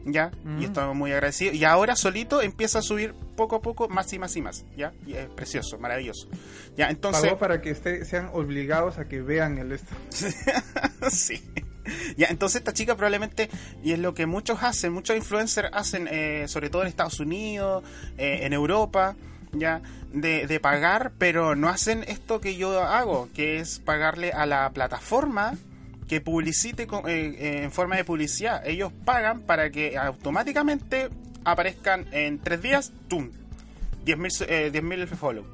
Ya, 0.05 0.31
Mm. 0.43 0.61
y 0.61 0.65
estamos 0.65 0.95
muy 0.95 1.11
agradecidos. 1.11 1.55
Y 1.55 1.65
ahora 1.65 1.95
solito 1.95 2.41
empieza 2.41 2.79
a 2.79 2.81
subir 2.81 3.13
poco 3.35 3.57
a 3.57 3.61
poco 3.61 3.89
más 3.89 4.11
y 4.13 4.17
más 4.19 4.35
y 4.37 4.41
más. 4.41 4.65
Ya, 4.77 4.93
y 5.05 5.13
es 5.13 5.27
precioso, 5.27 5.77
maravilloso. 5.77 6.29
Ya, 6.77 6.89
entonces. 6.89 7.23
Pagó 7.23 7.37
para 7.37 7.61
que 7.61 7.75
sean 8.05 8.29
obligados 8.33 8.97
a 8.97 9.05
que 9.09 9.21
vean 9.21 9.57
el 9.57 9.73
esto. 9.73 9.93
sí. 11.11 11.41
Ya, 12.17 12.27
entonces 12.27 12.57
esta 12.59 12.73
chica 12.73 12.95
probablemente, 12.95 13.49
y 13.83 13.91
es 13.93 13.99
lo 13.99 14.13
que 14.13 14.25
muchos 14.25 14.61
hacen, 14.63 14.93
muchos 14.93 15.15
influencers 15.15 15.69
hacen, 15.73 16.07
eh, 16.11 16.45
sobre 16.47 16.69
todo 16.69 16.81
en 16.83 16.87
Estados 16.87 17.19
Unidos, 17.19 17.83
eh, 18.17 18.39
en 18.43 18.53
Europa, 18.53 19.15
ya, 19.53 19.81
de, 20.13 20.45
de 20.47 20.59
pagar, 20.59 21.11
pero 21.17 21.55
no 21.55 21.69
hacen 21.69 22.03
esto 22.07 22.39
que 22.41 22.55
yo 22.55 22.81
hago, 22.83 23.29
que 23.33 23.59
es 23.59 23.79
pagarle 23.79 24.31
a 24.31 24.45
la 24.45 24.69
plataforma 24.71 25.55
que 26.07 26.21
publicite 26.21 26.87
con- 26.87 27.03
eh, 27.07 27.63
en 27.63 27.71
forma 27.71 27.95
de 27.95 28.03
publicidad. 28.03 28.65
Ellos 28.67 28.91
pagan 29.05 29.41
para 29.41 29.69
que 29.71 29.97
automáticamente 29.97 31.09
aparezcan 31.45 32.07
en 32.11 32.39
tres 32.39 32.61
días, 32.61 32.91
¡tum! 33.07 33.29
10.000 34.05 34.29
su- 34.31 34.43
eh, 34.45 34.71
10.000 34.71 35.07
follow. 35.07 35.45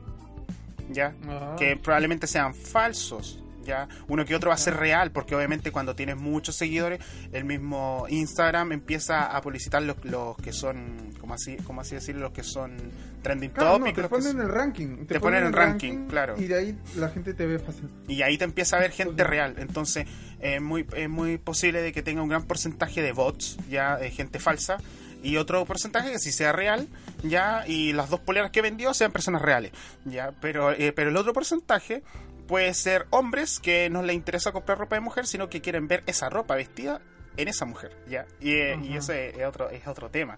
¿Ya? 0.90 1.14
Ah. 1.28 1.56
que 1.58 1.76
probablemente 1.78 2.28
sean 2.28 2.54
falsos. 2.54 3.40
Ya, 3.66 3.88
uno 4.08 4.24
que 4.26 4.36
otro 4.36 4.50
va 4.50 4.56
a 4.56 4.58
ser 4.60 4.78
real, 4.78 5.12
porque 5.12 5.36
obviamente 5.36 5.72
cuando 5.72 5.96
tienes 5.96 6.16
muchos 6.18 6.56
seguidores, 6.56 7.00
el 7.34 7.44
mismo 7.46 8.06
Instagram 8.10 8.72
empieza 8.74 9.36
a 9.36 9.42
publicitar 9.42 9.82
los, 9.82 9.98
los 10.06 10.38
que 10.38 10.54
son, 10.54 11.14
como 11.20 11.34
así, 11.34 11.58
como 11.58 11.82
así 11.82 11.96
decirlo, 11.96 12.22
los 12.22 12.32
que 12.32 12.44
son 12.44 12.78
trending 13.24 13.50
Claro, 13.50 13.80
no, 13.80 13.92
te 13.92 14.04
ponen 14.08 14.32
son- 14.34 14.42
el 14.42 14.50
ranking. 14.50 15.06
Te 15.08 15.20
ponen 15.20 15.44
el 15.46 15.52
ranking, 15.54 16.06
claro. 16.08 16.36
Y 16.38 16.46
de 16.46 16.58
ahí 16.58 16.78
la 16.96 17.10
gente 17.10 17.34
te 17.34 17.46
ve 17.48 17.58
fácil. 17.60 17.90
y 18.08 18.22
ahí 18.22 18.38
te 18.38 18.44
empieza 18.46 18.78
a 18.78 18.80
ver 18.80 18.92
gente 18.92 19.24
real. 19.24 19.56
Entonces, 19.58 20.06
es 20.40 20.62
muy, 20.62 20.86
es 20.96 21.10
muy 21.10 21.38
posible 21.40 21.82
de 21.82 21.92
que 21.92 22.04
tenga 22.04 22.22
un 22.22 22.30
gran 22.30 22.44
porcentaje 22.44 23.02
de 23.02 23.12
bots, 23.14 23.58
ya, 23.70 23.98
de 23.98 24.12
gente 24.12 24.40
falsa, 24.40 24.78
y 25.24 25.38
otro 25.38 25.66
porcentaje 25.66 26.12
que 26.12 26.20
sí 26.20 26.32
sea 26.32 26.52
real, 26.52 26.88
ya, 27.24 27.64
y 27.68 27.94
las 27.94 28.12
dos 28.12 28.20
poleras 28.20 28.52
que 28.52 28.62
vendió 28.62 28.94
sean 28.94 29.12
personas 29.12 29.42
reales, 29.42 29.72
ya, 30.06 30.32
pero, 30.40 30.72
eh, 30.72 30.94
pero 30.96 31.10
el 31.10 31.18
otro 31.18 31.34
porcentaje 31.34 32.04
puede 32.48 32.74
ser 32.74 33.08
hombres 33.10 33.60
que 33.60 33.90
no 33.90 34.04
les 34.04 34.16
interesa 34.16 34.52
comprar 34.52 34.78
ropa 34.78 34.96
de 34.96 35.02
mujer, 35.02 35.28
sino 35.28 35.50
que 35.50 35.62
quieren 35.62 35.88
ver 35.88 36.04
esa 36.06 36.30
ropa 36.30 36.56
vestida 36.56 37.02
en 37.38 37.48
esa 37.48 37.66
mujer, 37.66 37.98
¿ya? 38.08 38.26
Y, 38.40 38.54
eh, 38.54 38.80
y 38.82 38.96
ese 38.96 39.30
es 39.30 39.46
otro, 39.46 39.70
es 39.70 39.88
otro 39.88 40.10
tema, 40.10 40.38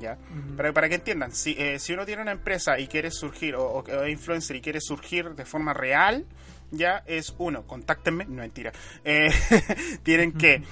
¿ya? 0.00 0.18
Pero 0.56 0.72
para 0.72 0.88
que 0.88 0.94
entiendan, 0.94 1.32
si, 1.32 1.54
eh, 1.58 1.78
si 1.78 1.92
uno 1.92 2.06
tiene 2.06 2.22
una 2.22 2.32
empresa 2.32 2.78
y 2.78 2.86
quiere 2.86 3.10
surgir, 3.10 3.54
o, 3.54 3.64
o, 3.64 3.84
o 3.84 4.06
influencer 4.06 4.56
y 4.56 4.60
quiere 4.60 4.80
surgir 4.80 5.34
de 5.34 5.44
forma 5.44 5.74
real, 5.74 6.26
ya 6.70 7.02
es 7.06 7.34
uno, 7.38 7.66
contáctenme, 7.66 8.24
no 8.24 8.42
mentira, 8.42 8.72
eh, 9.04 9.30
tienen 10.02 10.32
que 10.32 10.62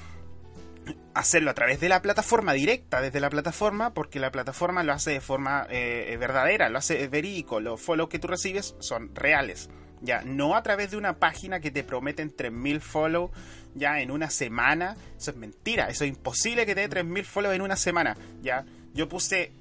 hacerlo 1.14 1.50
a 1.50 1.54
través 1.54 1.80
de 1.80 1.88
la 1.88 2.00
plataforma 2.00 2.52
directa 2.52 3.00
desde 3.00 3.18
la 3.18 3.30
plataforma 3.30 3.92
porque 3.92 4.20
la 4.20 4.30
plataforma 4.30 4.84
lo 4.84 4.92
hace 4.92 5.10
de 5.10 5.20
forma 5.20 5.66
eh, 5.68 6.16
verdadera 6.20 6.68
lo 6.68 6.78
hace 6.78 7.08
verídico 7.08 7.58
los 7.58 7.80
follows 7.80 8.08
que 8.08 8.20
tú 8.20 8.28
recibes 8.28 8.76
son 8.78 9.12
reales 9.12 9.68
ya 10.06 10.22
no 10.22 10.56
a 10.56 10.62
través 10.62 10.90
de 10.90 10.96
una 10.96 11.18
página 11.18 11.60
que 11.60 11.70
te 11.70 11.84
prometen 11.84 12.34
3000 12.34 12.80
follows 12.80 13.30
ya 13.74 14.00
en 14.00 14.10
una 14.10 14.30
semana 14.30 14.96
eso 15.18 15.32
es 15.32 15.36
mentira 15.36 15.88
eso 15.90 16.04
es 16.04 16.10
imposible 16.10 16.64
que 16.64 16.74
te 16.74 16.80
dé 16.82 16.88
3000 16.88 17.24
follows 17.24 17.54
en 17.54 17.60
una 17.60 17.76
semana 17.76 18.16
ya 18.42 18.64
yo 18.94 19.08
puse 19.08 19.52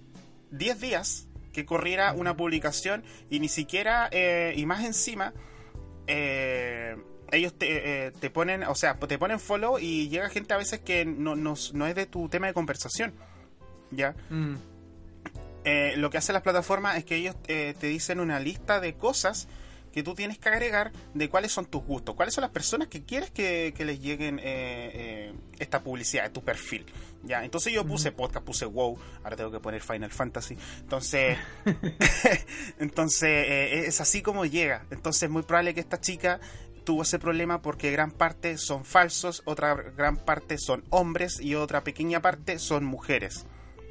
10 0.52 0.80
días 0.80 1.28
que 1.52 1.66
corriera 1.66 2.14
una 2.14 2.38
publicación 2.38 3.04
y 3.30 3.40
ni 3.40 3.50
siquiera 3.50 4.08
eh, 4.12 4.54
y 4.56 4.66
más 4.66 4.86
encima 4.86 5.34
eh, 6.08 6.96
ellos 7.32 7.54
te, 7.58 8.06
eh, 8.08 8.12
te, 8.12 8.30
ponen, 8.30 8.64
o 8.64 8.76
sea, 8.76 8.98
te 8.98 9.18
ponen 9.18 9.40
follow 9.40 9.80
y 9.80 10.10
llega 10.10 10.30
gente 10.30 10.54
a 10.54 10.58
veces 10.58 10.80
que 10.80 11.06
no, 11.06 11.36
no, 11.36 11.56
no 11.74 11.88
es 11.88 11.96
de 11.96 12.06
tu 12.06 12.30
tema 12.30 12.48
de 12.48 12.54
conversación. 12.54 13.14
¿Ya? 13.92 14.16
Mm. 14.30 14.56
Eh, 15.64 15.94
lo 15.98 16.12
que 16.12 16.20
hacen 16.20 16.34
las 16.34 16.44
plataformas 16.44 16.98
es 16.98 17.06
que 17.06 17.16
ellos 17.16 17.36
eh, 17.48 17.74
te 17.80 17.88
dicen 17.88 18.20
una 18.20 18.40
lista 18.40 18.80
de 18.80 18.94
cosas 18.94 19.48
que 19.96 20.04
tú 20.04 20.14
tienes 20.14 20.38
que 20.38 20.50
agregar 20.50 20.92
de 21.14 21.30
cuáles 21.30 21.54
son 21.54 21.66
tus 21.68 21.82
gustos, 21.82 22.16
cuáles 22.16 22.34
son 22.34 22.42
las 22.42 22.52
personas 22.52 22.90
que 22.90 23.06
quieres 23.06 23.32
que, 23.32 23.74
que 23.78 23.86
les 23.86 24.02
lleguen 24.02 24.42
esta 25.58 25.82
publicidad 25.82 26.24
de 26.24 26.32
tu 26.32 26.44
perfil. 26.44 26.86
Ya, 27.24 27.46
entonces 27.46 27.72
yo 27.72 27.86
puse 27.86 28.12
podcast, 28.12 28.46
puse 28.46 28.66
WoW, 28.66 29.00
ahora 29.24 29.38
tengo 29.38 29.52
que 29.52 29.62
poner 29.62 29.82
Final 29.82 30.12
Fantasy. 30.12 30.58
Entonces, 30.82 31.38
entonces 32.80 33.88
es 33.88 34.02
así 34.02 34.22
como 34.22 34.46
llega. 34.46 34.86
Entonces 34.92 35.24
es 35.24 35.30
muy 35.30 35.44
probable 35.44 35.74
que 35.74 35.80
esta 35.80 36.02
chica 36.02 36.42
tuvo 36.84 37.04
ese 37.04 37.18
problema 37.18 37.62
porque 37.62 37.90
gran 37.90 38.12
parte 38.12 38.58
son 38.58 38.84
falsos, 38.84 39.44
otra 39.46 39.76
gran 39.76 40.18
parte 40.18 40.58
son 40.58 40.84
hombres 40.90 41.40
y 41.40 41.56
otra 41.56 41.86
pequeña 41.86 42.22
parte 42.22 42.60
son 42.60 42.84
mujeres. 42.84 43.46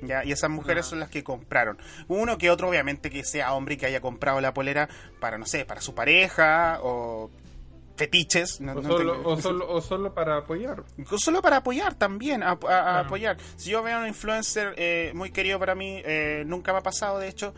¿Ya? 0.07 0.25
Y 0.25 0.33
esas 0.33 0.51
mujeres 0.51 0.87
son 0.87 1.01
las 1.01 1.09
que 1.11 1.23
compraron. 1.25 1.79
Uno 2.09 2.39
que 2.39 2.51
otro, 2.51 2.69
obviamente, 2.69 3.11
que 3.11 3.25
sea 3.25 3.53
hombre 3.55 3.77
que 3.77 3.87
haya 3.87 4.01
comprado 4.01 4.41
la 4.41 4.53
polera 4.55 4.89
para, 5.21 5.39
no 5.39 5.47
sé, 5.47 5.65
para 5.65 5.81
su 5.81 5.95
pareja 5.95 6.79
o 6.83 7.31
fetiches. 7.97 8.61
No, 8.61 8.73
o, 8.75 8.83
solo, 8.83 9.21
o, 9.29 9.41
solo, 9.41 9.71
o 9.71 9.81
solo 9.81 10.15
para 10.15 10.39
apoyar. 10.39 10.83
Solo 11.17 11.41
para 11.43 11.59
apoyar 11.59 11.95
también, 11.95 12.43
a, 12.43 12.59
a- 12.69 12.81
a 12.97 13.01
apoyar. 13.01 13.37
Si 13.57 13.71
yo 13.71 13.83
veo 13.83 13.99
a 13.99 14.01
un 14.01 14.09
influencer 14.09 14.75
eh, 14.77 15.13
muy 15.15 15.31
querido 15.31 15.59
para 15.59 15.75
mí, 15.75 16.03
eh, 16.05 16.43
nunca 16.47 16.73
me 16.73 16.79
ha 16.79 16.83
pasado, 16.83 17.19
de 17.19 17.29
hecho. 17.29 17.55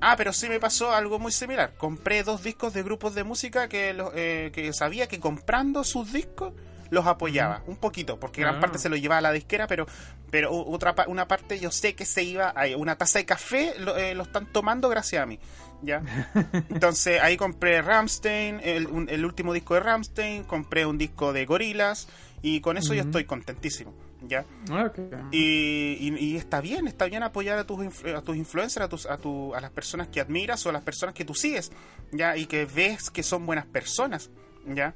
Ah, 0.00 0.14
pero 0.16 0.32
sí 0.32 0.48
me 0.48 0.60
pasó 0.60 0.94
algo 0.94 1.18
muy 1.18 1.32
similar. 1.32 1.74
Compré 1.76 2.22
dos 2.22 2.42
discos 2.44 2.72
de 2.72 2.82
grupos 2.84 3.14
de 3.14 3.24
música 3.24 3.68
que, 3.68 3.94
eh, 4.14 4.50
que 4.54 4.72
sabía 4.72 5.08
que 5.08 5.18
comprando 5.18 5.82
sus 5.84 6.12
discos 6.12 6.54
los 6.90 7.06
apoyaba. 7.06 7.62
Un 7.66 7.76
poquito, 7.76 8.18
porque 8.18 8.40
gran 8.40 8.56
Ah. 8.56 8.60
parte 8.60 8.78
se 8.78 8.88
lo 8.88 8.96
llevaba 8.96 9.18
a 9.18 9.22
la 9.22 9.32
disquera, 9.32 9.66
pero 9.66 9.86
pero 10.30 10.52
otra 10.52 10.94
una 11.06 11.26
parte 11.26 11.58
yo 11.58 11.70
sé 11.70 11.94
que 11.94 12.04
se 12.04 12.22
iba 12.22 12.48
a 12.50 12.76
una 12.76 12.96
taza 12.96 13.18
de 13.18 13.24
café, 13.26 13.74
lo, 13.78 13.96
eh, 13.96 14.14
lo 14.14 14.22
están 14.24 14.46
tomando 14.52 14.88
gracias 14.88 15.22
a 15.22 15.26
mí. 15.26 15.38
¿Ya? 15.80 16.02
Entonces 16.70 17.20
ahí 17.22 17.36
compré 17.36 17.80
Ramstein, 17.82 18.60
el, 18.62 18.86
un- 18.88 19.08
el 19.08 19.24
último 19.24 19.52
disco 19.52 19.74
de 19.74 19.80
Ramstein, 19.80 20.44
compré 20.44 20.84
un 20.86 20.98
disco 20.98 21.32
de 21.32 21.46
Gorilas 21.46 22.08
y 22.42 22.60
con 22.60 22.76
eso 22.76 22.94
yo 22.94 23.00
Ujú. 23.02 23.08
estoy 23.10 23.24
contentísimo. 23.24 23.94
¿Ya? 24.22 24.44
Ah. 24.70 24.90
Y, 25.30 25.96
y- 26.00 26.16
y 26.18 26.36
está 26.36 26.60
bien, 26.60 26.88
está 26.88 27.04
bien 27.06 27.22
apoyar 27.22 27.56
a 27.58 27.64
tus, 27.64 28.04
a 28.04 28.20
tus 28.22 28.36
influencers, 28.36 28.84
a, 28.84 28.88
tus, 28.88 29.06
a, 29.06 29.16
tu- 29.16 29.54
a 29.54 29.60
las 29.60 29.70
personas 29.70 30.08
que 30.08 30.20
admiras 30.20 30.66
o 30.66 30.70
a 30.70 30.72
las 30.72 30.82
personas 30.82 31.14
que 31.14 31.24
tú 31.24 31.34
sigues, 31.34 31.70
¿ya? 32.10 32.36
Y 32.36 32.46
que 32.46 32.64
ves 32.66 33.10
que 33.10 33.22
son 33.22 33.46
buenas 33.46 33.66
personas, 33.66 34.30
¿ya? 34.66 34.94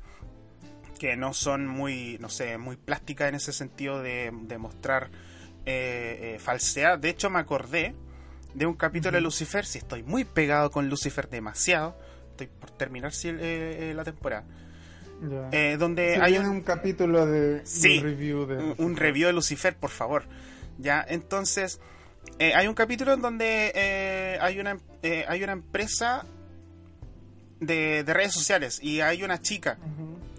Que 1.03 1.17
no 1.17 1.35
son 1.35 1.67
muy, 1.67 2.17
no 2.21 2.29
sé, 2.29 2.59
muy 2.59 2.77
plásticas 2.77 3.29
en 3.29 3.35
ese 3.35 3.53
sentido 3.53 4.01
de, 4.01 4.31
de 4.45 4.57
mostrar 4.57 5.11
eh, 5.67 6.37
eh, 6.37 6.39
falsedad. 6.39 6.97
De 6.97 7.09
hecho, 7.09 7.29
me 7.29 7.41
acordé 7.41 7.97
de 8.55 8.67
un 8.67 8.75
capítulo 8.75 9.17
de. 9.17 9.21
Lucifer, 9.21 9.67
si 9.67 9.79
estoy 9.79 10.05
muy 10.05 10.23
pegado 10.23 10.71
con 10.71 10.89
Lucifer 10.89 11.29
demasiado, 11.29 11.99
estoy 12.31 12.47
por 12.47 12.71
terminar 12.71 13.13
si- 13.13 13.31
eh, 13.31 13.35
eh, 13.41 13.93
la 13.97 14.05
temporada, 14.05 14.45
eh, 15.51 15.77
donde 15.77 16.19
hay 16.23 16.39
un, 16.39 16.47
un 16.47 16.61
capítulo 16.61 17.27
de, 17.27 17.63
Sí, 17.67 17.97
de 17.97 18.01
review 18.03 18.47
de 18.47 18.59
un, 18.59 18.75
un 18.79 18.97
review 18.97 19.27
de 19.27 19.33
Lucifer, 19.33 19.75
por 19.75 19.91
favor. 19.91 20.23
Ya, 20.79 21.05
entonces, 21.09 21.81
eh, 22.39 22.53
hay 22.55 22.69
un 22.69 22.75
capítulo 22.75 23.13
en 23.13 23.23
donde 23.23 23.73
eh, 23.75 24.39
hay, 24.41 24.61
una, 24.61 24.79
eh, 25.03 25.25
hay 25.27 25.43
una 25.43 25.53
empresa 25.55 26.25
de, 27.59 28.05
de 28.05 28.15
redes 28.15 28.33
sociales 28.33 28.79
y 28.81 29.01
hay 29.01 29.25
una 29.25 29.41
chica. 29.41 29.79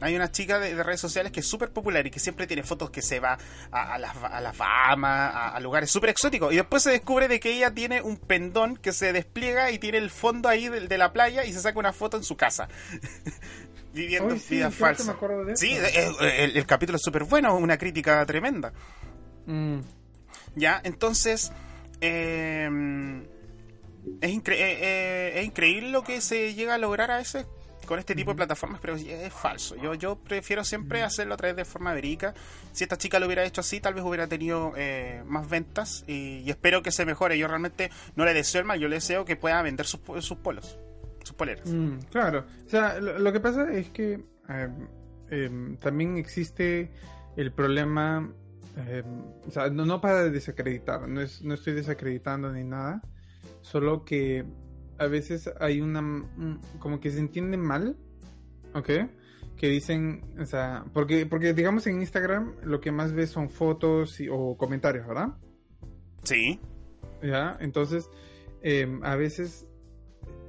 Hay 0.04 0.16
una 0.16 0.32
chica 0.32 0.60
de, 0.60 0.76
de 0.76 0.84
redes 0.84 1.00
sociales 1.00 1.32
que 1.32 1.40
es 1.40 1.48
súper 1.48 1.72
popular 1.72 2.06
y 2.06 2.12
que 2.12 2.20
siempre 2.20 2.46
tiene 2.48 2.64
fotos 2.64 2.90
que 2.92 3.02
se 3.02 3.20
va 3.20 3.38
a, 3.72 3.94
a 3.94 3.98
las 3.98 4.16
a 4.18 4.42
las 4.42 4.58
Bahamas, 4.58 5.34
a, 5.34 5.50
a 5.50 5.60
lugares 5.60 5.90
súper 5.90 6.10
exóticos. 6.12 6.52
Y 6.54 6.58
después 6.58 6.84
se 6.84 6.92
descubre 6.92 7.28
de 7.28 7.40
que 7.40 7.52
ella 7.52 7.72
tiene 7.74 8.02
un 8.02 8.18
pendón 8.18 8.78
que 8.78 8.92
se 8.94 9.14
despliega 9.14 9.72
y 9.72 9.80
tiene 9.80 9.98
el 9.98 10.10
fondo 10.10 10.50
ahí 10.50 10.68
de, 10.70 10.88
de 10.88 10.98
la 10.98 11.14
playa 11.14 11.46
y 11.46 11.54
se 11.54 11.60
saca 11.62 11.80
una 11.80 11.94
foto 11.94 12.18
en 12.18 12.24
su 12.24 12.36
casa. 12.38 12.68
Viviendo 13.94 14.36
sí, 14.38 14.56
vida 14.56 14.72
falsa. 14.72 15.04
me 15.06 15.12
acuerdo 15.12 15.46
de 15.46 15.56
Sí, 15.56 15.76
el, 15.76 16.58
el 16.58 16.66
capítulo 16.66 16.96
es 16.96 17.04
súper 17.04 17.26
bueno, 17.26 17.56
una 17.56 17.78
crítica 17.78 18.26
tremenda. 18.26 18.74
Mm. 19.46 19.80
¿Ya? 20.56 20.82
Entonces, 20.84 21.52
eh, 22.02 22.68
es, 24.22 24.32
incre- 24.32 24.56
eh, 24.58 24.78
eh, 24.82 25.34
es 25.40 25.46
increíble 25.46 25.90
lo 25.90 26.04
que 26.04 26.22
se 26.22 26.54
llega 26.56 26.74
a 26.74 26.78
lograr 26.78 27.12
a 27.12 27.18
veces 27.18 27.46
con 27.86 28.00
este 28.00 28.16
tipo 28.16 28.32
de 28.32 28.38
plataformas, 28.38 28.80
pero 28.82 28.96
es 28.96 29.34
falso. 29.34 29.76
Yo, 29.76 29.94
yo 29.94 30.16
prefiero 30.16 30.64
siempre 30.64 31.04
hacerlo 31.04 31.34
a 31.34 31.38
través 31.38 31.56
de 31.56 31.66
forma 31.66 31.94
verídica. 31.94 32.34
Si 32.72 32.84
esta 32.84 32.98
chica 32.98 33.20
lo 33.20 33.26
hubiera 33.26 33.44
hecho 33.44 33.62
así, 33.62 33.80
tal 33.80 33.94
vez 33.94 34.04
hubiera 34.04 34.28
tenido 34.28 34.74
eh, 34.76 35.24
más 35.26 35.50
ventas 35.50 36.04
y, 36.08 36.40
y 36.40 36.50
espero 36.50 36.82
que 36.82 36.92
se 36.92 37.06
mejore. 37.06 37.38
Yo 37.38 37.48
realmente 37.48 37.92
no 38.16 38.26
le 38.26 38.34
deseo 38.34 38.62
el 38.62 38.68
mal, 38.68 38.80
yo 38.80 38.88
le 38.88 38.96
deseo 38.96 39.26
que 39.26 39.36
pueda 39.36 39.62
vender 39.62 39.86
sus, 39.86 40.02
sus 40.20 40.38
polos, 40.38 40.78
sus 41.24 41.36
poleras. 41.36 41.70
Mm, 41.70 42.00
claro. 42.12 42.46
O 42.66 42.70
sea, 42.70 43.00
lo, 43.00 43.20
lo 43.20 43.34
que 43.34 43.40
pasa 43.40 43.72
es 43.72 43.90
que 43.90 44.24
eh, 44.50 44.70
em, 45.30 45.78
también 45.78 46.18
existe 46.18 46.92
el 47.36 47.52
problema, 47.52 48.32
em, 48.78 49.06
o 49.48 49.52
sea, 49.52 49.70
no, 49.70 49.86
no 49.86 50.02
para 50.02 50.30
desacreditar, 50.30 51.08
no, 51.08 51.22
es, 51.22 51.42
no 51.42 51.54
estoy 51.54 51.74
desacreditando 51.74 52.52
ni 52.52 52.64
nada, 52.64 53.02
solo 53.62 54.04
que 54.06 54.46
a 55.04 55.08
veces 55.08 55.50
hay 55.60 55.82
una, 55.82 56.00
un- 56.00 56.60
como 56.80 57.00
que 57.00 57.12
se 57.12 57.20
entiende 57.20 57.58
mal, 57.58 57.96
¿ok? 58.74 58.90
Que 59.58 59.68
dicen, 59.70 60.22
o 60.40 60.46
sea, 60.46 60.86
porque, 60.94 61.26
porque 61.26 61.54
digamos 61.54 61.86
en 61.88 62.00
Instagram 62.02 62.56
lo 62.64 62.82
que 62.82 62.92
más 62.92 63.14
ves 63.14 63.30
son 63.30 63.50
fotos 63.50 64.20
y- 64.20 64.28
o 64.30 64.58
comentarios, 64.58 65.08
¿verdad? 65.08 65.30
Sí, 66.24 66.60
¿Ya? 67.22 67.58
Entonces, 67.62 68.10
eh, 68.62 69.00
a 69.04 69.16
veces, 69.16 69.66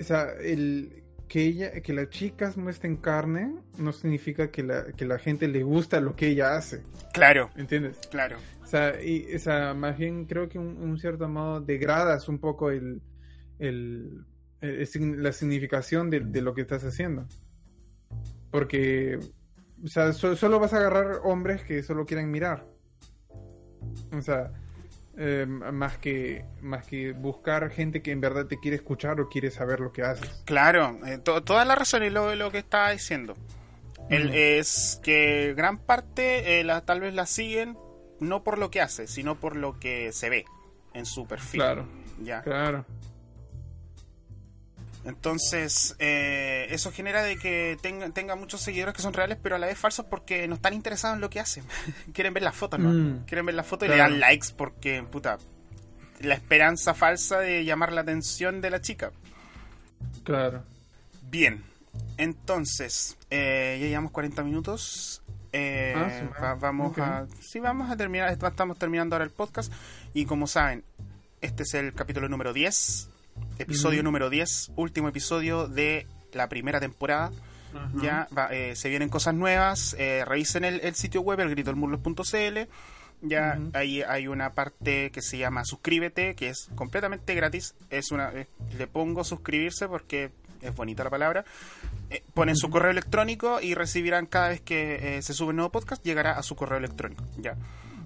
o 0.01 0.03
sea, 0.03 0.33
el 0.41 1.03
que 1.29 1.43
ella, 1.47 1.81
que 1.83 1.93
las 1.93 2.11
chicas 2.11 2.57
muestren 2.57 2.97
carne 2.97 3.55
no 3.79 3.93
significa 3.93 4.51
que 4.51 4.63
la, 4.63 4.87
que 4.93 5.05
la 5.05 5.19
gente 5.19 5.47
le 5.49 5.63
gusta 5.63 6.01
lo 6.01 6.15
que 6.17 6.29
ella 6.29 6.57
hace, 6.57 6.83
claro, 7.13 7.51
¿entiendes? 7.57 7.99
claro. 8.11 8.37
O 8.63 8.67
sea, 8.67 9.01
y, 9.03 9.33
o 9.35 9.39
sea, 9.39 9.73
más 9.75 9.97
bien 9.99 10.27
creo 10.27 10.49
que 10.49 10.59
un, 10.59 10.77
un 10.83 10.99
cierto 10.99 11.29
modo 11.29 11.61
degradas 11.61 12.29
un 12.29 12.39
poco 12.39 12.71
el, 12.71 13.01
el, 13.59 14.25
la 14.67 15.33
significación 15.33 16.11
de, 16.11 16.21
de 16.21 16.41
lo 16.43 16.55
que 16.55 16.63
estás 16.63 16.85
haciendo. 16.85 17.27
Porque, 18.51 19.19
o 19.83 19.89
sea, 19.89 20.13
so- 20.13 20.37
solo 20.37 20.59
vas 20.61 20.73
a 20.73 20.79
agarrar 20.79 21.21
hombres 21.25 21.63
que 21.63 21.83
solo 21.83 22.07
quieren 22.07 22.31
mirar. 22.31 22.67
O 24.13 24.23
sea, 24.23 24.53
eh, 25.17 25.47
más 25.47 25.99
que 25.99 26.45
más 26.61 26.87
que 26.87 27.13
buscar 27.13 27.71
gente 27.71 28.03
que 28.03 28.11
en 28.13 28.21
verdad 28.21 28.47
te 28.47 28.59
quiere 28.59 28.77
escuchar 28.77 29.21
o 29.21 29.29
quiere 29.29 29.51
saber 29.51 29.81
lo 29.81 29.93
que 29.93 30.03
haces. 30.03 30.43
Claro, 30.45 30.99
eh, 31.07 31.19
to- 31.19 31.43
toda 31.43 31.65
la 31.65 31.75
razón 31.75 32.03
y 32.05 32.11
lo, 32.11 32.35
lo 32.35 32.51
que 32.51 32.59
estaba 32.59 32.91
diciendo. 32.91 33.35
El, 34.11 34.35
es 34.35 35.01
que 35.03 35.55
gran 35.57 35.79
parte 35.79 36.61
eh, 36.61 36.65
la, 36.65 36.83
tal 36.85 37.01
vez 37.01 37.15
la 37.15 37.25
siguen 37.27 37.77
no 38.21 38.45
por 38.45 38.59
lo 38.59 38.71
que 38.71 38.81
hace, 38.83 39.07
sino 39.07 39.41
por 39.41 39.57
lo 39.57 39.79
que 39.81 40.13
se 40.13 40.29
ve 40.29 40.45
en 40.93 41.07
su 41.07 41.27
perfil. 41.27 41.61
Claro. 41.61 41.89
Ya. 42.23 42.43
Claro. 42.43 42.85
Entonces, 45.05 45.97
eh, 45.99 46.67
eso 46.71 46.91
genera 46.91 47.23
de 47.23 47.37
que 47.37 47.77
tenga, 47.83 48.09
tenga 48.11 48.37
muchos 48.37 48.61
seguidores 48.63 48.95
que 48.95 49.03
son 49.03 49.13
reales, 49.13 49.39
pero 49.43 49.57
a 49.57 49.59
la 49.59 49.67
vez 49.67 49.79
falsos 49.79 50.07
porque 50.07 50.49
no 50.49 50.55
están 50.55 50.73
interesados 50.75 51.17
en 51.17 51.21
lo 51.21 51.29
que 51.31 51.41
hacen. 51.41 51.65
Quieren 52.15 52.33
ver 52.35 52.43
las 52.43 52.57
fotos, 52.57 52.81
¿no? 52.81 52.91
Mm. 52.91 53.25
Quieren 53.27 53.45
ver 53.47 53.55
las 53.55 53.67
fotos 53.67 53.87
y 53.89 53.91
le 53.91 53.99
dan 53.99 54.19
likes 54.21 54.49
porque, 54.57 55.03
puta, 55.03 55.39
la 56.21 56.35
esperanza 56.35 56.95
falsa 56.95 57.39
de 57.41 57.65
llamar 57.65 57.93
la 57.93 58.01
atención 58.01 58.61
de 58.61 58.71
la 58.71 58.81
chica. 58.81 59.13
Claro. 60.23 60.65
Bien. 61.23 61.63
Entonces, 62.17 63.17
eh, 63.31 63.79
ya 63.81 63.87
llevamos 63.89 64.13
40 64.13 64.43
minutos. 64.43 65.23
Eh, 65.53 65.93
Ah, 65.97 66.11
sí, 66.11 66.27
va- 66.43 66.55
vamos 66.55 66.91
ok. 66.93 66.99
a. 66.99 67.27
Sí, 67.41 67.61
vamos 67.61 67.91
a 67.91 67.97
terminar. 67.97 68.31
est- 68.33 68.43
Estamos 68.43 68.79
terminando 68.79 69.15
ahora 69.15 69.25
el 69.25 69.31
podcast. 69.31 69.73
Y 70.13 70.25
como 70.25 70.47
saben, 70.47 70.83
este 71.41 71.63
es 71.63 71.75
el 71.75 71.93
capítulo 71.95 72.29
número 72.29 72.53
10. 72.53 73.11
Episodio 73.59 74.03
número 74.03 74.31
10. 74.31 74.73
Último 74.77 75.09
episodio 75.09 75.69
de 75.69 76.07
la 76.33 76.49
primera 76.49 76.81
temporada. 76.81 77.31
Ya 78.01 78.29
va, 78.37 78.49
eh, 78.53 78.77
se 78.77 78.89
vienen 78.89 79.09
cosas 79.09 79.35
nuevas. 79.35 79.95
eh, 79.99 80.25
revisen 80.27 80.65
el, 80.65 80.81
el 80.81 80.95
sitio 80.95 81.21
web, 81.23 81.41
elgritolmurlos.cl. 81.41 82.59
Ya 83.23 83.59
ahí 83.73 84.03
hay 84.03 84.29
una 84.29 84.53
parte 84.55 85.11
que 85.11 85.23
se 85.23 85.39
llama 85.39 85.65
suscríbete, 85.65 86.35
que 86.35 86.51
es 86.51 86.69
completamente 86.75 87.35
gratis. 87.35 87.75
Es 87.91 88.11
una 88.13 88.31
eh, 88.33 88.47
le 88.77 88.87
pongo 88.87 89.25
suscribirse 89.25 89.89
porque 89.89 90.31
es 90.61 90.75
bonita 90.75 91.05
la 91.05 91.11
palabra. 91.11 91.45
Eh, 92.11 92.23
ponen 92.35 92.55
su 92.57 92.71
correo 92.71 92.91
electrónico 92.91 93.61
y 93.61 93.75
recibirán 93.75 94.27
cada 94.27 94.51
vez 94.51 94.61
que 94.61 95.17
eh, 95.19 95.23
se 95.23 95.33
sube 95.33 95.51
un 95.51 95.57
nuevo 95.57 95.71
podcast 95.73 96.05
llegará 96.05 96.33
a 96.39 96.43
su 96.43 96.55
correo 96.55 96.79
electrónico. 96.79 97.25
Ya, 97.39 97.57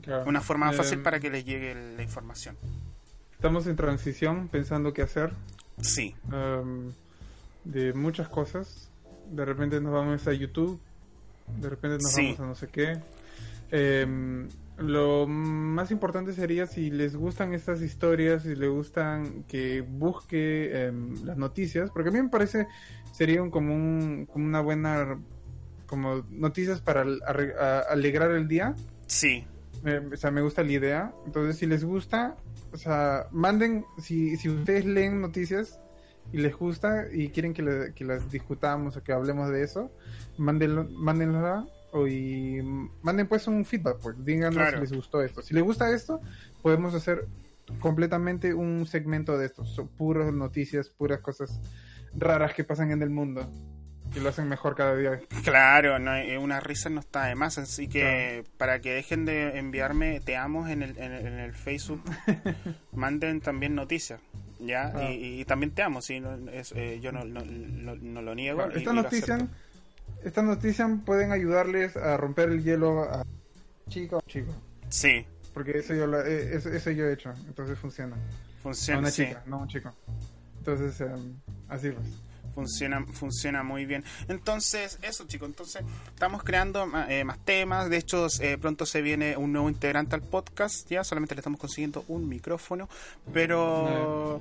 Claro. 0.03 0.24
una 0.26 0.40
forma 0.40 0.66
más 0.66 0.76
fácil 0.76 1.01
para 1.01 1.20
que 1.20 1.28
les 1.30 1.44
llegue 1.44 1.74
la 1.96 2.03
información. 2.03 2.57
Estamos 3.39 3.68
en 3.68 3.76
transición, 3.76 4.49
pensando 4.49 4.93
qué 4.93 5.03
hacer. 5.03 5.30
Sí, 5.80 6.12
um, 6.32 6.91
de 7.62 7.93
muchas 7.93 8.28
cosas. 8.28 8.91
De 9.30 9.45
repente 9.45 9.80
nos 9.80 9.93
vamos 9.93 10.26
a 10.26 10.32
YouTube, 10.32 10.80
de 11.61 11.70
repente 11.70 11.99
nos 12.03 12.11
Sí. 12.12 12.22
vamos 12.36 12.41
a 12.41 12.47
no 12.47 12.55
sé 12.57 12.66
qué. 12.66 12.99
Em, 13.70 14.49
lo 14.78 15.28
más 15.28 15.93
importante 15.93 16.32
sería 16.32 16.66
si 16.66 16.91
les 16.91 17.14
gustan 17.14 17.55
estas 17.55 17.80
historias, 17.80 18.43
si 18.43 18.57
les 18.57 18.68
gustan 18.70 19.45
que 19.45 19.82
busque 19.82 20.86
em, 20.86 21.14
las 21.24 21.36
noticias, 21.36 21.91
porque 21.93 22.09
a 22.09 22.12
mí 22.12 22.20
me 22.20 22.28
parece 22.30 22.66
sería 23.12 23.41
un, 23.41 23.51
como, 23.53 23.72
un, 23.72 24.26
como 24.26 24.47
una 24.47 24.61
buena 24.61 25.16
como 25.86 26.24
noticias 26.30 26.80
para 26.80 27.03
alegrar 27.89 28.32
el 28.32 28.49
día. 28.49 28.74
sí, 29.07 29.47
Eh, 29.84 30.01
o 30.12 30.16
sea, 30.16 30.32
me 30.32 30.41
gusta 30.43 30.64
la 30.64 30.72
idea. 30.72 31.12
Entonces, 31.24 31.57
si 31.57 31.64
les 31.66 31.84
gusta, 31.84 32.36
o 32.73 32.77
sea, 32.77 33.27
manden, 33.33 33.85
si, 33.99 34.37
si 34.37 34.49
ustedes 34.49 34.85
leen 34.85 35.21
noticias 35.21 35.81
y 36.33 36.39
les 36.39 36.55
gusta 36.57 37.07
y 37.12 37.31
quieren 37.31 37.55
que, 37.55 37.62
le- 37.62 37.95
que 37.95 38.05
las 38.05 38.31
discutamos 38.31 38.97
o 38.97 39.03
que 39.03 39.12
hablemos 39.12 39.51
de 39.51 39.62
eso, 39.62 39.91
mándenlo, 40.37 40.85
mándenla 40.91 41.66
o 41.93 42.07
y 42.07 42.61
manden 43.03 43.27
pues 43.27 43.47
un 43.49 43.64
feedback, 43.64 43.99
pues 44.03 44.23
díganos 44.25 44.55
Claro. 44.57 44.77
si 44.77 44.81
les 44.83 44.93
gustó 44.93 45.23
esto. 45.23 45.41
Si 45.41 45.55
les 45.55 45.62
gusta 45.64 45.91
esto, 45.91 46.21
podemos 46.62 46.95
hacer 46.95 47.27
completamente 47.81 48.53
un 48.55 48.87
segmento 48.87 49.37
de 49.39 49.47
esto, 49.47 49.64
son 49.64 49.89
puras 49.89 50.33
noticias, 50.33 50.89
puras 50.91 51.21
cosas 51.21 51.61
raras 52.14 52.55
que 52.55 52.64
pasan 52.64 52.91
en 52.91 53.03
el 53.03 53.11
mundo, 53.11 53.51
que 54.12 54.20
lo 54.20 54.28
hacen 54.30 54.48
mejor 54.48 54.74
cada 54.74 54.96
día. 54.96 55.20
Claro, 55.44 55.98
no, 55.98 56.14
eh, 56.16 56.38
una 56.38 56.61
risa 56.61 56.88
no 56.90 57.00
está 57.00 57.24
de 57.26 57.34
más, 57.34 57.59
así 57.59 57.88
que 57.88 58.44
para 58.56 58.80
que 58.80 58.92
dejen 58.92 59.24
de 59.24 59.59
enviarme 59.59 60.20
te 60.20 60.36
amo 60.36 60.66
en 60.68 60.82
el, 60.82 60.96
en 60.98 61.12
el, 61.12 61.26
en 61.26 61.38
el 61.38 61.54
Facebook, 61.54 62.02
manden 62.92 63.40
también 63.40 63.74
noticias, 63.74 64.20
¿ya? 64.61 64.92
Ah. 64.94 65.11
Y, 65.11 65.40
y 65.40 65.44
también 65.44 65.72
te 65.72 65.82
amo, 65.82 66.00
sí, 66.02 66.20
no, 66.20 66.34
es, 66.50 66.72
eh, 66.72 67.00
yo 67.00 67.12
no, 67.12 67.24
no, 67.24 67.40
no- 67.44 68.22
lo 68.22 68.34
niego. 68.34 68.62
y- 68.72 68.78
Esta 68.78 68.80
y 68.92 68.94
lo 68.96 69.02
noticia, 69.02 69.34
acepto. 69.36 69.54
esta 70.24 70.42
noticia 70.42 70.88
pueden 71.04 71.32
ayudarles 71.32 71.96
a 71.96 72.16
romper 72.16 72.48
el 72.50 72.62
hielo 72.64 73.02
a 73.02 73.24
chico 73.88 74.22
chico. 74.26 74.52
Sí, 74.88 75.24
Porque 75.54 75.78
eso 75.78 75.94
yo, 75.94 76.06
lo- 76.06 76.24
eh, 76.24 76.54
eso, 76.56 76.70
eso 76.70 76.90
yo 76.90 77.06
he 77.06 77.12
hecho, 77.12 77.32
entonces 77.46 77.78
funciona. 77.78 78.16
Funciona, 78.62 79.00
una 79.00 79.11
sí, 79.11 79.26
chica, 79.26 79.42
no 79.46 79.59
un 79.59 79.68
chico. 79.68 79.92
Entonces, 80.59 81.00
em, 81.00 81.34
así 81.68 81.90
pues. 81.90 82.06
Funciona, 82.59 83.06
funciona 83.12 83.62
muy 83.62 83.86
bien. 83.86 84.02
Entonces, 84.26 84.98
eso 85.02 85.24
chicos, 85.28 85.48
entonces 85.48 85.84
estamos 86.09 86.42
creando 86.42 86.90
eh, 87.09 87.22
más 87.22 87.38
temas, 87.44 87.88
de 87.88 87.98
hecho 87.98 88.26
eh, 88.40 88.59
pronto 88.59 88.84
se 88.84 89.00
viene 89.00 89.36
un 89.36 89.52
nuevo 89.52 89.68
integrante 89.68 90.16
al 90.16 90.22
podcast, 90.22 90.90
ya 90.90 91.04
solamente 91.04 91.36
le 91.36 91.40
estamos 91.40 91.61
consiguiendo 91.61 92.04
un 92.09 92.28
micrófono, 92.28 92.88
pero... 93.32 94.40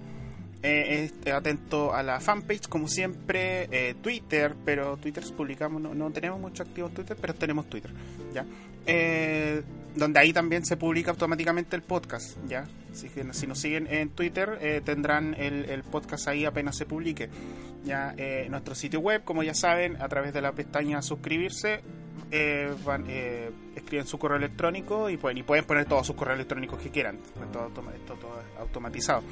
Eh, 0.64 1.04
esté 1.06 1.32
atento 1.32 1.94
a 1.94 2.02
la 2.02 2.20
fanpage, 2.20 2.68
como 2.68 2.88
siempre, 2.88 3.68
eh, 3.72 3.96
Twitter, 4.02 4.56
pero 4.66 4.98
Twitter 4.98 5.24
publicamos, 5.36 5.82
no, 5.82 5.94
no 5.94 6.10
tenemos 6.12 6.40
mucho 6.40 6.64
activo 6.64 6.90
Twitter, 6.90 7.16
pero 7.20 7.36
tenemos 7.36 7.70
Twitter, 7.70 7.92
¿ya? 8.34 8.44
Eh, 8.88 9.62
donde 9.96 10.20
ahí 10.20 10.34
también 10.34 10.66
se 10.66 10.76
publica 10.76 11.12
automáticamente 11.12 11.76
el 11.76 11.84
podcast, 11.84 12.38
¿ya? 12.48 12.68
Si 12.94 13.46
nos 13.46 13.60
siguen 13.60 13.88
en 13.88 14.10
Twitter, 14.10 14.58
eh, 14.62 14.82
tendrán 14.84 15.36
el, 15.36 15.84
podcast 15.84 16.28
ahí 16.28 16.46
apenas 16.46 16.76
se 16.76 16.86
publique, 16.86 17.30
¿ya? 17.86 18.16
Nuestro 18.50 18.74
sitio 18.74 19.00
web, 19.00 19.24
como 19.24 19.44
ya 19.44 19.54
saben, 19.54 20.02
a 20.02 20.08
través 20.08 20.34
de 20.34 20.42
la 20.42 20.54
pestaña 20.54 21.02
suscribirse, 21.04 21.82
van, 22.86 23.06
eh, 23.08 23.52
escriben 23.76 24.06
su 24.08 24.18
correo 24.18 24.38
electrónico 24.38 25.10
y 25.10 25.18
pueden, 25.18 25.38
y 25.38 25.44
pueden 25.44 25.66
poner 25.66 25.86
todos 25.86 26.08
sus 26.08 26.16
correos 26.16 26.36
electrónicos 26.36 26.80
que 26.80 26.90
quieran, 26.90 27.20
todo, 27.54 27.70
todo 27.70 27.90
es 27.92 28.60
automatizado 28.60 29.24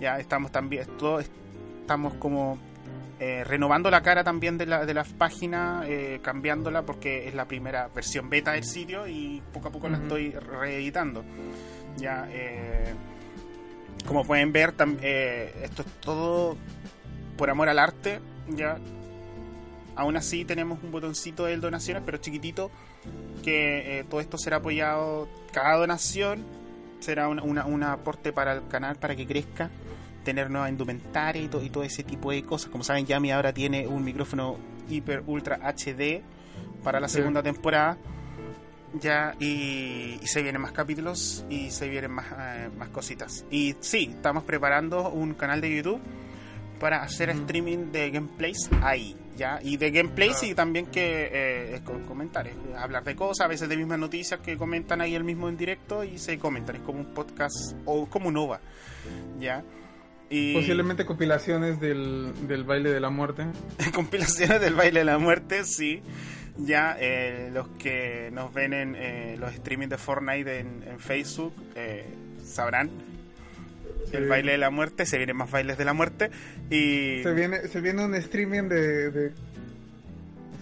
ya 0.00 0.18
estamos 0.18 0.52
también 0.52 0.86
todo 0.98 1.20
estamos 1.20 2.14
como 2.14 2.58
eh, 3.18 3.44
renovando 3.44 3.90
la 3.90 4.02
cara 4.02 4.22
también 4.24 4.58
de 4.58 4.66
la, 4.66 4.84
de 4.84 4.92
la 4.92 5.04
página 5.04 5.82
eh, 5.86 6.20
cambiándola 6.22 6.82
porque 6.82 7.28
es 7.28 7.34
la 7.34 7.46
primera 7.46 7.88
versión 7.88 8.28
beta 8.28 8.52
del 8.52 8.64
sitio 8.64 9.06
y 9.08 9.42
poco 9.54 9.68
a 9.68 9.70
poco 9.72 9.88
la 9.88 9.96
estoy 9.96 10.32
reeditando. 10.32 11.24
Ya 11.96 12.28
eh, 12.30 12.92
como 14.06 14.22
pueden 14.24 14.52
ver 14.52 14.76
tam- 14.76 14.98
esto 15.02 15.80
es 15.82 15.88
todo 16.00 16.56
por 17.38 17.48
amor 17.48 17.68
al 17.70 17.78
arte 17.78 18.20
ya. 18.48 18.76
Aún 19.94 20.18
así 20.18 20.44
tenemos 20.44 20.78
un 20.82 20.90
botoncito 20.92 21.46
de 21.46 21.56
donaciones 21.56 22.02
pero 22.04 22.18
chiquitito 22.18 22.70
que 23.42 24.04
todo 24.10 24.20
esto 24.20 24.36
será 24.36 24.56
apoyado 24.58 25.26
cada 25.52 25.76
donación 25.78 26.44
será 27.00 27.28
un 27.28 27.40
una- 27.40 27.64
un 27.64 27.82
aporte 27.82 28.30
para 28.32 28.52
el 28.52 28.68
canal 28.68 28.96
para 28.96 29.16
que 29.16 29.26
crezca 29.26 29.70
tener 30.26 30.50
nueva 30.50 30.68
indumentaria 30.68 31.40
y, 31.40 31.48
to- 31.48 31.62
y 31.62 31.70
todo 31.70 31.84
ese 31.84 32.02
tipo 32.02 32.32
de 32.32 32.42
cosas 32.42 32.68
como 32.70 32.84
saben 32.84 33.06
Yami 33.06 33.30
ahora 33.32 33.54
tiene 33.54 33.86
un 33.86 34.04
micrófono 34.04 34.58
hiper 34.90 35.22
ultra 35.26 35.58
HD 35.62 36.20
para 36.84 37.00
la 37.00 37.08
Sí. 37.08 37.14
segunda 37.14 37.42
temporada 37.42 37.96
ya 39.00 39.34
y, 39.40 40.18
y 40.22 40.26
se 40.26 40.42
vienen 40.42 40.60
más 40.62 40.72
capítulos 40.72 41.44
y 41.48 41.70
se 41.70 41.88
vienen 41.88 42.10
más, 42.10 42.26
eh, 42.38 42.68
más 42.76 42.88
cositas 42.90 43.44
y 43.50 43.76
sí 43.80 44.10
estamos 44.14 44.42
preparando 44.44 45.08
un 45.10 45.34
canal 45.34 45.60
de 45.60 45.74
YouTube 45.76 46.00
para 46.80 47.02
hacer 47.02 47.30
Ujú. 47.30 47.40
streaming 47.40 47.90
de 47.92 48.10
gameplays 48.10 48.68
ahí 48.82 49.16
ya 49.36 49.60
y 49.62 49.76
de 49.76 49.90
gameplays 49.90 50.42
Ah. 50.42 50.46
y 50.46 50.54
también 50.54 50.86
que 50.86 51.30
eh, 51.32 51.80
con 51.84 52.04
comentarios 52.04 52.56
hablar 52.78 53.04
de 53.04 53.14
cosas 53.14 53.44
a 53.44 53.48
veces 53.48 53.68
de 53.68 53.76
mismas 53.76 53.98
noticias 53.98 54.40
que 54.40 54.56
comentan 54.56 55.00
ahí 55.00 55.14
el 55.14 55.24
mismo 55.24 55.48
en 55.48 55.56
directo 55.56 56.02
y 56.04 56.18
se 56.18 56.38
comentan 56.38 56.76
es 56.76 56.82
como 56.82 57.00
un 57.00 57.06
podcast 57.14 57.54
o 57.84 58.06
como 58.06 58.28
un 58.28 58.36
OVA 58.36 58.60
ya 59.38 59.62
y 60.30 60.54
Posiblemente 60.54 61.04
compilaciones 61.06 61.80
del, 61.80 62.32
del 62.48 62.64
baile 62.64 62.90
de 62.90 63.00
la 63.00 63.10
muerte. 63.10 63.46
compilaciones 63.94 64.60
del 64.60 64.74
baile 64.74 65.00
de 65.00 65.04
la 65.04 65.18
muerte, 65.18 65.64
sí. 65.64 66.02
Ya 66.58 66.96
eh, 66.98 67.50
los 67.52 67.68
que 67.78 68.30
nos 68.32 68.52
ven 68.54 68.72
en 68.72 68.94
eh, 68.96 69.36
los 69.38 69.52
streamings 69.54 69.90
de 69.90 69.98
Fortnite 69.98 70.58
en, 70.60 70.82
en 70.88 70.98
Facebook 70.98 71.52
eh, 71.74 72.06
sabrán 72.44 72.90
el 74.12 74.26
baile 74.28 74.52
de 74.52 74.58
la 74.58 74.70
muerte. 74.70 75.04
Se 75.04 75.18
vienen 75.18 75.36
más 75.36 75.50
bailes 75.50 75.76
de 75.76 75.84
la 75.84 75.92
muerte. 75.92 76.30
Y 76.70 77.22
Se 77.22 77.32
viene, 77.34 77.68
se 77.68 77.80
viene 77.82 78.02
un 78.04 78.14
streaming 78.14 78.68
de, 78.68 79.10
de 79.10 79.32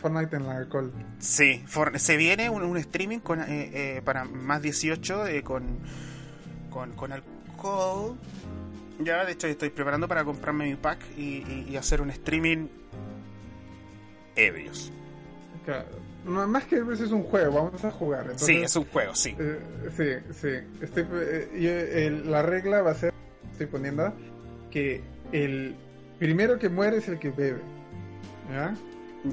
Fortnite 0.03 0.37
en 0.37 0.47
la 0.47 0.57
alcohol. 0.59 0.93
sí, 1.21 1.63
For- 1.67 1.99
se 1.99 2.17
viene 2.17 2.51
un, 2.51 2.63
un 2.65 2.77
streaming 2.77 3.21
con, 3.21 3.41
eh, 3.41 3.47
eh, 3.73 4.03
para 4.05 4.25
más 4.25 4.61
18 4.63 5.27
eh, 5.29 5.43
con, 5.43 5.79
con, 6.71 6.93
con 6.93 7.13
alcohol. 7.13 8.17
Ya, 9.01 9.25
de 9.25 9.33
hecho, 9.33 9.47
estoy 9.49 9.71
preparando 9.71 10.07
para 10.09 10.25
comprarme 10.25 10.67
mi 10.67 10.77
pack 10.77 11.01
y, 11.17 11.39
y- 11.39 11.67
y 11.71 11.77
hacer 11.77 12.01
un 12.01 12.11
streaming 12.11 12.69
ebrios. 14.37 14.91
Claro. 15.65 15.87
No, 16.25 16.47
Más 16.47 16.65
que 16.65 16.77
es 16.77 17.11
un 17.13 17.23
juego, 17.25 17.53
vamos 17.65 17.85
a 17.85 17.91
jugar. 17.91 18.23
Entonces, 18.23 18.47
Sí, 18.47 18.57
es 18.63 18.77
un 18.77 18.85
juego, 18.87 19.15
sí. 19.15 19.37
eh, 19.39 19.59
sí, 19.97 20.33
sí. 20.41 20.49
Estoy, 20.83 21.07
eh, 21.13 22.07
el- 22.07 22.31
la 22.31 22.43
regla 22.43 22.81
va 22.83 22.93
a 22.93 22.95
ser, 22.95 23.13
estoy 23.53 23.67
poniendo, 23.67 24.13
que 24.71 25.03
el 25.33 25.75
primero 26.19 26.59
que 26.59 26.69
muere 26.69 26.99
es 26.99 27.09
el 27.09 27.19
que 27.19 27.31
bebe. 27.31 27.61
¿Ya? 28.51 28.75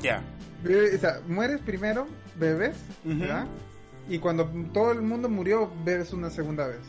Ya. 0.01 0.23
O 0.65 0.97
sea, 0.99 1.21
mueres 1.27 1.59
primero, 1.61 2.07
bebes, 2.37 2.75
Ujú. 3.05 3.19
¿ya? 3.25 3.47
Y 4.09 4.19
cuando 4.19 4.45
todo 4.73 4.91
el 4.91 5.01
mundo 5.01 5.29
murió, 5.29 5.71
bebes 5.85 6.11
una 6.13 6.29
segunda 6.29 6.67
vez. 6.67 6.79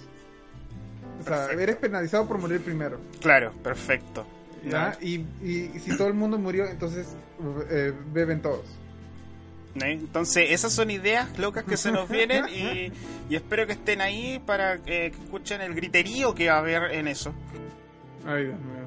O 1.23 1.25
sea, 1.25 1.37
Perfecto. 1.39 1.63
eres 1.63 1.77
penalizado 1.77 2.27
por 2.29 2.39
morir 2.39 2.61
primero. 2.61 3.01
Claro, 3.21 3.53
perfecto. 3.63 4.27
¿ya? 4.69 4.97
Y, 5.01 5.25
y 5.43 5.73
si 5.81 5.97
todo 5.97 6.09
el 6.09 6.15
mundo 6.15 6.39
murió, 6.39 6.67
entonces 6.67 7.09
eh, 7.71 7.93
beben 8.13 8.43
todos. 8.43 8.65
¿Eh? 9.77 9.93
Entonces, 9.93 10.51
esas 10.51 10.73
son 10.73 10.91
ideas 10.91 11.39
locas 11.39 11.65
que 11.65 11.77
se 11.79 11.91
nos 11.91 12.09
vienen 12.09 12.45
y, 12.49 12.93
y 13.33 13.37
espero 13.37 13.67
que 13.67 13.73
estén 13.73 14.01
ahí 14.03 14.41
para 14.45 14.79
que 14.79 15.07
escuchen 15.07 15.61
el 15.63 15.75
griterío 15.75 16.35
que 16.35 16.49
va 16.49 16.57
a 16.57 16.59
haber 16.59 16.93
en 16.93 17.09
eso. 17.09 17.33
Ay, 18.27 18.45
Dios 18.45 18.59
mío. 18.61 18.83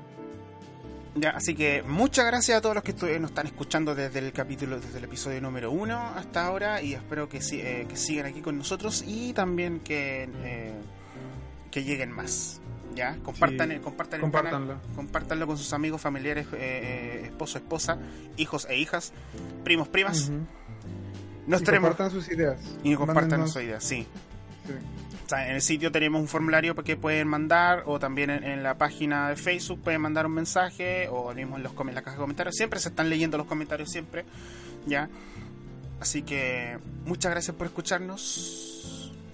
Ya, 1.17 1.29
así 1.29 1.55
que 1.55 1.81
muchas 1.81 2.25
gracias 2.25 2.57
a 2.57 2.61
todos 2.61 2.75
los 2.75 2.83
que 2.83 2.93
estu- 2.93 3.19
nos 3.21 3.31
están 3.31 3.47
escuchando 3.47 3.95
desde 3.95 4.19
el 4.19 4.33
capítulo, 4.33 4.79
desde 4.81 4.97
el 4.97 5.05
episodio 5.05 5.39
número 5.39 5.71
uno 5.71 5.97
hasta 6.13 6.45
ahora 6.45 6.81
y 6.81 6.93
espero 6.93 7.29
que, 7.29 7.39
eh, 7.53 7.85
que 7.87 7.95
sigan 7.95 8.25
aquí 8.25 8.41
con 8.41 8.57
nosotros 8.57 9.01
y 9.07 9.31
también 9.31 9.79
que, 9.79 10.27
eh, 10.43 10.73
que 11.75 11.83
lleguen 11.83 12.09
más. 12.11 12.61
¿Ya? 12.95 13.17
Compartan, 13.21 13.67
Sí, 13.67 13.75
el, 13.75 13.81
compartan 13.81 14.23
el 14.23 14.31
canal, 14.31 14.77
compártanlo 14.95 15.45
con 15.45 15.57
sus 15.57 15.73
amigos, 15.73 15.99
familiares, 15.99 16.47
eh, 16.53 16.57
eh, 16.61 17.21
esposo, 17.25 17.57
esposa, 17.57 17.97
hijos 18.37 18.65
e 18.69 18.77
hijas, 18.77 19.11
primos, 19.65 19.89
primas. 19.89 20.31
Nos 21.45 21.61
Y 21.61 21.65
tenemos 21.65 21.89
compartan 21.89 22.11
sus 22.11 22.31
ideas. 22.31 22.57
y 22.81 22.95
compartan 22.95 23.45
sus 23.49 23.61
ideas, 23.61 23.83
sí. 23.83 24.07
sí. 24.65 24.71
O 25.25 25.27
sea, 25.29 25.49
en 25.49 25.55
el 25.55 25.61
sitio 25.61 25.91
tenemos 25.91 26.21
un 26.21 26.29
formulario 26.29 26.73
que 26.75 26.95
pueden 26.95 27.27
mandar 27.27 27.83
o 27.85 27.99
también 27.99 28.29
en, 28.29 28.45
en 28.45 28.63
la 28.63 28.77
página 28.77 29.27
de 29.27 29.35
Facebook 29.35 29.81
pueden 29.81 29.99
mandar 29.99 30.25
un 30.25 30.31
mensaje 30.33 31.09
o 31.09 31.33
mismo 31.33 31.57
en, 31.57 31.63
los, 31.63 31.73
en 31.77 31.95
la 31.95 32.01
caja 32.01 32.15
de 32.15 32.21
comentarios. 32.21 32.55
Siempre 32.55 32.79
se 32.79 32.87
están 32.87 33.09
leyendo 33.09 33.37
los 33.37 33.47
comentarios, 33.47 33.91
siempre. 33.91 34.23
¿Ya? 34.87 35.09
Así 35.99 36.21
que 36.21 36.77
muchas 37.05 37.31
gracias 37.31 37.57
por 37.57 37.67
escucharnos. 37.67 38.74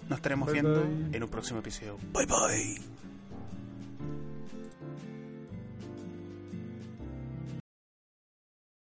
Nos 0.10 0.18
estaremos 0.20 0.48
Bye, 0.48 0.62
viendo 0.62 0.82
bye. 0.82 1.18
en 1.18 1.24
un 1.24 1.30
próximo 1.30 1.60
episodio. 1.60 1.98
Bye 2.14 2.26
bye. 2.26 3.01